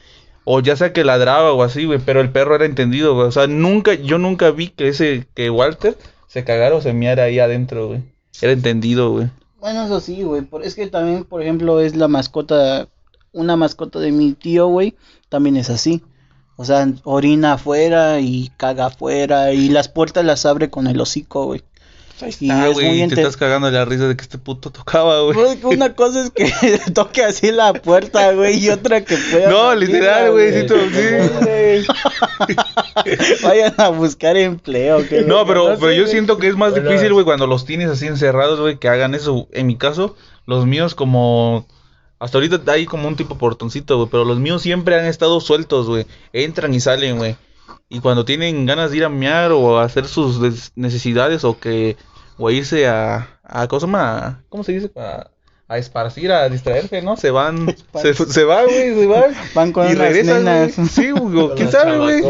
o 0.50 0.62
ya 0.62 0.78
sea 0.78 0.94
que 0.94 1.04
ladraba 1.04 1.52
o 1.52 1.62
así, 1.62 1.84
güey, 1.84 2.00
pero 2.00 2.22
el 2.22 2.30
perro 2.30 2.56
era 2.56 2.64
entendido, 2.64 3.16
güey. 3.16 3.28
O 3.28 3.32
sea, 3.34 3.48
nunca, 3.48 3.96
yo 3.96 4.18
nunca 4.18 4.50
vi 4.52 4.70
que 4.70 4.88
ese, 4.88 5.28
que 5.34 5.50
Walter 5.50 5.98
se 6.28 6.46
cagara 6.46 6.74
o 6.74 6.82
se 6.82 6.94
meara 6.94 7.24
ahí 7.24 7.38
adentro, 7.38 7.88
güey. 7.90 8.04
Era 8.42 8.54
entendido, 8.54 9.12
güey. 9.12 9.30
Bueno, 9.60 9.84
eso 9.84 10.00
sí, 10.00 10.24
güey. 10.24 10.48
Es 10.64 10.76
que 10.76 10.88
también, 10.88 11.26
por 11.26 11.42
ejemplo, 11.42 11.82
es 11.82 11.98
la 11.98 12.08
mascota, 12.08 12.88
una 13.34 13.58
mascota 13.58 14.00
de 14.00 14.14
mi 14.14 14.32
tío, 14.36 14.68
güey, 14.68 14.96
también 15.28 15.58
es 15.58 15.70
así. 15.70 16.02
O 16.56 16.64
sea, 16.64 16.88
orina 17.04 17.54
afuera 17.54 18.22
y 18.22 18.50
caga 18.56 18.86
afuera 18.86 19.52
y 19.52 19.68
las 19.68 19.90
puertas 19.90 20.24
las 20.24 20.46
abre 20.46 20.70
con 20.70 20.88
el 20.88 21.02
hocico, 21.02 21.44
güey. 21.48 21.62
Ah, 22.20 22.68
es 22.68 22.74
güey, 22.74 23.08
te 23.08 23.14
estás 23.16 23.38
cagando 23.38 23.68
de 23.68 23.74
la 23.74 23.86
risa 23.86 24.08
de 24.08 24.16
que 24.18 24.24
este 24.24 24.38
puto 24.40 24.72
tocaba, 24.72 25.22
güey. 25.22 25.36
Pues, 25.36 25.64
Una 25.64 25.94
cosa 25.94 26.24
es 26.24 26.32
que 26.32 26.52
toque 26.94 27.24
así 27.24 27.52
la 27.52 27.74
puerta, 27.74 28.32
güey, 28.34 28.58
y 28.58 28.70
otra 28.70 29.04
que 29.06 29.18
pueda. 29.32 29.50
No, 29.50 29.76
literal, 29.76 30.32
güey, 30.32 30.52
sí, 30.54 30.68
sí. 30.68 31.88
Vayan 33.44 33.74
a 33.78 33.90
buscar 33.90 34.38
empleo. 34.38 35.08
que 35.08 35.22
No, 35.22 35.46
pero, 35.46 35.76
sé, 35.76 35.78
pero 35.80 35.92
yo 35.94 36.08
siento 36.08 36.38
que 36.38 36.48
es 36.48 36.56
más 36.56 36.72
Bueno. 36.72 36.90
difícil, 36.90 37.14
güey, 37.14 37.26
cuando 37.26 37.46
los 37.48 37.66
tienes 37.66 37.90
así 37.90 38.08
encerrados, 38.08 38.60
güey, 38.60 38.78
que 38.80 38.90
hagan 38.90 39.14
eso. 39.16 39.48
En 39.52 39.68
mi 39.68 39.78
caso, 39.78 40.16
los 40.46 40.66
míos 40.66 40.96
como... 40.96 41.66
Hasta 42.20 42.40
ahorita 42.40 42.60
hay 42.72 42.88
como 42.88 43.08
un 43.08 43.16
tipo 43.16 43.38
portoncito, 43.38 43.96
güey, 43.98 44.10
pero 44.10 44.26
los 44.26 44.40
míos 44.40 44.64
siempre 44.64 45.00
han 45.00 45.06
estado 45.06 45.40
sueltos, 45.40 45.86
güey. 45.86 46.08
Entran 46.34 46.74
y 46.74 46.80
salen, 46.80 47.18
güey. 47.18 47.36
Y 47.89 48.00
cuando 48.02 48.26
tienen 48.26 48.65
ganas 48.65 48.91
de 48.91 48.97
ir 48.97 49.06
a 49.06 49.10
mear 49.10 49.52
o 49.52 49.80
a 49.80 49.84
hacer 49.86 50.08
sus 50.08 50.41
des- 50.41 50.71
necesidades 50.76 51.43
o 51.43 51.60
que... 51.60 51.95
O 52.38 52.47
a 52.50 52.52
irse 52.54 52.88
a... 52.88 53.39
a 53.43 53.67
¿Cómo 53.67 53.80
se 53.80 53.86
llama? 53.88 54.43
¿Cómo 54.50 54.63
se 54.63 54.73
dice? 54.73 54.91
A, 54.97 55.30
a 55.69 55.78
esparcir, 55.78 56.32
a 56.32 56.50
distraerse, 56.50 57.02
¿no? 57.02 57.15
Se 57.17 57.32
van... 57.32 57.76
Se, 58.02 58.13
se 58.13 58.43
va, 58.43 58.63
güey, 58.63 58.93
se 58.93 59.08
van. 59.08 59.34
Van 59.56 59.71
con 59.71 59.89
y 59.89 59.95
regresan, 59.95 60.43
nenas. 60.43 60.73
Sí, 60.91 61.12
güey. 61.12 61.56
¿Quién 61.56 61.71
sabe, 61.71 61.97
güey? 61.97 62.21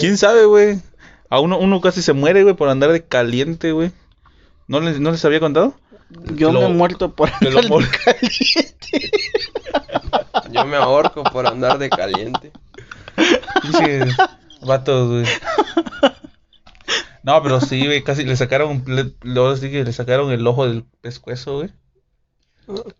¿Quién 0.00 0.16
sabe, 0.16 0.44
güey? 0.46 0.80
A 1.28 1.38
uno, 1.40 1.58
uno 1.58 1.80
casi 1.80 2.02
se 2.02 2.12
muere, 2.14 2.42
güey, 2.42 2.54
por 2.56 2.68
andar 2.68 2.92
de 2.92 3.04
caliente, 3.04 3.72
güey. 3.72 3.92
¿No 4.68 4.80
les, 4.80 5.00
¿No 5.00 5.12
les 5.12 5.24
había 5.24 5.40
contado? 5.40 5.74
Yo 6.34 6.52
me 6.52 6.64
he 6.64 6.68
muerto 6.68 7.14
por 7.14 7.30
andar 7.40 7.68
mor- 7.68 7.84
caliente. 8.04 9.10
Yo 10.50 10.64
me 10.66 10.76
ahorco 10.76 11.22
por 11.24 11.46
andar 11.46 11.78
de 11.78 11.88
caliente. 11.90 12.52
Vatos, 14.64 15.08
güey. 15.10 15.26
No, 17.22 17.40
pero 17.42 17.60
sí, 17.60 17.84
güey, 17.86 18.02
casi 18.02 18.24
le 18.24 18.36
sacaron, 18.36 18.84
le, 18.86 19.92
sacaron 19.92 20.32
el 20.32 20.46
ojo 20.46 20.66
del 20.66 20.84
pescuezo, 21.00 21.58
güey. 21.58 21.70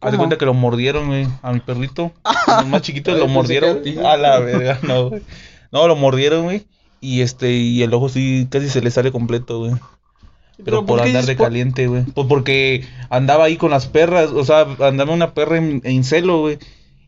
Haz 0.01 0.13
de 0.13 0.19
cuenta 0.19 0.39
que 0.39 0.45
lo 0.45 0.55
mordieron, 0.55 1.09
güey, 1.09 1.27
a 1.43 1.53
mi 1.53 1.61
perrito. 1.61 2.13
Los 2.47 2.67
más 2.67 2.83
chiquitos 2.83 3.15
Ay, 3.15 3.21
lo 3.21 3.29
mordieron. 3.29 3.83
a 4.05 4.17
la 4.17 4.39
verga, 4.39 4.79
no, 4.83 5.09
güey. 5.09 5.23
No, 5.73 5.89
lo 5.89 5.97
mordieron, 5.97 6.45
güey. 6.45 6.67
Y 7.01 7.23
este, 7.23 7.51
y 7.51 7.83
el 7.83 7.93
ojo 7.95 8.09
sí 8.09 8.47
casi 8.51 8.69
se 8.69 8.81
le 8.81 8.91
sale 8.91 9.11
completo, 9.11 9.59
güey. 9.59 9.73
Pero, 10.65 10.87
¿por 10.87 11.01
andar 11.01 11.25
de 11.25 11.37
caliente, 11.37 11.89
güey. 11.89 12.05
Pues 12.05 12.29
porque 12.29 12.87
andaba 13.11 13.45
ahí 13.45 13.57
con 13.57 13.71
las 13.71 13.87
perras, 13.87 14.31
o 14.31 14.45
sea, 14.45 14.67
andaba 14.81 15.13
una 15.13 15.35
perra 15.35 15.57
en, 15.57 15.81
en 15.85 16.05
celo, 16.05 16.41
güey. 16.41 16.59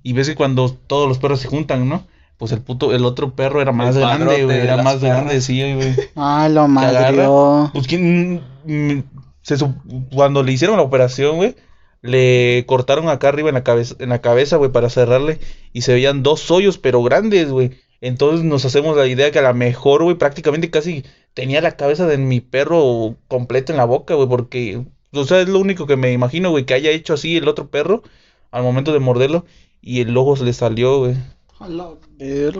Y 0.02 0.14
ves 0.14 0.28
que 0.28 0.34
cuando 0.34 0.72
todos 0.72 1.08
los 1.08 1.18
perros 1.18 1.40
se 1.40 1.48
juntan, 1.48 1.88
¿no? 1.88 2.04
Pues 2.36 2.52
el 2.52 2.60
puto, 2.62 2.92
el 2.92 3.04
otro 3.04 3.34
perro 3.34 3.60
era 3.62 3.72
más 3.72 3.96
grande, 3.96 4.44
güey. 4.44 4.58
Era 4.58 4.82
más 4.82 4.96
perras. 4.96 5.16
grande, 5.18 5.40
sí, 5.40 5.60
güey. 5.74 5.94
Ah, 6.16 6.48
lo 6.50 6.66
madrió. 6.68 7.70
Pues 7.72 7.86
quién 7.86 8.42
mm, 8.64 9.02
se 9.42 9.56
sup- 9.56 10.08
cuando 10.12 10.42
le 10.42 10.52
hicieron 10.52 10.76
la 10.76 10.82
operación, 10.82 11.36
güey, 11.36 11.54
le 12.02 12.64
cortaron 12.66 13.08
acá 13.08 13.28
arriba 13.28 13.48
en 13.48 13.54
la 13.54 13.64
cabeza, 13.64 13.94
en 13.98 14.08
la 14.10 14.20
cabeza, 14.20 14.56
güey, 14.56 14.70
para 14.72 14.90
cerrarle 14.90 15.38
y 15.72 15.82
se 15.82 15.94
veían 15.94 16.22
dos 16.22 16.50
hoyos 16.50 16.78
pero 16.78 17.02
grandes, 17.02 17.50
güey. 17.50 17.70
Entonces 18.00 18.44
nos 18.44 18.64
hacemos 18.66 18.96
la 18.96 19.06
idea 19.06 19.30
que 19.30 19.38
a 19.38 19.42
lo 19.42 19.54
mejor, 19.54 20.02
güey, 20.02 20.16
prácticamente 20.16 20.70
casi 20.70 21.04
tenía 21.32 21.60
la 21.62 21.76
cabeza 21.76 22.06
de 22.06 22.18
mi 22.18 22.40
perro 22.40 23.16
completa 23.28 23.72
en 23.72 23.78
la 23.78 23.86
boca, 23.86 24.14
güey, 24.14 24.28
porque 24.28 24.84
o 25.12 25.24
sea, 25.24 25.40
es 25.40 25.48
lo 25.48 25.60
único 25.60 25.86
que 25.86 25.96
me 25.96 26.12
imagino, 26.12 26.50
güey, 26.50 26.64
que 26.66 26.74
haya 26.74 26.90
hecho 26.90 27.14
así 27.14 27.36
el 27.36 27.48
otro 27.48 27.68
perro 27.68 28.02
al 28.50 28.62
momento 28.64 28.92
de 28.92 28.98
morderlo 28.98 29.46
y 29.80 30.00
el 30.00 30.14
ojo 30.16 30.36
se 30.36 30.44
le 30.44 30.52
salió, 30.52 30.98
güey. 30.98 31.14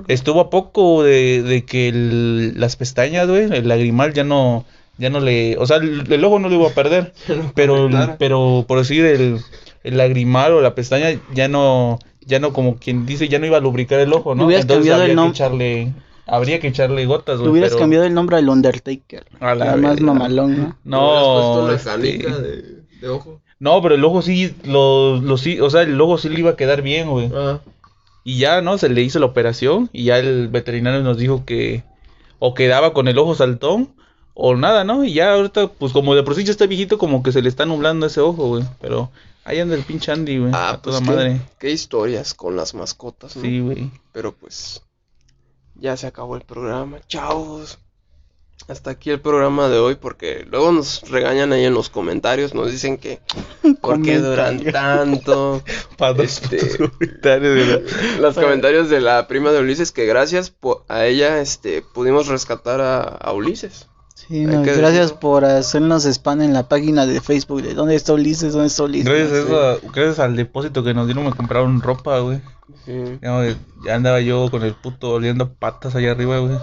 Estuvo 0.09 0.40
a 0.40 0.50
poco 0.50 1.03
de, 1.03 1.42
de 1.42 1.64
que 1.64 1.88
el- 1.88 2.59
las 2.61 2.77
pestañas, 2.77 3.29
güey, 3.29 3.44
el 3.53 3.68
lagrimal 3.68 4.12
ya 4.12 4.24
no, 4.24 4.64
ya 4.98 5.11
no 5.11 5.20
le, 5.20 5.57
o 5.59 5.66
sea, 5.66 5.79
el, 5.79 6.11
el 6.12 6.24
ojo 6.24 6.38
no 6.38 6.48
lo 6.48 6.55
iba 6.57 6.68
a 6.68 6.74
perder, 6.74 7.12
pero, 7.55 7.88
pero 8.18 8.64
por 8.68 8.79
decir 8.79 9.05
el, 9.05 9.38
el 9.83 9.96
lagrimal 9.96 10.53
o 10.53 10.61
la 10.61 10.74
pestaña 10.74 11.09
ya 11.35 11.48
no, 11.48 11.98
ya 12.27 12.38
no 12.38 12.53
como 12.53 12.77
quien 12.77 13.07
dice, 13.07 13.29
ya 13.29 13.38
no 13.38 13.46
iba 13.46 13.57
a 13.59 13.61
lubricar 13.61 14.00
el 14.00 14.12
ojo, 14.12 14.35
Le 14.35 14.42
¿no? 14.42 14.50
Entonces 14.50 14.66
cambiado 14.66 15.03
el 15.03 15.11
habría 15.11 15.24
que 15.24 15.31
echarle, 15.31 15.92
habría 16.27 16.61
que 16.61 16.68
echarle 16.68 17.07
gotas, 17.07 17.38
güey, 17.38 17.50
hubieras 17.50 17.70
pero- 17.70 17.81
cambiado 17.81 18.05
el 18.07 18.14
nombre 18.14 18.37
al 18.37 18.48
Undertaker. 18.48 19.24
A 19.40 19.55
la 19.55 19.77
más 19.77 20.00
mamalón, 20.00 20.57
¿no? 20.59 20.77
No, 20.85 21.68
la 21.68 21.74
este, 21.74 21.98
de, 21.98 22.62
de 23.00 23.09
ojo. 23.09 23.40
no, 23.59 23.83
pero 23.83 23.94
el 23.94 24.05
ojo 24.05 24.22
sí, 24.22 24.55
lo, 24.64 25.16
lo 25.20 25.37
sí, 25.37 25.61
o 25.61 25.68
sea, 25.70 25.83
el 25.83 26.00
ojo 26.00 26.16
sí 26.18 26.29
le 26.29 26.38
iba 26.40 26.50
a 26.50 26.57
quedar 26.57 26.81
bien, 26.83 27.09
güey. 27.11 27.31
Ah, 27.35 27.61
Y 28.24 28.38
ya, 28.38 28.62
¿no? 28.62 28.78
Se 28.78 28.88
le 28.88 29.02
hizo 29.02 29.18
la 29.20 29.26
operación 29.26 29.90
y 29.92 30.04
ya 30.04 30.18
el 30.18 30.48
veterinario 30.48 31.02
nos 31.02 31.18
dijo 31.18 31.44
que 31.44 31.84
o 32.38 32.54
quedaba 32.54 32.92
con 32.92 33.06
el 33.06 33.18
ojo 33.18 33.34
saltón 33.34 33.94
o 34.32 34.56
nada, 34.56 34.82
¿no? 34.84 35.04
Y 35.04 35.14
ya 35.14 35.34
ahorita, 35.34 35.68
pues 35.68 35.92
como 35.92 36.14
de 36.14 36.22
por 36.22 36.34
sí 36.34 36.42
ya 36.42 36.50
está 36.50 36.66
viejito, 36.66 36.98
como 36.98 37.22
que 37.22 37.32
se 37.32 37.42
le 37.42 37.48
está 37.48 37.66
nublando 37.66 38.06
ese 38.06 38.20
ojo, 38.20 38.48
güey. 38.48 38.64
Pero 38.80 39.10
ahí 39.44 39.60
anda 39.60 39.74
el 39.76 39.84
pinche 39.84 40.10
Andy, 40.10 40.38
güey. 40.38 40.52
ah 40.54 40.70
a 40.70 40.82
pues 40.82 40.96
toda 40.96 41.00
qué, 41.00 41.06
madre. 41.06 41.40
qué 41.58 41.70
historias 41.70 42.34
con 42.34 42.56
las 42.56 42.74
mascotas, 42.74 43.37
¿no? 43.37 43.42
Sí, 43.42 43.60
güey. 43.60 43.90
Pero 44.12 44.32
pues 44.34 44.82
ya 45.76 45.96
se 45.96 46.06
acabó 46.06 46.37
el 46.37 46.42
programa. 46.42 47.00
Chavos. 47.06 47.78
Hasta 48.66 48.90
aquí 48.92 49.10
el 49.10 49.20
programa 49.20 49.68
de 49.68 49.78
hoy 49.78 49.94
porque 49.96 50.46
luego 50.50 50.72
nos 50.72 51.02
regañan 51.10 51.52
ahí 51.52 51.64
en 51.66 51.74
los 51.74 51.90
comentarios, 51.90 52.54
nos 52.54 52.70
dicen 52.70 52.96
que 52.96 53.20
¿por 53.82 54.00
qué 54.00 54.18
duran 54.18 54.62
tanto? 54.72 55.62
Para 55.98 56.22
Este- 56.22 56.78
comentarios, 56.78 57.66
güey. 57.66 58.20
Los 58.20 58.34
comentarios 58.34 58.88
de 58.88 59.00
la 59.02 59.26
prima 59.28 59.52
de 59.52 59.60
Ulises 59.60 59.92
que 59.92 60.06
gracias 60.06 60.54
a 60.88 61.04
ella 61.04 61.40
este 61.40 61.82
pudimos 61.82 62.28
rescatar 62.28 62.80
a, 62.80 63.02
a 63.02 63.32
Ulises. 63.32 63.88
Sí, 64.14 64.46
no, 64.46 64.62
gracias 64.62 64.92
decirlo. 64.94 65.20
por 65.20 65.44
hacernos 65.44 66.06
spam 66.06 66.40
en 66.40 66.54
la 66.54 66.66
página 66.66 67.04
de 67.04 67.20
Facebook 67.20 67.60
de 67.60 67.74
¿Dónde 67.74 67.94
está 67.96 68.14
Ulises? 68.14 68.54
¿Dónde 68.54 68.68
está 68.68 68.84
Ulises? 68.84 69.04
Gracias, 69.12 69.46
a 69.46 69.50
No 69.50 69.58
a- 69.58 69.76
gracias 69.92 70.18
al 70.20 70.36
depósito 70.36 70.82
que 70.82 70.94
nos 70.94 71.06
dieron, 71.06 71.24
me 71.26 71.32
compraron 71.32 71.82
ropa, 71.82 72.18
güey. 72.20 72.40
Sí. 72.86 73.18
Ya, 73.20 73.36
güey, 73.36 73.56
ya 73.84 73.94
andaba 73.96 74.20
yo 74.22 74.50
con 74.50 74.62
el 74.62 74.74
puto 74.74 75.10
oliendo 75.10 75.52
patas 75.52 75.94
allá 75.96 76.12
arriba, 76.12 76.38
güey. 76.38 76.56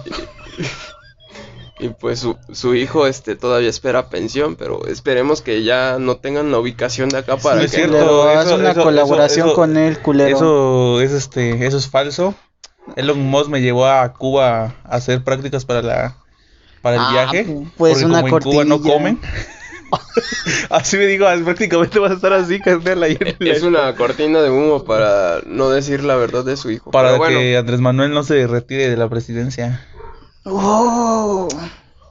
Y 1.82 1.88
pues 1.88 2.20
su, 2.20 2.36
su 2.52 2.74
hijo 2.74 3.06
este 3.06 3.34
todavía 3.36 3.68
espera 3.68 4.08
pensión, 4.08 4.56
pero 4.56 4.86
esperemos 4.86 5.42
que 5.42 5.64
ya 5.64 5.98
no 5.98 6.16
tengan 6.16 6.50
la 6.52 6.58
ubicación 6.58 7.08
de 7.08 7.18
acá 7.18 7.36
para 7.36 7.56
Sí, 7.56 7.60
que 7.60 7.66
es 7.66 7.72
cierto. 7.72 7.92
Culero, 7.96 8.22
haz 8.28 8.46
eso- 8.46 8.54
una 8.56 8.70
eso- 8.70 8.82
colaboración 8.82 9.46
eso- 9.48 9.56
con 9.56 9.76
él, 9.76 9.98
culero. 9.98 10.36
Eso 10.36 11.00
es 11.00 11.12
este, 11.12 11.66
eso 11.66 11.76
es 11.78 11.88
falso. 11.88 12.34
Elon 12.96 13.18
Musk 13.20 13.48
me 13.50 13.60
llevó 13.60 13.86
a 13.86 14.12
Cuba 14.12 14.74
a 14.84 14.96
hacer 14.96 15.22
prácticas 15.24 15.64
para 15.64 15.82
la 15.82 16.16
para 16.82 16.96
el 16.96 17.02
Ah, 17.02 17.10
viaje. 17.12 17.44
pues 17.76 17.92
porque 17.94 18.04
una 18.06 18.22
como 18.22 18.36
en 18.38 18.42
Cuba 18.42 18.64
no 18.64 18.80
comen. 18.80 19.20
así 20.70 20.96
me 20.96 21.06
digo, 21.06 21.26
prácticamente 21.44 21.98
vas 21.98 22.12
a 22.12 22.14
estar 22.14 22.32
así, 22.32 22.58
carnal, 22.60 23.00
la- 23.00 23.06
Es 23.08 23.62
una 23.62 23.94
cortina 23.94 24.40
de 24.40 24.50
humo 24.50 24.84
para 24.84 25.40
no 25.46 25.70
decir 25.70 26.02
la 26.04 26.16
verdad 26.16 26.44
de 26.44 26.56
su 26.56 26.70
hijo. 26.70 26.90
para 26.90 27.08
pero 27.10 27.18
bueno, 27.18 27.38
que 27.38 27.56
Andrés 27.56 27.80
Manuel 27.80 28.12
no 28.12 28.22
se 28.24 28.46
retire 28.46 28.88
de 28.88 28.96
la 28.96 29.08
presidencia. 29.08 29.86
Oh. 30.44 31.48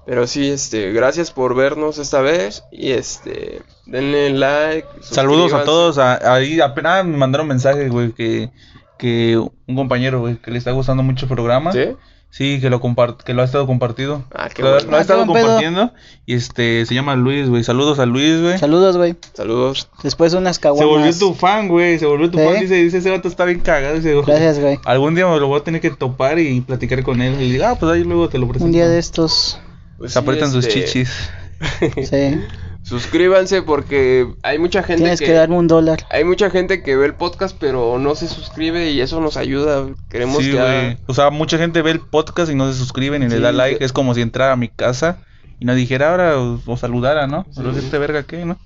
pero 0.05 0.25
sí, 0.27 0.49
este, 0.49 0.91
gracias 0.91 1.31
por 1.31 1.55
vernos 1.55 1.97
esta 1.97 2.21
vez 2.21 2.63
y 2.71 2.91
este, 2.91 3.61
denle 3.85 4.29
like. 4.31 4.87
Saludos 5.01 5.53
a 5.53 5.63
todos. 5.63 5.97
a- 5.97 6.33
ahí 6.33 6.59
apenas 6.61 7.05
me 7.05 7.17
mandaron 7.17 7.47
mensaje, 7.47 7.89
güey, 7.89 8.11
que, 8.13 8.51
que 8.97 9.37
un 9.37 9.75
compañero, 9.75 10.19
güey, 10.21 10.37
que 10.37 10.51
le 10.51 10.57
está 10.57 10.71
gustando 10.71 11.03
mucho 11.03 11.25
el 11.25 11.31
programa. 11.31 11.71
¿Sí? 11.71 11.89
Sí, 12.33 12.61
que 12.61 12.69
lo 12.69 12.79
compart 12.79 13.21
que 13.23 13.33
lo 13.33 13.41
ha 13.41 13.45
estado 13.45 13.67
compartido. 13.67 14.23
Ah, 14.33 14.47
qué 14.53 14.63
lo, 14.63 14.71
bueno. 14.71 14.89
lo 14.89 14.95
ha 14.95 14.99
Ah, 14.99 15.01
estado 15.01 15.23
pedo. 15.25 15.33
compartiendo. 15.33 15.91
Y 16.25 16.35
este 16.35 16.85
se 16.85 16.95
llama 16.95 17.15
Luis, 17.17 17.49
güey. 17.49 17.61
Saludos 17.65 17.99
a 17.99 18.05
Luis, 18.05 18.41
güey. 18.41 18.57
Saludos, 18.57 18.95
güey. 18.95 19.15
Saludos. 19.33 19.89
Después 20.01 20.33
unas 20.33 20.55
Se 20.55 20.61
caguamas. 20.61 20.89
volvió 20.89 21.17
tu 21.19 21.33
fan, 21.33 21.67
güey. 21.67 21.99
Se 21.99 22.05
volvió 22.05 22.31
tu 22.31 22.37
¿Sí? 22.37 22.45
fan. 22.45 22.61
Dice, 22.61 22.75
dice, 22.75 22.97
ese 22.99 23.11
vato 23.11 23.27
está 23.27 23.43
bien 23.43 23.59
cagado. 23.59 23.95
Dice, 23.95 24.15
Gracias, 24.25 24.59
güey. 24.59 24.79
Algún 24.85 25.13
día 25.13 25.27
me 25.27 25.37
lo 25.41 25.47
voy 25.47 25.59
a 25.59 25.63
tener 25.65 25.81
que 25.81 25.89
topar 25.91 26.39
y 26.39 26.61
platicar 26.61 27.03
con 27.03 27.21
él. 27.21 27.41
Y 27.41 27.51
digo, 27.51 27.65
ah, 27.67 27.75
pues 27.77 27.91
ahí 27.91 28.05
luego 28.05 28.29
te 28.29 28.37
lo 28.39 28.47
presento. 28.47 28.65
Un 28.65 28.71
día 28.71 28.87
de 28.87 28.97
estos. 28.97 29.59
Pues 29.97 30.13
Se 30.13 30.19
sí, 30.19 30.23
aprietan 30.25 30.51
sus 30.51 30.65
este, 30.65 30.85
chichis. 30.85 31.29
Sí. 32.09 32.39
Suscríbanse 32.83 33.61
porque 33.61 34.27
hay 34.43 34.59
mucha 34.59 34.83
gente 34.83 35.03
Tienes 35.03 35.19
que, 35.19 35.27
que 35.27 35.33
darme 35.33 35.55
un 35.57 35.67
dólar. 35.67 36.05
hay 36.09 36.23
mucha 36.23 36.49
gente 36.49 36.81
que 36.83 36.95
ve 36.95 37.05
el 37.05 37.13
podcast 37.13 37.55
pero 37.59 37.99
no 37.99 38.15
se 38.15 38.27
suscribe 38.27 38.91
y 38.91 39.01
eso 39.01 39.21
nos 39.21 39.37
ayuda. 39.37 39.87
Queremos 40.09 40.43
Sí, 40.43 40.51
ya 40.51 40.63
güey. 40.63 40.97
O 41.07 41.13
sea, 41.13 41.29
mucha 41.29 41.57
gente 41.57 41.81
ve 41.81 41.91
el 41.91 41.99
podcast 41.99 42.51
y 42.51 42.55
no 42.55 42.71
se 42.71 42.77
suscribe 42.77 43.19
ni 43.19 43.27
le 43.27 43.35
Sí, 43.37 43.41
da 43.41 43.51
like. 43.51 43.79
que- 43.79 43.85
Es 43.85 43.93
como 43.93 44.13
si 44.13 44.21
entrara 44.21 44.53
a 44.53 44.57
mi 44.57 44.67
casa 44.67 45.19
y 45.59 45.65
no 45.65 45.75
dijera 45.75 46.11
ahora 46.11 46.39
o, 46.39 46.59
o 46.65 46.77
saludara, 46.77 47.27
¿no? 47.27 47.45
Pero 47.55 47.71
este 47.71 47.97
verga 47.97 48.23
qué, 48.23 48.45
¿no? 48.45 48.57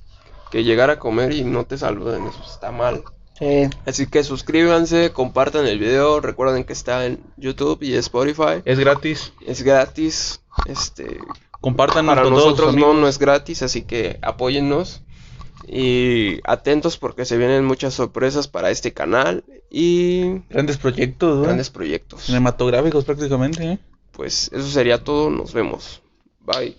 que 0.52 0.64
llegar 0.64 0.90
a 0.90 1.00
comer 1.00 1.34
y 1.34 1.44
no 1.44 1.66
te 1.66 1.78
saluden, 1.78 2.28
eso 2.28 2.42
está 2.50 2.72
mal. 2.72 3.04
Sí. 3.38 3.68
Así 3.86 4.08
que 4.08 4.24
suscríbanse, 4.24 5.12
compartan 5.12 5.66
el 5.68 5.80
video, 5.80 6.22
recuerden 6.22 6.64
que 6.64 6.72
está 6.72 7.06
en 7.06 7.20
YouTube 7.36 7.80
y 7.82 7.96
Spotify. 7.96 8.62
Es 8.64 8.80
gratis. 8.80 9.34
Es 9.46 9.64
gratis. 9.64 10.40
Este, 10.68 11.18
Compártanos 11.66 12.12
para 12.12 12.22
con 12.22 12.34
todos 12.34 12.46
nosotros 12.46 12.76
no, 12.76 12.94
no 12.94 13.08
es 13.08 13.18
gratis, 13.18 13.64
así 13.64 13.82
que 13.82 14.20
apóyennos. 14.22 15.02
Y 15.68 16.38
atentos 16.44 17.00
porque 17.00 17.26
se 17.26 17.40
vienen 17.40 17.66
muchas 17.66 17.96
sorpresas 17.96 18.48
para 18.48 18.70
este 18.70 18.94
canal 18.94 19.44
y 19.72 20.42
Grandes 20.48 20.78
proyectos, 20.78 21.38
güey. 21.38 21.46
grandes 21.46 21.72
proyectos. 21.72 22.22
Cinematográficos 22.22 23.04
prácticamente, 23.04 23.64
¿eh? 23.64 23.80
Pues 24.12 24.52
eso 24.54 24.68
sería 24.68 25.04
todo, 25.04 25.32
nos 25.32 25.54
vemos. 25.54 26.04
Bye. 26.42 26.78